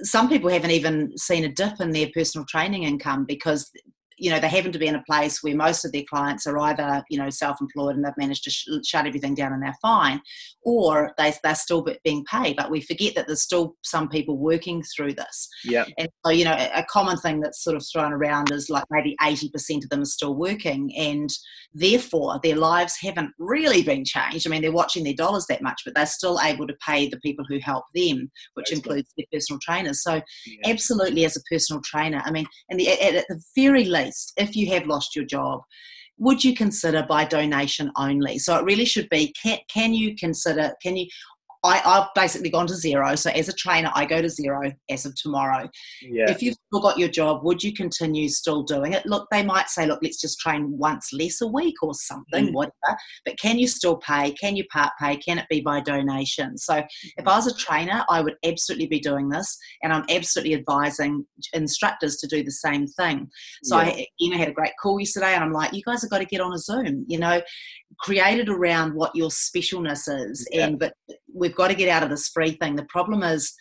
some 0.02 0.28
people 0.28 0.50
haven't 0.50 0.70
even 0.70 1.16
seen 1.16 1.44
a 1.44 1.48
dip 1.48 1.80
in 1.80 1.90
their 1.90 2.08
personal 2.14 2.46
training 2.46 2.84
income 2.84 3.24
because 3.24 3.70
you 4.18 4.30
know 4.30 4.40
they 4.40 4.48
happen 4.48 4.72
to 4.72 4.78
be 4.78 4.86
in 4.86 4.94
a 4.94 5.04
place 5.08 5.42
where 5.42 5.54
most 5.54 5.84
of 5.84 5.92
their 5.92 6.02
clients 6.08 6.46
are 6.46 6.58
either 6.58 7.02
you 7.10 7.18
know 7.18 7.30
self-employed 7.30 7.96
and 7.96 8.04
they've 8.04 8.12
managed 8.16 8.44
to 8.44 8.50
sh- 8.50 8.68
shut 8.84 9.06
everything 9.06 9.34
down 9.34 9.52
and 9.52 9.62
they're 9.62 9.76
fine 9.80 10.20
or 10.62 11.12
they, 11.18 11.32
they're 11.42 11.54
still 11.54 11.86
being 12.04 12.24
paid. 12.30 12.56
But 12.56 12.70
we 12.70 12.80
forget 12.80 13.14
that 13.14 13.26
there's 13.26 13.42
still 13.42 13.74
some 13.82 14.08
people 14.08 14.36
working 14.36 14.82
through 14.94 15.14
this. 15.14 15.48
Yeah. 15.64 15.84
And 15.98 16.08
so 16.24 16.32
you 16.32 16.44
know 16.44 16.56
a, 16.74 16.84
common 16.88 17.18
thing 17.18 17.40
that's 17.40 17.62
sort 17.62 17.76
of 17.76 17.84
thrown 17.92 18.12
around 18.12 18.50
is 18.50 18.70
like 18.70 18.84
maybe 18.90 19.14
80% 19.22 19.84
of 19.84 19.90
them 19.90 20.02
are 20.02 20.06
still 20.06 20.34
working 20.34 20.90
and 20.96 21.28
therefore 21.74 22.40
their 22.42 22.56
lives 22.56 22.96
haven't 23.00 23.30
really 23.38 23.82
been 23.82 24.04
changed. 24.04 24.46
I 24.46 24.50
mean 24.50 24.62
they're 24.62 24.72
watching 24.72 25.04
their 25.04 25.14
dollars 25.14 25.46
that 25.48 25.62
much 25.62 25.82
but 25.84 25.94
they're 25.94 26.06
still 26.06 26.40
able 26.42 26.66
to 26.66 26.74
pay 26.86 27.08
the 27.08 27.20
people 27.20 27.44
who 27.48 27.58
help 27.60 27.84
them 27.94 28.30
which 28.54 28.70
That's 28.70 28.78
includes 28.78 29.12
their 29.16 29.26
personal 29.32 29.60
trainers. 29.62 30.02
So 30.02 30.20
yeah. 30.46 30.70
absolutely 30.70 31.24
as 31.24 31.36
a 31.36 31.40
personal 31.50 31.82
trainer 31.84 32.22
i 32.24 32.30
mean 32.30 32.46
and 32.70 32.78
the, 32.80 32.88
at, 32.88 33.14
at 33.14 33.26
the 33.28 33.40
very 33.56 33.84
least 33.84 34.07
if 34.36 34.56
you 34.56 34.68
have 34.72 34.86
lost 34.86 35.16
your 35.16 35.24
job, 35.24 35.60
would 36.18 36.42
you 36.42 36.54
consider 36.54 37.04
by 37.08 37.24
donation 37.24 37.90
only? 37.96 38.38
So 38.38 38.56
it 38.56 38.64
really 38.64 38.84
should 38.84 39.08
be 39.08 39.32
can, 39.40 39.58
can 39.72 39.94
you 39.94 40.16
consider, 40.16 40.74
can 40.82 40.96
you, 40.96 41.06
I, 41.64 41.78
have 41.78 42.08
basically 42.14 42.50
gone 42.50 42.66
to 42.68 42.74
zero. 42.74 43.14
So 43.16 43.30
as 43.30 43.48
a 43.48 43.52
trainer, 43.52 43.90
I 43.94 44.04
go 44.04 44.22
to 44.22 44.28
zero 44.28 44.72
as 44.90 45.04
of 45.04 45.14
tomorrow. 45.16 45.68
Yeah. 46.02 46.30
If 46.30 46.42
you've 46.42 46.56
still 46.68 46.80
got 46.80 46.98
your 46.98 47.08
job, 47.08 47.44
would 47.44 47.62
you 47.62 47.72
continue 47.72 48.28
still 48.28 48.62
doing 48.62 48.92
it? 48.92 49.04
Look, 49.06 49.26
they 49.30 49.42
might 49.42 49.68
say, 49.68 49.86
look, 49.86 50.00
let's 50.02 50.20
just 50.20 50.38
train 50.38 50.76
once 50.78 51.10
less 51.12 51.40
a 51.40 51.46
week 51.46 51.74
or 51.82 51.94
something, 51.94 52.48
mm. 52.48 52.52
whatever. 52.52 52.98
But 53.24 53.38
can 53.38 53.58
you 53.58 53.66
still 53.66 53.96
pay? 53.96 54.32
Can 54.32 54.56
you 54.56 54.64
part 54.72 54.92
pay? 55.00 55.16
Can 55.16 55.38
it 55.38 55.46
be 55.50 55.60
by 55.60 55.80
donation? 55.80 56.56
So 56.58 56.74
mm. 56.74 56.86
if 57.16 57.26
I 57.26 57.36
was 57.36 57.46
a 57.46 57.54
trainer, 57.54 58.04
I 58.08 58.20
would 58.20 58.36
absolutely 58.44 58.86
be 58.86 59.00
doing 59.00 59.28
this, 59.28 59.56
and 59.82 59.92
I'm 59.92 60.04
absolutely 60.10 60.54
advising 60.54 61.26
instructors 61.52 62.16
to 62.18 62.26
do 62.28 62.44
the 62.44 62.52
same 62.52 62.86
thing. 62.86 63.28
So 63.64 63.76
yeah. 63.78 63.82
I, 63.82 64.06
you 64.18 64.30
know, 64.30 64.38
had 64.38 64.48
a 64.48 64.52
great 64.52 64.72
call 64.80 65.00
yesterday, 65.00 65.34
and 65.34 65.42
I'm 65.42 65.52
like, 65.52 65.72
you 65.72 65.82
guys 65.84 66.02
have 66.02 66.10
got 66.10 66.18
to 66.18 66.24
get 66.24 66.40
on 66.40 66.52
a 66.52 66.58
Zoom. 66.58 67.04
You 67.08 67.18
know, 67.18 67.40
created 68.00 68.48
around 68.48 68.94
what 68.94 69.14
your 69.14 69.30
specialness 69.30 70.08
is, 70.08 70.46
yeah. 70.52 70.66
and 70.66 70.78
but 70.78 70.94
we've 71.32 71.54
got 71.54 71.68
to 71.68 71.74
get 71.74 71.88
out 71.88 72.02
of 72.02 72.10
this 72.10 72.28
free 72.28 72.52
thing. 72.52 72.76
The 72.76 72.84
problem 72.84 73.22
is 73.22 73.54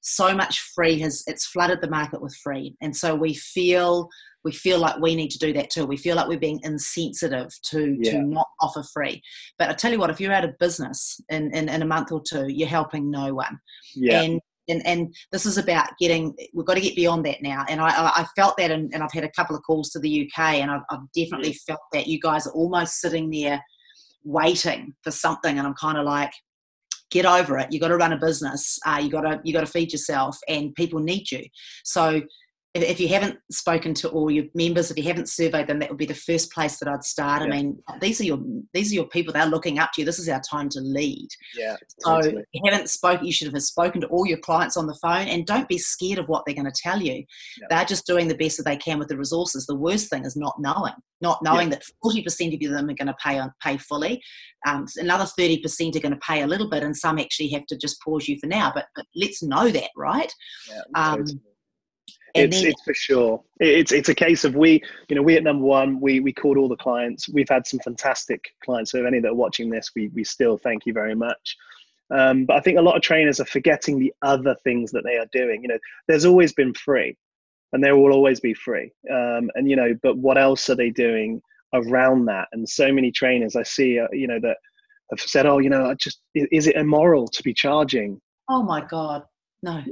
so 0.00 0.34
much 0.34 0.60
free 0.74 0.98
has 1.00 1.22
it's 1.26 1.46
flooded 1.46 1.80
the 1.80 1.90
market 1.90 2.20
with 2.20 2.36
free, 2.42 2.76
and 2.80 2.96
so 2.96 3.14
we 3.14 3.34
feel 3.34 4.08
we 4.44 4.52
feel 4.52 4.78
like 4.78 5.00
we 5.00 5.16
need 5.16 5.30
to 5.30 5.38
do 5.38 5.52
that 5.54 5.70
too. 5.70 5.86
We 5.86 5.96
feel 5.96 6.16
like 6.16 6.28
we're 6.28 6.38
being 6.38 6.60
insensitive 6.62 7.48
to 7.70 7.96
yeah. 8.00 8.12
to 8.12 8.22
not 8.22 8.46
offer 8.60 8.82
free. 8.92 9.22
But 9.58 9.70
I 9.70 9.72
tell 9.72 9.90
you 9.90 9.98
what, 9.98 10.10
if 10.10 10.20
you're 10.20 10.32
out 10.32 10.44
of 10.44 10.58
business 10.58 11.18
in, 11.30 11.54
in, 11.54 11.68
in 11.70 11.82
a 11.82 11.86
month 11.86 12.12
or 12.12 12.22
two, 12.22 12.46
you're 12.48 12.68
helping 12.68 13.10
no 13.10 13.34
one. 13.34 13.58
Yeah. 13.94 14.20
And 14.20 14.40
and, 14.68 14.86
and 14.86 15.14
this 15.30 15.46
is 15.46 15.58
about 15.58 15.90
getting 16.00 16.34
we've 16.54 16.66
got 16.66 16.74
to 16.74 16.80
get 16.80 16.96
beyond 16.96 17.24
that 17.26 17.42
now 17.42 17.66
and 17.68 17.82
i, 17.82 17.88
I 17.88 18.26
felt 18.34 18.56
that 18.56 18.70
and, 18.70 18.92
and 18.94 19.02
i've 19.02 19.12
had 19.12 19.24
a 19.24 19.30
couple 19.30 19.54
of 19.54 19.62
calls 19.62 19.90
to 19.90 19.98
the 19.98 20.26
uk 20.26 20.38
and 20.38 20.70
i've, 20.70 20.80
I've 20.90 21.12
definitely 21.14 21.52
felt 21.66 21.80
that 21.92 22.06
you 22.06 22.18
guys 22.18 22.46
are 22.46 22.52
almost 22.52 23.00
sitting 23.00 23.30
there 23.30 23.62
waiting 24.24 24.94
for 25.02 25.10
something 25.10 25.58
and 25.58 25.66
i'm 25.66 25.74
kind 25.74 25.98
of 25.98 26.06
like 26.06 26.32
get 27.10 27.26
over 27.26 27.58
it. 27.58 27.68
You've 27.70 27.80
got 27.80 27.88
to 27.88 27.96
run 27.96 28.12
a 28.12 28.18
business. 28.18 28.78
Uh, 28.86 29.00
you 29.02 29.10
got 29.10 29.22
to 29.22 29.40
you 29.44 29.52
got 29.52 29.60
to 29.60 29.66
feed 29.66 29.92
yourself, 29.92 30.38
and 30.48 30.74
people 30.74 31.00
need 31.00 31.30
you. 31.30 31.44
So 31.84 32.20
if 32.82 32.98
you 32.98 33.06
haven't 33.06 33.38
spoken 33.52 33.94
to 33.94 34.08
all 34.08 34.28
your 34.30 34.46
members, 34.52 34.90
if 34.90 34.96
you 34.96 35.04
haven't 35.04 35.28
surveyed 35.28 35.68
them, 35.68 35.78
that 35.78 35.90
would 35.90 35.98
be 35.98 36.06
the 36.06 36.14
first 36.14 36.50
place 36.50 36.78
that 36.78 36.88
I'd 36.88 37.04
start. 37.04 37.40
Yeah. 37.40 37.46
I 37.46 37.50
mean, 37.50 37.78
these 38.00 38.20
are 38.20 38.24
your 38.24 38.40
these 38.72 38.90
are 38.90 38.96
your 38.96 39.06
people. 39.06 39.32
They're 39.32 39.46
looking 39.46 39.78
up 39.78 39.92
to 39.92 40.00
you. 40.00 40.04
This 40.04 40.18
is 40.18 40.28
our 40.28 40.40
time 40.40 40.68
to 40.70 40.80
lead. 40.80 41.28
Yeah. 41.56 41.76
So 42.00 42.18
if 42.18 42.44
you 42.52 42.62
haven't 42.64 42.90
spoken, 42.90 43.26
you 43.26 43.32
should 43.32 43.52
have 43.52 43.62
spoken 43.62 44.00
to 44.00 44.08
all 44.08 44.26
your 44.26 44.38
clients 44.38 44.76
on 44.76 44.88
the 44.88 44.98
phone, 45.00 45.28
and 45.28 45.46
don't 45.46 45.68
be 45.68 45.78
scared 45.78 46.18
of 46.18 46.26
what 46.26 46.44
they're 46.44 46.54
going 46.54 46.70
to 46.70 46.82
tell 46.82 47.00
you. 47.00 47.14
Yeah. 47.60 47.66
They're 47.70 47.84
just 47.84 48.06
doing 48.06 48.26
the 48.26 48.36
best 48.36 48.56
that 48.56 48.64
they 48.64 48.76
can 48.76 48.98
with 48.98 49.08
the 49.08 49.16
resources. 49.16 49.66
The 49.66 49.76
worst 49.76 50.10
thing 50.10 50.24
is 50.24 50.34
not 50.34 50.56
knowing, 50.58 50.94
not 51.20 51.42
knowing 51.44 51.68
yeah. 51.68 51.76
that 51.76 51.84
forty 52.02 52.22
percent 52.22 52.54
of 52.54 52.60
them 52.60 52.90
are 52.90 52.94
going 52.94 53.06
to 53.06 53.16
pay 53.24 53.38
on 53.38 53.52
pay 53.62 53.76
fully. 53.76 54.20
Um, 54.66 54.86
another 54.96 55.26
thirty 55.26 55.60
percent 55.60 55.94
are 55.94 56.00
going 56.00 56.14
to 56.14 56.20
pay 56.26 56.42
a 56.42 56.48
little 56.48 56.68
bit, 56.68 56.82
and 56.82 56.96
some 56.96 57.20
actually 57.20 57.50
have 57.50 57.66
to 57.66 57.78
just 57.78 58.02
pause 58.02 58.26
you 58.26 58.36
for 58.40 58.48
now. 58.48 58.72
But, 58.74 58.86
but 58.96 59.06
let's 59.14 59.44
know 59.44 59.68
that, 59.70 59.90
right? 59.96 60.32
Yeah, 60.68 60.80
um, 60.96 61.18
totally 61.18 61.40
it's 62.34 62.62
it's 62.62 62.82
for 62.82 62.94
sure. 62.94 63.42
It's 63.60 63.92
it's 63.92 64.08
a 64.08 64.14
case 64.14 64.44
of 64.44 64.56
we, 64.56 64.82
you 65.08 65.16
know, 65.16 65.22
we 65.22 65.36
at 65.36 65.44
number 65.44 65.64
one, 65.64 66.00
we 66.00 66.20
we 66.20 66.32
called 66.32 66.56
all 66.56 66.68
the 66.68 66.76
clients. 66.76 67.28
We've 67.28 67.48
had 67.48 67.66
some 67.66 67.80
fantastic 67.80 68.44
clients. 68.64 68.90
So 68.90 68.98
if 68.98 69.06
any 69.06 69.20
that 69.20 69.28
are 69.28 69.34
watching 69.34 69.70
this, 69.70 69.90
we 69.94 70.08
we 70.08 70.24
still 70.24 70.58
thank 70.58 70.86
you 70.86 70.92
very 70.92 71.14
much. 71.14 71.56
Um, 72.10 72.44
but 72.44 72.56
I 72.56 72.60
think 72.60 72.78
a 72.78 72.82
lot 72.82 72.96
of 72.96 73.02
trainers 73.02 73.40
are 73.40 73.46
forgetting 73.46 73.98
the 73.98 74.12
other 74.22 74.56
things 74.64 74.90
that 74.92 75.04
they 75.04 75.16
are 75.16 75.26
doing. 75.32 75.62
You 75.62 75.68
know, 75.68 75.78
there's 76.08 76.24
always 76.24 76.52
been 76.52 76.74
free, 76.74 77.16
and 77.72 77.82
there 77.82 77.96
will 77.96 78.12
always 78.12 78.40
be 78.40 78.54
free. 78.54 78.92
Um, 79.10 79.50
and 79.54 79.70
you 79.70 79.76
know, 79.76 79.94
but 80.02 80.18
what 80.18 80.36
else 80.36 80.68
are 80.70 80.76
they 80.76 80.90
doing 80.90 81.40
around 81.72 82.26
that? 82.26 82.48
And 82.52 82.68
so 82.68 82.92
many 82.92 83.12
trainers 83.12 83.56
I 83.56 83.62
see, 83.62 83.98
uh, 83.98 84.08
you 84.12 84.26
know, 84.26 84.40
that 84.40 84.56
have 85.10 85.20
said, 85.20 85.46
"Oh, 85.46 85.58
you 85.58 85.70
know, 85.70 85.86
I 85.86 85.94
just 85.94 86.20
is 86.34 86.66
it 86.66 86.76
immoral 86.76 87.28
to 87.28 87.42
be 87.42 87.54
charging?" 87.54 88.20
Oh 88.48 88.62
my 88.62 88.80
god, 88.80 89.22
no. 89.64 89.82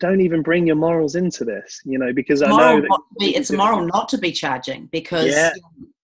Don't 0.00 0.20
even 0.20 0.42
bring 0.42 0.66
your 0.66 0.76
morals 0.76 1.14
into 1.14 1.44
this, 1.44 1.80
you 1.84 1.98
know, 1.98 2.12
because 2.12 2.42
it's 2.42 2.50
I 2.50 2.56
know 2.56 2.80
that 2.80 3.00
be, 3.18 3.34
it's 3.34 3.50
moral 3.50 3.86
not 3.86 4.08
to 4.10 4.18
be 4.18 4.30
charging 4.30 4.86
because 4.92 5.28
yeah, 5.28 5.50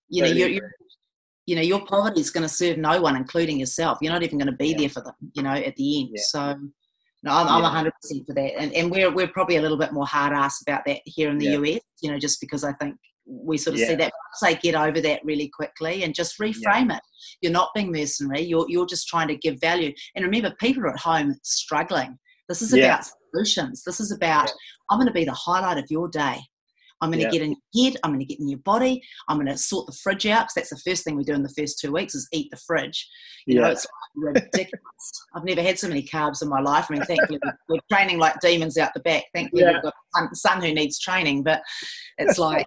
you 0.08 0.22
know 0.22 0.28
totally 0.28 0.40
you're, 0.40 0.48
you're, 0.48 0.70
you 1.46 1.56
know 1.56 1.62
your 1.62 1.84
poverty 1.84 2.20
is 2.20 2.30
going 2.30 2.42
to 2.42 2.48
serve 2.48 2.78
no 2.78 3.00
one, 3.00 3.16
including 3.16 3.60
yourself. 3.60 3.98
You're 4.00 4.12
not 4.12 4.22
even 4.22 4.38
going 4.38 4.50
to 4.50 4.56
be 4.56 4.68
yeah. 4.68 4.78
there 4.78 4.88
for 4.88 5.02
them, 5.02 5.14
you 5.34 5.42
know, 5.42 5.52
at 5.52 5.76
the 5.76 6.00
end. 6.00 6.10
Yeah. 6.14 6.22
So. 6.24 6.56
No, 7.22 7.32
I'm, 7.32 7.48
I'm 7.48 7.84
100% 7.84 7.90
for 8.26 8.32
that. 8.32 8.58
And, 8.58 8.72
and 8.72 8.90
we're, 8.90 9.12
we're 9.12 9.28
probably 9.28 9.56
a 9.56 9.60
little 9.60 9.76
bit 9.76 9.92
more 9.92 10.06
hard 10.06 10.32
ass 10.32 10.62
about 10.62 10.86
that 10.86 11.02
here 11.04 11.28
in 11.28 11.36
the 11.36 11.48
US, 11.48 11.80
you 12.00 12.10
know, 12.10 12.18
just 12.18 12.40
because 12.40 12.64
I 12.64 12.72
think 12.72 12.96
we 13.26 13.58
sort 13.58 13.74
of 13.74 13.80
see 13.80 13.94
that 13.94 14.12
say 14.34 14.54
get 14.54 14.74
over 14.74 15.00
that 15.00 15.20
really 15.24 15.48
quickly 15.48 16.02
and 16.02 16.14
just 16.14 16.38
reframe 16.38 16.94
it 16.94 17.02
you're 17.40 17.52
not 17.52 17.70
being 17.74 17.92
mercenary 17.92 18.40
you're, 18.40 18.66
you're 18.68 18.86
just 18.86 19.06
trying 19.06 19.28
to 19.28 19.36
give 19.36 19.60
value 19.60 19.92
and 20.16 20.24
remember 20.24 20.54
people 20.58 20.82
are 20.82 20.92
at 20.92 20.98
home 20.98 21.34
struggling 21.42 22.18
this 22.50 22.62
is 22.62 22.74
yeah. 22.74 22.86
about 22.86 23.06
solutions. 23.30 23.84
This 23.84 24.00
is 24.00 24.10
about, 24.10 24.46
yeah. 24.46 24.52
I'm 24.90 24.98
going 24.98 25.06
to 25.06 25.12
be 25.12 25.24
the 25.24 25.32
highlight 25.32 25.78
of 25.78 25.84
your 25.88 26.08
day. 26.08 26.40
I'm 27.00 27.10
going 27.10 27.20
to 27.20 27.26
yeah. 27.26 27.30
get 27.30 27.42
in 27.42 27.56
your 27.72 27.84
head. 27.84 28.00
I'm 28.02 28.10
going 28.10 28.20
to 28.20 28.26
get 28.26 28.40
in 28.40 28.48
your 28.48 28.58
body. 28.58 29.00
I'm 29.28 29.36
going 29.36 29.46
to 29.46 29.56
sort 29.56 29.86
the 29.86 29.96
fridge 30.02 30.26
out 30.26 30.42
because 30.42 30.54
that's 30.54 30.70
the 30.70 30.90
first 30.90 31.04
thing 31.04 31.16
we 31.16 31.24
do 31.24 31.32
in 31.32 31.44
the 31.44 31.54
first 31.56 31.78
two 31.78 31.92
weeks 31.92 32.14
is 32.14 32.28
eat 32.32 32.50
the 32.50 32.58
fridge. 32.58 33.08
You 33.46 33.54
yeah. 33.54 33.62
know, 33.62 33.70
it's 33.70 33.86
ridiculous. 34.16 35.26
I've 35.34 35.44
never 35.44 35.62
had 35.62 35.78
so 35.78 35.88
many 35.88 36.02
carbs 36.02 36.42
in 36.42 36.48
my 36.48 36.60
life. 36.60 36.86
I 36.90 36.94
mean, 36.94 37.04
thankfully 37.04 37.38
we're 37.68 37.78
training 37.90 38.18
like 38.18 38.38
demons 38.40 38.76
out 38.76 38.92
the 38.94 39.00
back. 39.00 39.24
Thankfully 39.32 39.62
yeah. 39.62 39.74
we've 39.74 39.82
got 39.82 39.94
a 40.20 40.34
son 40.34 40.60
who 40.60 40.74
needs 40.74 40.98
training, 40.98 41.44
but 41.44 41.62
it's 42.18 42.36
like 42.36 42.66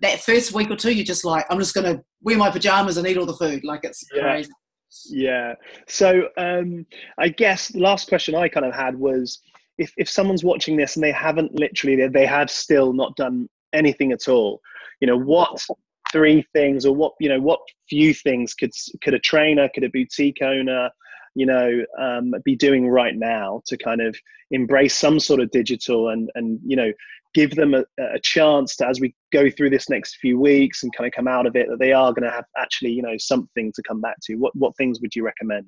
that 0.00 0.20
first 0.20 0.52
week 0.52 0.70
or 0.70 0.76
two, 0.76 0.92
you're 0.92 1.04
just 1.04 1.24
like, 1.24 1.44
I'm 1.50 1.58
just 1.58 1.74
going 1.74 1.94
to 1.94 2.02
wear 2.22 2.38
my 2.38 2.50
pajamas 2.50 2.96
and 2.96 3.06
eat 3.06 3.18
all 3.18 3.26
the 3.26 3.34
food. 3.34 3.62
Like 3.62 3.84
it's 3.84 4.04
crazy. 4.08 4.50
Yeah. 5.06 5.54
So 5.86 6.28
um, 6.36 6.86
I 7.18 7.28
guess 7.28 7.68
the 7.68 7.80
last 7.80 8.08
question 8.08 8.34
I 8.34 8.48
kind 8.48 8.66
of 8.66 8.74
had 8.74 8.96
was 8.96 9.40
if, 9.76 9.92
if 9.96 10.08
someone's 10.08 10.44
watching 10.44 10.76
this 10.76 10.96
and 10.96 11.04
they 11.04 11.12
haven't 11.12 11.54
literally, 11.54 11.96
they, 11.96 12.08
they 12.08 12.26
have 12.26 12.50
still 12.50 12.92
not 12.92 13.16
done 13.16 13.48
anything 13.72 14.12
at 14.12 14.28
all, 14.28 14.60
you 15.00 15.06
know, 15.06 15.18
what 15.18 15.60
three 16.10 16.44
things 16.54 16.86
or 16.86 16.94
what, 16.94 17.12
you 17.20 17.28
know, 17.28 17.40
what 17.40 17.60
few 17.88 18.14
things 18.14 18.54
could, 18.54 18.72
could 19.02 19.14
a 19.14 19.18
trainer, 19.18 19.68
could 19.74 19.84
a 19.84 19.90
boutique 19.90 20.42
owner, 20.42 20.90
you 21.38 21.46
know 21.46 21.84
um, 22.00 22.34
be 22.44 22.56
doing 22.56 22.88
right 22.88 23.14
now 23.14 23.62
to 23.66 23.76
kind 23.76 24.00
of 24.00 24.16
embrace 24.50 24.94
some 24.94 25.20
sort 25.20 25.40
of 25.40 25.50
digital 25.52 26.08
and 26.08 26.30
and 26.34 26.58
you 26.64 26.76
know 26.76 26.92
give 27.34 27.50
them 27.54 27.74
a, 27.74 27.84
a 28.00 28.18
chance 28.22 28.76
to 28.76 28.86
as 28.86 29.00
we 29.00 29.14
go 29.32 29.50
through 29.50 29.70
this 29.70 29.88
next 29.88 30.16
few 30.16 30.40
weeks 30.40 30.82
and 30.82 30.94
kind 30.96 31.06
of 31.06 31.12
come 31.12 31.28
out 31.28 31.46
of 31.46 31.56
it 31.56 31.68
that 31.68 31.78
they 31.78 31.92
are 31.92 32.12
going 32.12 32.24
to 32.24 32.30
have 32.30 32.44
actually 32.56 32.90
you 32.90 33.02
know 33.02 33.16
something 33.18 33.72
to 33.74 33.82
come 33.82 34.00
back 34.00 34.16
to 34.22 34.36
what 34.36 34.54
what 34.56 34.76
things 34.76 35.00
would 35.00 35.14
you 35.14 35.24
recommend 35.24 35.66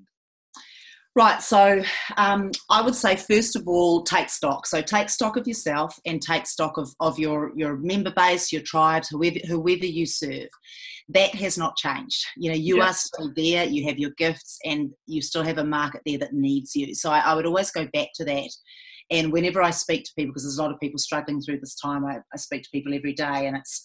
Right, 1.16 1.42
so 1.42 1.82
um, 2.16 2.52
I 2.70 2.82
would 2.82 2.94
say 2.94 3.16
first 3.16 3.56
of 3.56 3.66
all, 3.66 4.04
take 4.04 4.30
stock. 4.30 4.64
So 4.64 4.80
take 4.80 5.08
stock 5.08 5.36
of 5.36 5.48
yourself 5.48 5.98
and 6.06 6.22
take 6.22 6.46
stock 6.46 6.76
of, 6.76 6.94
of 7.00 7.18
your, 7.18 7.50
your 7.56 7.76
member 7.78 8.12
base, 8.12 8.52
your 8.52 8.62
tribe, 8.62 9.02
whoever, 9.10 9.40
whoever 9.48 9.86
you 9.86 10.06
serve. 10.06 10.48
That 11.08 11.34
has 11.34 11.58
not 11.58 11.76
changed. 11.76 12.24
You 12.36 12.52
know, 12.52 12.56
you 12.56 12.76
yes. 12.76 12.88
are 12.88 12.94
still 12.94 13.32
there, 13.34 13.64
you 13.64 13.88
have 13.88 13.98
your 13.98 14.12
gifts, 14.18 14.56
and 14.64 14.90
you 15.06 15.20
still 15.20 15.42
have 15.42 15.58
a 15.58 15.64
market 15.64 16.02
there 16.06 16.18
that 16.18 16.32
needs 16.32 16.76
you. 16.76 16.94
So 16.94 17.10
I, 17.10 17.18
I 17.18 17.34
would 17.34 17.46
always 17.46 17.72
go 17.72 17.88
back 17.92 18.10
to 18.14 18.24
that. 18.26 18.50
And 19.10 19.32
whenever 19.32 19.62
I 19.62 19.70
speak 19.70 20.04
to 20.04 20.12
people, 20.16 20.32
because 20.32 20.44
there's 20.44 20.58
a 20.58 20.62
lot 20.62 20.72
of 20.72 20.80
people 20.80 20.98
struggling 20.98 21.40
through 21.40 21.60
this 21.60 21.74
time, 21.74 22.04
I, 22.04 22.18
I 22.32 22.36
speak 22.36 22.62
to 22.62 22.70
people 22.70 22.94
every 22.94 23.12
day, 23.12 23.46
and 23.46 23.56
it's 23.56 23.82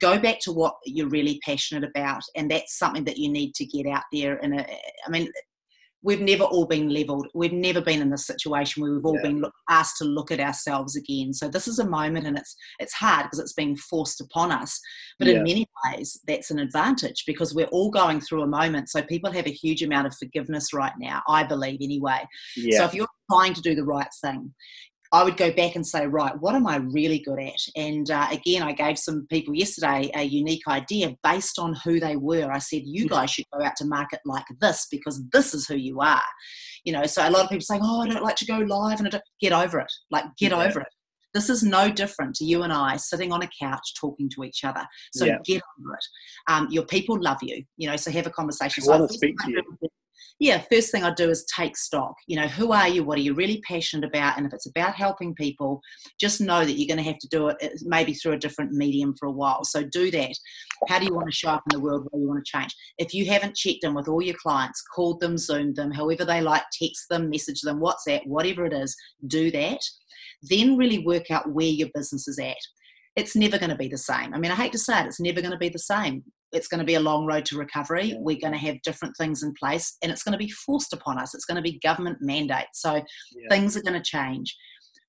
go 0.00 0.18
back 0.18 0.38
to 0.40 0.52
what 0.52 0.74
you're 0.84 1.08
really 1.08 1.40
passionate 1.44 1.88
about 1.88 2.22
and 2.36 2.50
that's 2.50 2.78
something 2.78 3.04
that 3.04 3.18
you 3.18 3.28
need 3.28 3.54
to 3.54 3.66
get 3.66 3.86
out 3.86 4.04
there 4.12 4.36
and 4.42 4.60
i 4.60 5.10
mean 5.10 5.28
we've 6.02 6.20
never 6.20 6.44
all 6.44 6.66
been 6.66 6.88
leveled. 6.88 7.26
We've 7.34 7.52
never 7.52 7.80
been 7.80 8.00
in 8.00 8.10
this 8.10 8.26
situation 8.26 8.82
where 8.82 8.92
we've 8.92 9.04
all 9.04 9.16
yeah. 9.16 9.30
been 9.30 9.44
asked 9.68 9.98
to 9.98 10.04
look 10.04 10.30
at 10.30 10.40
ourselves 10.40 10.96
again. 10.96 11.32
So 11.32 11.48
this 11.48 11.66
is 11.66 11.78
a 11.78 11.88
moment, 11.88 12.26
and 12.26 12.38
it's 12.38 12.54
it's 12.78 12.94
hard 12.94 13.24
because 13.24 13.40
it's 13.40 13.52
being 13.52 13.76
forced 13.76 14.20
upon 14.20 14.52
us. 14.52 14.80
But 15.18 15.28
yeah. 15.28 15.34
in 15.34 15.42
many 15.44 15.66
ways, 15.84 16.20
that's 16.26 16.50
an 16.50 16.58
advantage 16.58 17.24
because 17.26 17.54
we're 17.54 17.66
all 17.66 17.90
going 17.90 18.20
through 18.20 18.42
a 18.42 18.46
moment. 18.46 18.90
So 18.90 19.02
people 19.02 19.32
have 19.32 19.46
a 19.46 19.52
huge 19.52 19.82
amount 19.82 20.06
of 20.06 20.14
forgiveness 20.16 20.72
right 20.72 20.94
now. 20.98 21.22
I 21.28 21.42
believe 21.44 21.78
anyway. 21.82 22.26
Yeah. 22.56 22.78
So 22.78 22.84
if 22.84 22.94
you're 22.94 23.08
trying 23.30 23.54
to 23.54 23.62
do 23.62 23.74
the 23.74 23.84
right 23.84 24.08
thing, 24.22 24.54
I 25.12 25.24
would 25.24 25.36
go 25.36 25.50
back 25.52 25.74
and 25.74 25.86
say, 25.86 26.06
right, 26.06 26.38
what 26.38 26.54
am 26.54 26.66
I 26.66 26.76
really 26.76 27.20
good 27.20 27.40
at? 27.40 27.60
And 27.76 28.10
uh, 28.10 28.26
again, 28.30 28.62
I 28.62 28.72
gave 28.72 28.98
some 28.98 29.26
people 29.30 29.54
yesterday 29.54 30.10
a 30.14 30.22
unique 30.22 30.66
idea 30.68 31.16
based 31.22 31.58
on 31.58 31.74
who 31.84 31.98
they 31.98 32.16
were. 32.16 32.50
I 32.52 32.58
said, 32.58 32.82
you 32.84 33.04
mm-hmm. 33.04 33.14
guys 33.14 33.30
should 33.30 33.46
go 33.52 33.64
out 33.64 33.76
to 33.76 33.86
market 33.86 34.20
like 34.24 34.44
this 34.60 34.86
because 34.90 35.22
this 35.32 35.54
is 35.54 35.66
who 35.66 35.76
you 35.76 36.00
are. 36.00 36.22
You 36.84 36.92
know, 36.92 37.06
so 37.06 37.26
a 37.26 37.30
lot 37.30 37.44
of 37.44 37.50
people 37.50 37.62
saying, 37.62 37.80
oh, 37.82 38.02
I 38.02 38.08
don't 38.08 38.22
like 38.22 38.36
to 38.36 38.46
go 38.46 38.58
live, 38.58 38.98
and 38.98 39.08
I 39.08 39.10
don't. 39.10 39.24
get 39.40 39.52
over 39.52 39.78
it. 39.80 39.92
Like, 40.10 40.24
get 40.38 40.52
yeah. 40.52 40.62
over 40.64 40.80
it. 40.80 40.88
This 41.34 41.50
is 41.50 41.62
no 41.62 41.90
different 41.90 42.34
to 42.36 42.44
you 42.44 42.62
and 42.62 42.72
I 42.72 42.96
sitting 42.96 43.32
on 43.32 43.42
a 43.42 43.50
couch 43.60 43.94
talking 44.00 44.30
to 44.30 44.44
each 44.44 44.64
other. 44.64 44.84
So 45.12 45.26
yeah. 45.26 45.36
get 45.44 45.62
over 45.78 45.94
it. 45.94 46.04
Um, 46.50 46.68
your 46.70 46.86
people 46.86 47.20
love 47.20 47.38
you, 47.42 47.62
you 47.76 47.88
know, 47.88 47.96
so 47.96 48.10
have 48.10 48.26
a 48.26 48.30
conversation. 48.30 48.82
I 48.82 48.86
so 48.86 48.98
want 48.98 49.10
to 49.10 49.16
speak 49.16 49.36
to 49.40 49.50
you 49.50 49.62
yeah, 50.40 50.62
first 50.70 50.92
thing 50.92 51.02
I 51.02 51.12
do 51.12 51.30
is 51.30 51.44
take 51.54 51.76
stock. 51.76 52.14
You 52.26 52.36
know, 52.36 52.46
who 52.46 52.72
are 52.72 52.88
you? 52.88 53.02
What 53.02 53.18
are 53.18 53.22
you 53.22 53.34
really 53.34 53.60
passionate 53.66 54.06
about? 54.06 54.36
And 54.36 54.46
if 54.46 54.52
it's 54.52 54.68
about 54.68 54.94
helping 54.94 55.34
people, 55.34 55.80
just 56.20 56.40
know 56.40 56.64
that 56.64 56.72
you're 56.72 56.94
going 56.94 57.04
to 57.04 57.10
have 57.10 57.18
to 57.18 57.28
do 57.28 57.48
it 57.48 57.56
uh, 57.62 57.68
maybe 57.82 58.14
through 58.14 58.32
a 58.32 58.38
different 58.38 58.72
medium 58.72 59.14
for 59.18 59.26
a 59.26 59.32
while. 59.32 59.64
So 59.64 59.82
do 59.82 60.10
that. 60.12 60.36
How 60.88 60.98
do 61.00 61.06
you 61.06 61.14
want 61.14 61.26
to 61.26 61.34
show 61.34 61.50
up 61.50 61.64
in 61.70 61.76
the 61.76 61.82
world 61.82 62.06
where 62.10 62.20
you 62.20 62.28
want 62.28 62.44
to 62.44 62.50
change? 62.50 62.74
If 62.98 63.12
you 63.12 63.26
haven't 63.26 63.56
checked 63.56 63.82
in 63.82 63.94
with 63.94 64.08
all 64.08 64.22
your 64.22 64.36
clients, 64.40 64.82
called 64.94 65.20
them, 65.20 65.36
zoomed 65.36 65.76
them, 65.76 65.90
however 65.90 66.24
they 66.24 66.40
like, 66.40 66.62
text 66.80 67.06
them, 67.10 67.30
message 67.30 67.62
them, 67.62 67.80
WhatsApp, 67.80 68.26
whatever 68.26 68.64
it 68.64 68.72
is, 68.72 68.96
do 69.26 69.50
that. 69.50 69.80
Then 70.42 70.76
really 70.76 71.04
work 71.04 71.32
out 71.32 71.52
where 71.52 71.66
your 71.66 71.88
business 71.94 72.28
is 72.28 72.38
at 72.38 72.56
it's 73.16 73.34
never 73.34 73.58
going 73.58 73.70
to 73.70 73.74
be 73.74 73.88
the 73.88 73.98
same. 73.98 74.32
I 74.32 74.38
mean, 74.38 74.52
I 74.52 74.54
hate 74.54 74.70
to 74.70 74.78
say 74.78 75.00
it, 75.00 75.06
it's 75.06 75.18
never 75.18 75.40
going 75.40 75.50
to 75.50 75.58
be 75.58 75.70
the 75.70 75.78
same 75.80 76.22
it's 76.52 76.68
going 76.68 76.78
to 76.78 76.84
be 76.84 76.94
a 76.94 77.00
long 77.00 77.26
road 77.26 77.44
to 77.46 77.58
recovery. 77.58 78.16
We're 78.18 78.40
going 78.40 78.52
to 78.52 78.58
have 78.58 78.80
different 78.82 79.16
things 79.16 79.42
in 79.42 79.52
place 79.58 79.96
and 80.02 80.10
it's 80.10 80.22
going 80.22 80.32
to 80.32 80.38
be 80.38 80.50
forced 80.50 80.92
upon 80.92 81.18
us. 81.18 81.34
It's 81.34 81.44
going 81.44 81.56
to 81.56 81.62
be 81.62 81.78
government 81.80 82.18
mandate. 82.20 82.66
So 82.74 82.94
yeah. 82.94 83.48
things 83.50 83.76
are 83.76 83.82
going 83.82 84.00
to 84.00 84.02
change. 84.02 84.56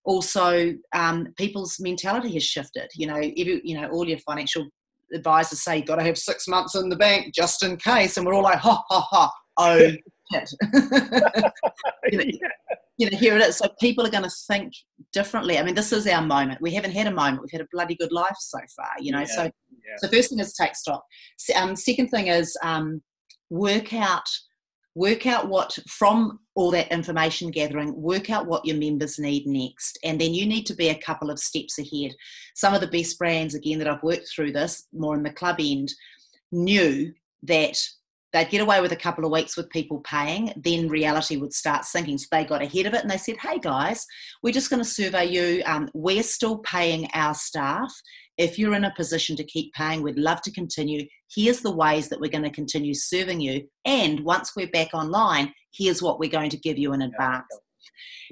Also, 0.05 0.73
um, 0.93 1.27
people's 1.37 1.77
mentality 1.79 2.33
has 2.33 2.43
shifted. 2.43 2.87
You 2.95 3.07
know, 3.07 3.15
every, 3.15 3.61
you 3.63 3.79
know, 3.79 3.89
all 3.89 4.07
your 4.07 4.19
financial 4.19 4.67
advisors 5.13 5.61
say 5.63 5.77
you've 5.77 5.85
got 5.85 5.97
to 5.97 6.03
have 6.03 6.17
six 6.17 6.47
months 6.47 6.75
in 6.75 6.89
the 6.89 6.95
bank 6.95 7.33
just 7.33 7.63
in 7.63 7.77
case. 7.77 8.17
And 8.17 8.25
we're 8.25 8.33
all 8.33 8.43
like, 8.43 8.59
ha, 8.59 8.83
ha, 8.89 9.01
ha. 9.01 9.31
Oh, 9.57 9.91
you 12.11 12.17
know, 12.17 12.23
yeah 12.25 12.47
you 12.99 13.09
know, 13.09 13.17
here 13.17 13.35
it 13.37 13.41
is. 13.41 13.57
So 13.57 13.67
people 13.79 14.05
are 14.05 14.11
going 14.11 14.25
to 14.25 14.29
think 14.29 14.73
differently. 15.13 15.57
I 15.57 15.63
mean, 15.63 15.73
this 15.73 15.93
is 15.93 16.05
our 16.05 16.21
moment. 16.21 16.61
We 16.61 16.73
haven't 16.73 16.91
had 16.91 17.07
a 17.07 17.11
moment. 17.11 17.41
We've 17.41 17.51
had 17.51 17.61
a 17.61 17.67
bloody 17.71 17.95
good 17.95 18.11
life 18.11 18.35
so 18.37 18.59
far, 18.75 18.91
you 18.99 19.13
know. 19.13 19.19
Yeah, 19.19 19.25
so, 19.25 19.43
yeah. 19.43 19.95
so 19.99 20.07
first 20.09 20.29
thing 20.29 20.39
is 20.39 20.53
take 20.53 20.75
stock. 20.75 21.03
Um, 21.55 21.77
second 21.77 22.09
thing 22.09 22.27
is 22.27 22.55
um, 22.61 23.01
work 23.49 23.93
out 23.93 24.29
work 24.95 25.25
out 25.27 25.47
what 25.47 25.77
from 25.87 26.39
all 26.55 26.71
that 26.71 26.91
information 26.91 27.51
gathering 27.51 27.93
work 27.95 28.29
out 28.31 28.47
what 28.47 28.65
your 28.65 28.75
members 28.75 29.19
need 29.19 29.45
next 29.45 29.99
and 30.03 30.19
then 30.19 30.33
you 30.33 30.47
need 30.47 30.65
to 30.65 30.73
be 30.73 30.89
a 30.89 30.99
couple 30.99 31.29
of 31.29 31.37
steps 31.37 31.77
ahead 31.77 32.11
some 32.55 32.73
of 32.73 32.81
the 32.81 32.87
best 32.87 33.17
brands 33.19 33.53
again 33.53 33.77
that 33.77 33.87
i've 33.87 34.01
worked 34.01 34.27
through 34.27 34.51
this 34.51 34.87
more 34.91 35.15
in 35.15 35.21
the 35.21 35.29
club 35.29 35.57
end 35.59 35.93
knew 36.51 37.13
that 37.43 37.77
they'd 38.33 38.49
get 38.49 38.61
away 38.61 38.81
with 38.81 38.91
a 38.91 38.97
couple 38.97 39.25
of 39.25 39.31
weeks 39.31 39.57
with 39.57 39.69
people 39.69 39.99
paying, 40.01 40.53
then 40.55 40.87
reality 40.87 41.37
would 41.37 41.53
start 41.53 41.85
sinking. 41.85 42.17
So 42.17 42.27
they 42.31 42.45
got 42.45 42.61
ahead 42.61 42.85
of 42.85 42.93
it 42.93 43.01
and 43.01 43.09
they 43.09 43.17
said, 43.17 43.37
hey 43.37 43.59
guys, 43.59 44.05
we're 44.43 44.53
just 44.53 44.69
going 44.69 44.83
to 44.83 44.89
survey 44.89 45.25
you. 45.25 45.63
Um, 45.65 45.89
we're 45.93 46.23
still 46.23 46.59
paying 46.59 47.09
our 47.13 47.33
staff. 47.33 47.91
If 48.37 48.57
you're 48.57 48.75
in 48.75 48.85
a 48.85 48.93
position 48.95 49.35
to 49.37 49.43
keep 49.43 49.73
paying, 49.73 50.01
we'd 50.01 50.17
love 50.17 50.41
to 50.43 50.51
continue. 50.51 51.05
Here's 51.33 51.61
the 51.61 51.75
ways 51.75 52.07
that 52.09 52.21
we're 52.21 52.31
going 52.31 52.43
to 52.43 52.49
continue 52.49 52.93
serving 52.93 53.41
you. 53.41 53.67
And 53.83 54.21
once 54.21 54.53
we're 54.55 54.69
back 54.69 54.93
online, 54.93 55.53
here's 55.73 56.01
what 56.01 56.19
we're 56.19 56.29
going 56.29 56.49
to 56.51 56.57
give 56.57 56.77
you 56.77 56.93
in 56.93 57.01
advance. 57.01 57.45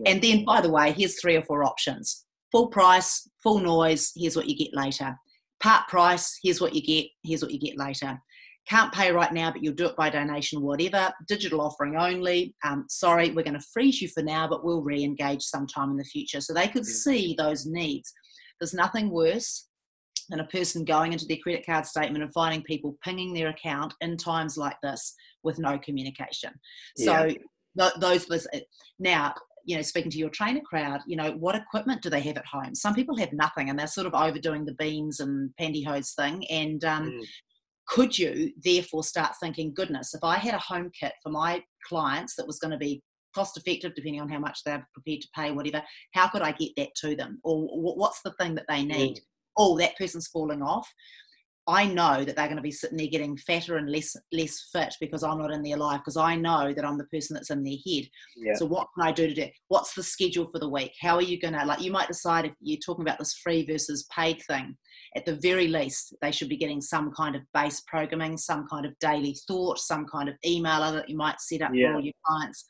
And 0.06 0.22
then, 0.22 0.46
by 0.46 0.62
the 0.62 0.70
way, 0.70 0.92
here's 0.92 1.20
three 1.20 1.36
or 1.36 1.44
four 1.44 1.64
options 1.64 2.24
full 2.52 2.68
price, 2.68 3.28
full 3.44 3.60
noise, 3.60 4.14
here's 4.16 4.36
what 4.36 4.48
you 4.48 4.56
get 4.56 4.74
later. 4.74 5.18
Part 5.60 5.88
price, 5.90 6.40
here's 6.42 6.62
what 6.62 6.74
you 6.74 6.82
get, 6.82 7.08
here's 7.24 7.42
what 7.42 7.52
you 7.52 7.60
get 7.60 7.78
later 7.78 8.22
can't 8.68 8.94
pay 8.94 9.12
right 9.12 9.32
now, 9.32 9.52
but 9.52 9.64
you'll 9.64 9.74
do 9.74 9.86
it 9.86 9.96
by 9.96 10.10
donation, 10.10 10.62
whatever. 10.62 11.12
Digital 11.28 11.62
offering 11.62 11.96
only. 11.96 12.54
Um, 12.64 12.86
sorry, 12.90 13.32
we're 13.32 13.44
going 13.44 13.60
to 13.60 13.66
freeze 13.74 14.02
you 14.02 14.10
for 14.10 14.22
now, 14.22 14.48
but 14.48 14.64
we'll 14.64 14.82
re 14.82 15.04
engage 15.04 15.44
sometime 15.44 15.92
in 15.92 15.98
the 15.98 16.04
future. 16.04 16.42
So 16.42 16.54
they 16.54 16.68
could 16.68 16.86
see 16.86 17.36
those 17.38 17.66
needs. 17.66 18.14
There's 18.60 18.74
nothing 18.74 19.10
worse 19.10 19.68
than 20.30 20.42
a 20.42 20.48
person 20.48 20.84
going 20.84 21.14
into 21.14 21.26
their 21.26 21.38
credit 21.42 21.66
card 21.66 21.86
statement 21.86 22.24
and 22.24 22.34
finding 22.34 22.62
people 22.62 22.98
pinging 23.04 23.34
their 23.34 23.48
account 23.48 23.94
in 24.02 24.18
times 24.18 24.58
like 24.58 24.78
this 24.84 25.14
with 25.44 25.60
no 25.60 25.80
communication. 25.80 26.52
So 26.98 27.26
yeah. 27.26 27.38
th- 27.80 27.94
those 28.00 28.48
now 29.00 29.34
you 29.64 29.76
know 29.76 29.82
speaking 29.82 30.10
to 30.10 30.18
your 30.18 30.30
trainer 30.30 30.62
crowd 30.62 31.02
you 31.06 31.18
know 31.18 31.32
what 31.34 31.54
equipment 31.54 32.02
do 32.02 32.10
they 32.10 32.22
have 32.22 32.38
at 32.38 32.46
home 32.46 32.74
some 32.74 32.96
people 32.96 33.18
have 33.18 33.34
nothing 33.34 33.70
and 33.70 33.78
they're 33.78 33.86
sort 33.86 34.08
of 34.08 34.14
overdoing 34.14 34.64
the 34.64 34.74
beans 34.76 35.20
and 35.20 35.52
pantyhose 35.60 36.16
thing 36.16 36.46
and 36.50 36.86
um, 36.86 37.12
mm 37.12 37.26
could 37.88 38.18
you 38.18 38.52
therefore 38.64 39.04
start 39.04 39.34
thinking, 39.42 39.74
goodness, 39.74 40.14
if 40.14 40.24
I 40.24 40.38
had 40.38 40.54
a 40.54 40.60
home 40.60 40.92
kit 40.98 41.14
for 41.24 41.30
my 41.30 41.64
clients 41.88 42.36
that 42.36 42.48
was 42.48 42.60
going 42.60 42.72
to 42.72 42.78
be 42.78 43.02
cost 43.34 43.58
effective 43.58 43.94
depending 43.96 44.22
on 44.22 44.30
how 44.30 44.40
much 44.40 44.64
they're 44.66 44.88
prepared 44.94 45.22
to 45.22 45.28
pay, 45.36 45.52
whatever, 45.52 45.82
how 46.14 46.28
could 46.28 46.42
I 46.42 46.52
get 46.52 46.72
that 46.78 46.90
to 47.02 47.16
them? 47.16 47.40
Or 47.44 47.68
what's 47.96 48.22
the 48.22 48.34
thing 48.34 48.56
that 48.56 48.66
they 48.68 48.84
need? 48.84 49.18
Mm. 49.18 49.22
Oh, 49.58 49.78
that 49.78 49.98
person's 49.98 50.28
falling 50.28 50.62
off. 50.62 50.88
I 51.68 51.86
know 51.86 52.24
that 52.24 52.36
they're 52.36 52.48
going 52.48 52.58
to 52.58 52.62
be 52.62 52.72
sitting 52.72 52.98
there 52.98 53.08
getting 53.08 53.36
fatter 53.36 53.76
and 53.76 53.92
less 53.92 54.16
less 54.32 54.70
fit 54.72 54.96
because 55.02 55.22
I'm 55.22 55.40
not 55.40 55.52
in 55.52 55.64
their 55.64 55.76
life 55.76 56.00
because 56.00 56.16
I 56.16 56.36
know 56.36 56.74
that 56.74 56.86
I'm 56.86 56.98
the 56.98 57.04
person 57.06 57.34
that's 57.34 57.50
in 57.50 57.64
their 57.64 57.76
head. 57.86 58.06
Yeah. 58.38 58.54
So 58.56 58.66
what 58.66 58.88
can 58.96 59.08
I 59.08 59.12
do 59.12 59.28
to 59.28 59.34
do? 59.34 59.48
What's 59.68 59.94
the 59.94 60.04
schedule 60.04 60.50
for 60.52 60.60
the 60.60 60.70
week? 60.70 60.94
How 61.02 61.16
are 61.16 61.22
you 61.22 61.40
going 61.40 61.54
to 61.56 61.66
like? 61.66 61.82
You 61.82 61.92
might 61.92 62.08
decide 62.08 62.46
if 62.46 62.54
you're 62.62 62.80
talking 62.86 63.04
about 63.04 63.20
this 63.20 63.34
free 63.34 63.66
versus 63.66 64.08
paid 64.16 64.42
thing. 64.48 64.78
At 65.16 65.26
the 65.26 65.36
very 65.36 65.68
least, 65.68 66.16
they 66.22 66.32
should 66.32 66.50
be 66.50 66.58
getting 66.58 66.82
some 66.82 67.12
kind 67.12 67.36
of 67.36 67.42
base 67.54 67.82
programming, 67.88 68.38
some 68.38 68.68
kind 68.68 68.86
of 68.86 68.98
daily 69.00 69.36
thought, 69.48 69.80
some 69.80 70.06
kind 70.06 70.30
of 70.30 70.36
emailer 70.46 70.94
that 70.94 71.10
you 71.10 71.18
might 71.18 71.42
set 71.42 71.62
up 71.62 71.72
yeah. 71.74 71.90
for 71.90 71.96
all 71.96 72.02
your 72.02 72.14
clients. 72.26 72.66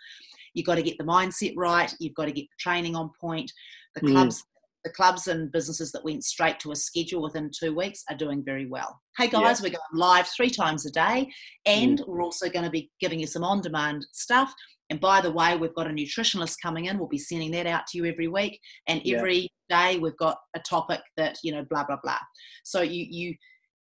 You've 0.54 0.66
got 0.66 0.76
to 0.76 0.84
get 0.84 0.98
the 0.98 1.04
mindset 1.04 1.54
right. 1.56 1.94
You've 2.00 2.16
got 2.16 2.26
to 2.26 2.32
get 2.32 2.46
the 2.46 2.58
training 2.60 2.96
on 2.96 3.12
point. 3.20 3.52
The 3.96 4.02
mm. 4.02 4.42
Clubs 4.90 5.26
the 5.26 5.28
clubs 5.28 5.28
and 5.28 5.52
businesses 5.52 5.92
that 5.92 6.04
went 6.04 6.24
straight 6.24 6.60
to 6.60 6.72
a 6.72 6.76
schedule 6.76 7.22
within 7.22 7.52
two 7.58 7.76
weeks 7.76 8.04
are 8.10 8.18
doing 8.18 8.44
very 8.44 8.68
well. 8.68 9.00
Hey 9.18 9.28
guys, 9.28 9.60
yeah. 9.60 9.64
we're 9.64 9.70
going 9.72 9.82
live 9.94 10.28
three 10.28 10.50
times 10.50 10.86
a 10.86 10.92
day, 10.92 11.32
and 11.66 12.00
mm. 12.00 12.08
we're 12.08 12.22
also 12.22 12.50
going 12.50 12.66
to 12.66 12.72
be 12.72 12.90
giving 13.00 13.20
you 13.20 13.28
some 13.28 13.44
on 13.44 13.62
demand 13.62 14.06
stuff. 14.14 14.54
And 14.90 15.00
by 15.00 15.20
the 15.20 15.32
way, 15.32 15.58
we've 15.58 15.76
got 15.76 15.88
a 15.88 15.94
nutritionist 15.94 16.56
coming 16.62 16.86
in. 16.86 16.98
We'll 16.98 17.10
be 17.10 17.18
sending 17.18 17.52
that 17.52 17.68
out 17.68 17.88
to 17.88 17.98
you 17.98 18.06
every 18.06 18.28
week, 18.28 18.60
and 18.88 19.02
every 19.06 19.50
yeah. 19.70 19.94
day 19.94 20.00
we've 20.00 20.18
got 20.18 20.38
a 20.56 20.60
topic 20.60 21.02
that 21.18 21.38
you 21.44 21.52
know, 21.52 21.66
blah 21.70 21.84
blah 21.86 21.98
blah. 22.02 22.20
So 22.64 22.82
you 22.82 23.06
you, 23.10 23.36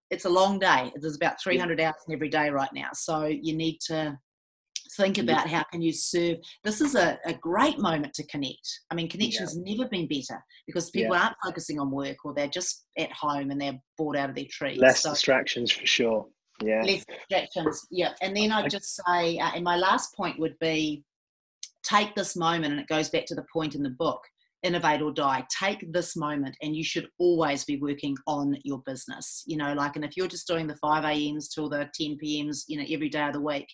it's 0.10 0.26
a 0.26 0.30
long 0.30 0.60
day. 0.60 0.92
There's 0.96 1.16
about 1.16 1.42
300 1.42 1.80
yeah. 1.80 1.88
hours 1.88 1.96
in 2.08 2.14
every 2.14 2.30
day 2.30 2.50
right 2.50 2.74
now. 2.74 2.90
So 2.94 3.26
you 3.26 3.56
need 3.56 3.80
to 3.88 4.18
think 4.94 5.18
about 5.18 5.48
how 5.50 5.64
can 5.72 5.82
you 5.82 5.92
serve 5.92 6.38
this 6.64 6.82
is 6.82 6.96
a, 6.96 7.18
a 7.26 7.34
great 7.34 7.80
moment 7.80 8.14
to 8.14 8.26
connect. 8.28 8.82
I 8.92 8.96
mean 8.96 9.10
connection's 9.10 9.58
yeah. 9.58 9.76
never 9.76 9.90
been 9.90 10.08
better 10.08 10.44
because 10.68 10.90
people 10.90 11.16
yeah. 11.16 11.24
aren't 11.24 11.38
focusing 11.44 11.80
on 11.80 11.92
work 11.92 12.18
or 12.24 12.34
they're 12.34 12.48
just 12.48 12.86
at 12.98 13.12
home 13.12 13.52
and 13.52 13.60
they're 13.60 13.80
bored 13.98 14.18
out 14.18 14.30
of 14.30 14.36
their 14.36 14.46
trees. 14.50 14.78
Less 14.78 15.04
so, 15.04 15.12
distractions 15.12 15.72
for 15.72 15.86
sure. 15.86 16.26
Yeah. 16.64 16.84
Less 16.84 17.06
distractions. 17.06 17.88
Yeah. 17.92 18.14
And 18.22 18.36
then 18.36 18.52
i'd 18.52 18.70
just 18.70 19.02
say 19.08 19.38
uh, 19.40 19.52
and 19.56 19.64
my 19.64 19.78
last 19.78 20.16
point 20.16 20.40
would 20.40 20.58
be 20.60 21.04
take 21.86 22.16
this 22.16 22.36
moment, 22.36 22.74
and 22.74 22.82
it 22.82 22.88
goes 22.88 23.10
back 23.10 23.26
to 23.28 23.36
the 23.36 23.46
point 23.54 23.76
in 23.76 23.84
the 23.84 23.92
book 23.92 24.22
innovate 24.64 25.02
or 25.02 25.12
die. 25.12 25.46
Take 25.62 25.94
this 25.94 26.16
moment 26.18 26.58
and 26.64 26.76
you 26.76 26.84
should 26.84 27.08
always 27.20 27.64
be 27.64 27.78
working 27.78 28.18
on 28.26 28.58
your 28.64 28.82
business. 28.86 29.44
You 29.46 29.58
know 29.58 29.74
like 29.74 29.96
and 29.96 30.04
if 30.04 30.18
you're 30.18 30.28
just 30.28 30.48
doing 30.48 30.66
the 30.66 30.76
5 30.78 31.04
a.m.s 31.04 31.50
till 31.50 31.70
the 31.70 31.88
10 31.94 32.18
p.m.s 32.18 32.66
you 32.68 32.80
know 32.80 32.86
every 32.90 33.10
day 33.10 33.28
of 33.28 33.34
the 33.34 33.42
week 33.42 33.68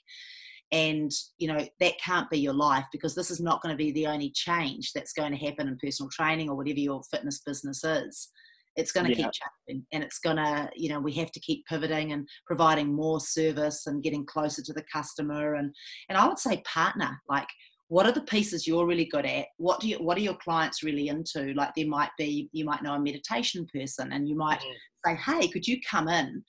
and 0.72 1.12
you 1.38 1.48
know 1.48 1.68
that 1.80 2.00
can't 2.00 2.30
be 2.30 2.40
your 2.40 2.54
life 2.54 2.86
because 2.92 3.14
this 3.14 3.30
is 3.30 3.40
not 3.40 3.62
going 3.62 3.74
to 3.74 3.78
be 3.78 3.92
the 3.92 4.08
only 4.08 4.32
change 4.32 4.94
that's 4.94 5.14
going 5.14 5.32
to 5.32 5.38
happen 5.38 5.68
in 5.68 5.78
personal 5.78 6.10
training 6.10 6.50
or 6.50 6.56
whatever 6.56 6.80
your 6.80 7.02
fitness 7.12 7.42
business 7.46 7.84
is 7.84 8.30
it's 8.76 8.92
going 8.92 9.06
to 9.06 9.12
yeah. 9.12 9.26
keep 9.26 9.32
changing 9.68 9.86
and 9.92 10.04
it's 10.04 10.20
going 10.20 10.38
to 10.38 10.70
you 10.76 10.90
know 10.90 11.00
we 11.00 11.12
have 11.12 11.32
to 11.32 11.40
keep 11.40 11.66
pivoting 11.66 12.14
and 12.14 12.28
providing 12.46 12.94
more 12.94 13.20
service 13.20 13.88
and 13.88 14.04
getting 14.04 14.26
closer 14.26 14.62
to 14.62 14.74
the 14.74 14.84
customer 14.92 15.56
and 15.56 15.74
and 16.10 16.18
i 16.18 16.28
would 16.28 16.40
say 16.40 16.62
partner 16.66 17.20
like 17.30 17.48
what 17.90 18.06
are 18.06 18.14
the 18.14 18.22
pieces 18.22 18.66
you're 18.66 18.86
really 18.86 19.06
good 19.06 19.26
at 19.26 19.48
what 19.58 19.80
do 19.82 19.90
you 19.90 19.98
what 19.98 20.18
are 20.18 20.22
your 20.22 20.38
clients 20.38 20.84
really 20.84 21.10
into 21.10 21.54
like 21.56 21.74
there 21.76 21.88
might 21.88 22.12
be 22.18 22.50
you 22.54 22.64
might 22.64 22.82
know 22.82 22.94
a 22.94 23.00
meditation 23.00 23.68
person 23.74 24.14
and 24.14 24.30
you 24.30 24.36
might 24.36 24.60
mm. 24.62 24.74
say 25.06 25.16
hey 25.16 25.48
could 25.50 25.68
you 25.68 25.78
come 25.90 26.08
in 26.08 26.42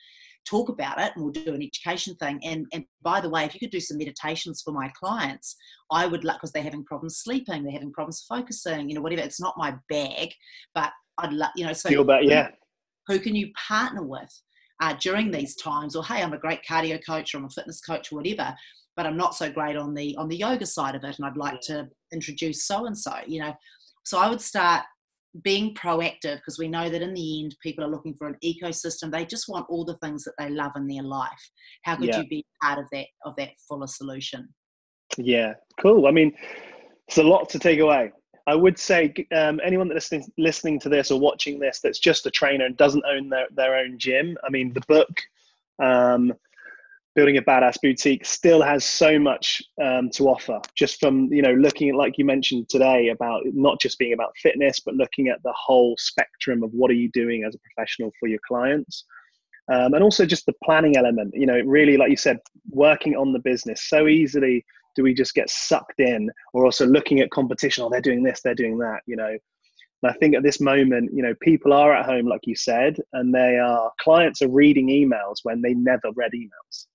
talk 0.45 0.68
about 0.68 1.01
it 1.01 1.12
and 1.14 1.22
we'll 1.22 1.32
do 1.32 1.55
an 1.55 1.62
education 1.62 2.14
thing. 2.16 2.40
And 2.45 2.66
and 2.72 2.84
by 3.03 3.20
the 3.20 3.28
way 3.28 3.45
if 3.45 3.55
you 3.55 3.61
could 3.61 3.70
do 3.70 3.80
some 3.80 3.99
meditations 3.99 4.62
for 4.62 4.72
my 4.72 4.90
clients 4.99 5.57
i 5.90 6.07
would 6.07 6.24
like 6.24 6.36
because 6.36 6.53
they're 6.53 6.62
having 6.62 6.84
problems 6.84 7.18
sleeping 7.18 7.62
they're 7.62 7.72
having 7.72 7.93
problems 7.93 8.24
focusing 8.28 8.88
you 8.88 8.95
know 8.95 9.01
whatever 9.01 9.22
it's 9.22 9.40
not 9.40 9.55
my 9.57 9.74
bag 9.88 10.28
but 10.74 10.90
i'd 11.18 11.32
love 11.32 11.51
you 11.57 11.66
know 11.66 11.72
so 11.72 11.88
feel 11.88 12.05
that 12.05 12.24
yeah. 12.24 12.49
who 13.07 13.18
can 13.18 13.34
you 13.34 13.51
partner 13.68 14.03
with 14.03 14.43
uh, 14.80 14.95
during 15.01 15.30
these 15.30 15.55
times? 15.57 15.95
Or 15.95 16.05
hey 16.05 16.22
i'm 16.22 16.32
a 16.32 16.38
great 16.38 16.61
cardio 16.68 16.99
coach 17.05 17.34
or 17.34 17.38
i'm 17.38 17.45
a 17.45 17.51
fitness 17.51 17.80
coach 17.80 18.12
or 18.12 18.16
whatever 18.16 18.55
but 18.97 19.07
I'm 19.07 19.16
not 19.16 19.34
so 19.34 19.51
great 19.51 19.76
on 19.76 19.95
the 19.95 20.14
on 20.16 20.28
the 20.28 20.36
yoga 20.36 20.66
side 20.66 20.95
of 20.95 21.05
it, 21.05 21.16
and 21.16 21.26
I'd 21.26 21.36
like 21.36 21.61
to 21.62 21.88
introduce 22.12 22.66
so 22.66 22.86
and 22.86 22.97
so. 22.97 23.14
You 23.26 23.40
know, 23.40 23.55
so 24.05 24.18
I 24.18 24.28
would 24.28 24.40
start 24.40 24.82
being 25.43 25.74
proactive 25.74 26.37
because 26.37 26.59
we 26.59 26.68
know 26.68 26.91
that 26.91 27.03
in 27.03 27.14
the 27.14 27.43
end 27.43 27.57
people 27.62 27.85
are 27.85 27.91
looking 27.91 28.14
for 28.14 28.26
an 28.26 28.37
ecosystem. 28.45 29.11
They 29.11 29.24
just 29.24 29.49
want 29.49 29.66
all 29.68 29.85
the 29.85 29.97
things 29.99 30.24
that 30.24 30.35
they 30.39 30.51
love 30.51 30.72
in 30.76 30.87
their 30.87 31.03
life. 31.03 31.51
How 31.85 31.97
could 31.97 32.09
yeah. 32.09 32.20
you 32.20 32.28
be 32.28 32.45
part 32.62 32.78
of 32.78 32.87
that 32.93 33.07
of 33.24 33.35
that 33.37 33.51
fuller 33.68 33.87
solution? 33.87 34.49
Yeah 35.16 35.55
cool. 35.80 36.07
I 36.07 36.11
mean 36.11 36.33
it's 37.09 37.18
a 37.18 37.22
lot 37.22 37.49
to 37.51 37.59
take 37.59 37.80
away. 37.80 38.12
I 38.47 38.55
would 38.55 38.78
say 38.78 39.14
um, 39.35 39.61
anyone 39.64 39.89
that's 39.89 40.11
listening, 40.11 40.33
listening 40.37 40.80
to 40.80 40.89
this 40.89 41.11
or 41.11 41.20
watching 41.20 41.59
this 41.59 41.80
that's 41.80 42.01
just 42.01 42.26
a 42.26 42.30
trainer 42.30 42.66
and 42.66 42.76
doesn't 42.76 43.05
own 43.05 43.28
their, 43.28 43.47
their 43.55 43.76
own 43.76 43.99
gym 43.99 44.37
i 44.45 44.51
mean 44.51 44.72
the 44.72 44.83
book 44.89 45.11
um, 45.83 46.33
building 47.14 47.36
a 47.36 47.42
badass 47.42 47.76
boutique 47.82 48.24
still 48.24 48.62
has 48.62 48.84
so 48.84 49.18
much 49.18 49.62
um, 49.82 50.08
to 50.10 50.28
offer. 50.28 50.60
Just 50.74 50.98
from 50.98 51.32
you 51.32 51.42
know 51.42 51.52
looking 51.54 51.90
at 51.90 51.96
like 51.96 52.18
you 52.18 52.24
mentioned 52.24 52.68
today 52.68 53.08
about 53.08 53.42
not 53.46 53.80
just 53.80 53.98
being 53.98 54.12
about 54.12 54.36
fitness 54.36 54.80
but 54.80 54.94
looking 54.94 55.28
at 55.28 55.42
the 55.42 55.52
whole 55.56 55.94
spectrum 55.98 56.62
of 56.62 56.70
what 56.72 56.90
are 56.90 56.94
you 56.94 57.10
doing 57.12 57.44
as 57.44 57.54
a 57.54 57.58
professional 57.58 58.12
for 58.18 58.28
your 58.28 58.40
clients. 58.46 59.04
Um, 59.72 59.94
and 59.94 60.02
also 60.02 60.26
just 60.26 60.44
the 60.46 60.54
planning 60.64 60.96
element 60.96 61.32
you 61.34 61.46
know 61.46 61.60
really 61.60 61.96
like 61.96 62.10
you 62.10 62.16
said 62.16 62.38
working 62.70 63.14
on 63.16 63.32
the 63.32 63.38
business. 63.38 63.88
So 63.88 64.08
easily 64.08 64.64
do 64.94 65.02
we 65.02 65.14
just 65.14 65.34
get 65.34 65.48
sucked 65.48 66.00
in 66.00 66.30
or 66.52 66.64
also 66.64 66.86
looking 66.86 67.20
at 67.20 67.30
competition 67.30 67.84
oh 67.84 67.88
they're 67.88 68.02
doing 68.02 68.22
this 68.22 68.40
they're 68.42 68.54
doing 68.54 68.78
that 68.78 69.00
you 69.06 69.16
know. 69.16 69.36
And 70.04 70.10
I 70.10 70.14
think 70.14 70.34
at 70.34 70.42
this 70.42 70.60
moment, 70.60 71.12
you 71.14 71.22
know, 71.22 71.32
people 71.42 71.72
are 71.72 71.94
at 71.94 72.04
home, 72.04 72.26
like 72.26 72.40
you 72.42 72.56
said, 72.56 72.96
and 73.12 73.32
they 73.32 73.56
are 73.58 73.92
clients 74.00 74.42
are 74.42 74.48
reading 74.48 74.88
emails 74.88 75.36
when 75.44 75.62
they 75.62 75.74
never 75.74 76.10
read 76.16 76.32
emails 76.32 76.86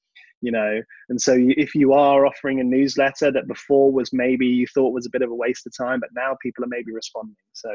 you 0.42 0.52
know? 0.52 0.82
And 1.10 1.20
so 1.22 1.36
if 1.38 1.76
you 1.76 1.94
are 1.94 2.26
offering 2.26 2.60
a 2.60 2.64
newsletter 2.64 3.32
that 3.32 3.48
before 3.48 3.92
was 3.92 4.12
maybe 4.14 4.46
you 4.46 4.68
thought 4.74 4.94
was 4.94 5.06
a 5.06 5.12
bit 5.12 5.22
of 5.22 5.32
a 5.32 5.36
waste 5.36 5.66
of 5.66 5.74
time 5.76 6.00
but 6.00 6.10
now 6.16 6.38
people 6.42 6.64
are 6.64 6.70
maybe 6.70 6.92
responding. 6.92 7.36
So 7.54 7.70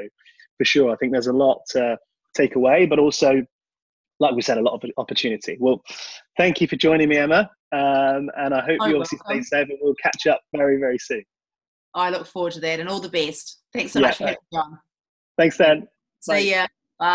for 0.59 0.65
sure 0.65 0.93
i 0.93 0.97
think 0.97 1.13
there's 1.13 1.27
a 1.27 1.33
lot 1.33 1.61
to 1.71 1.97
take 2.35 2.57
away 2.57 2.87
but 2.87 2.99
also 2.99 3.43
like 4.21 4.35
we 4.35 4.43
said 4.43 4.59
a 4.59 4.63
lot 4.63 4.75
of 4.75 4.91
opportunity. 4.99 5.57
Well 5.59 5.83
thank 6.37 6.61
you 6.61 6.69
for 6.69 6.77
joining 6.77 7.09
me 7.09 7.17
emma 7.17 7.51
um, 7.73 8.31
and 8.37 8.55
i 8.55 8.61
hope 8.61 8.79
oh, 8.81 8.87
you 8.87 8.95
obviously 8.95 9.19
welcome. 9.25 9.43
stay 9.43 9.59
safe 9.59 9.69
and 9.69 9.79
we'll 9.83 9.95
catch 10.03 10.27
up 10.27 10.41
very 10.57 10.79
very 10.79 10.99
soon. 10.99 11.25
I 11.95 12.11
look 12.11 12.27
forward 12.27 12.53
to 12.55 12.61
that 12.61 12.81
and 12.81 12.89
all 12.89 13.01
the 13.01 13.09
best. 13.09 13.61
Thanks 13.75 13.93
so 13.93 14.01
yeah, 14.01 14.07
much 14.07 14.17
for 14.17 14.25
having 14.25 14.39
me 14.53 14.59
on. 14.59 14.79
Thanks 15.37 15.59
dan. 15.59 15.89
See 16.21 16.51
ya 16.51 16.67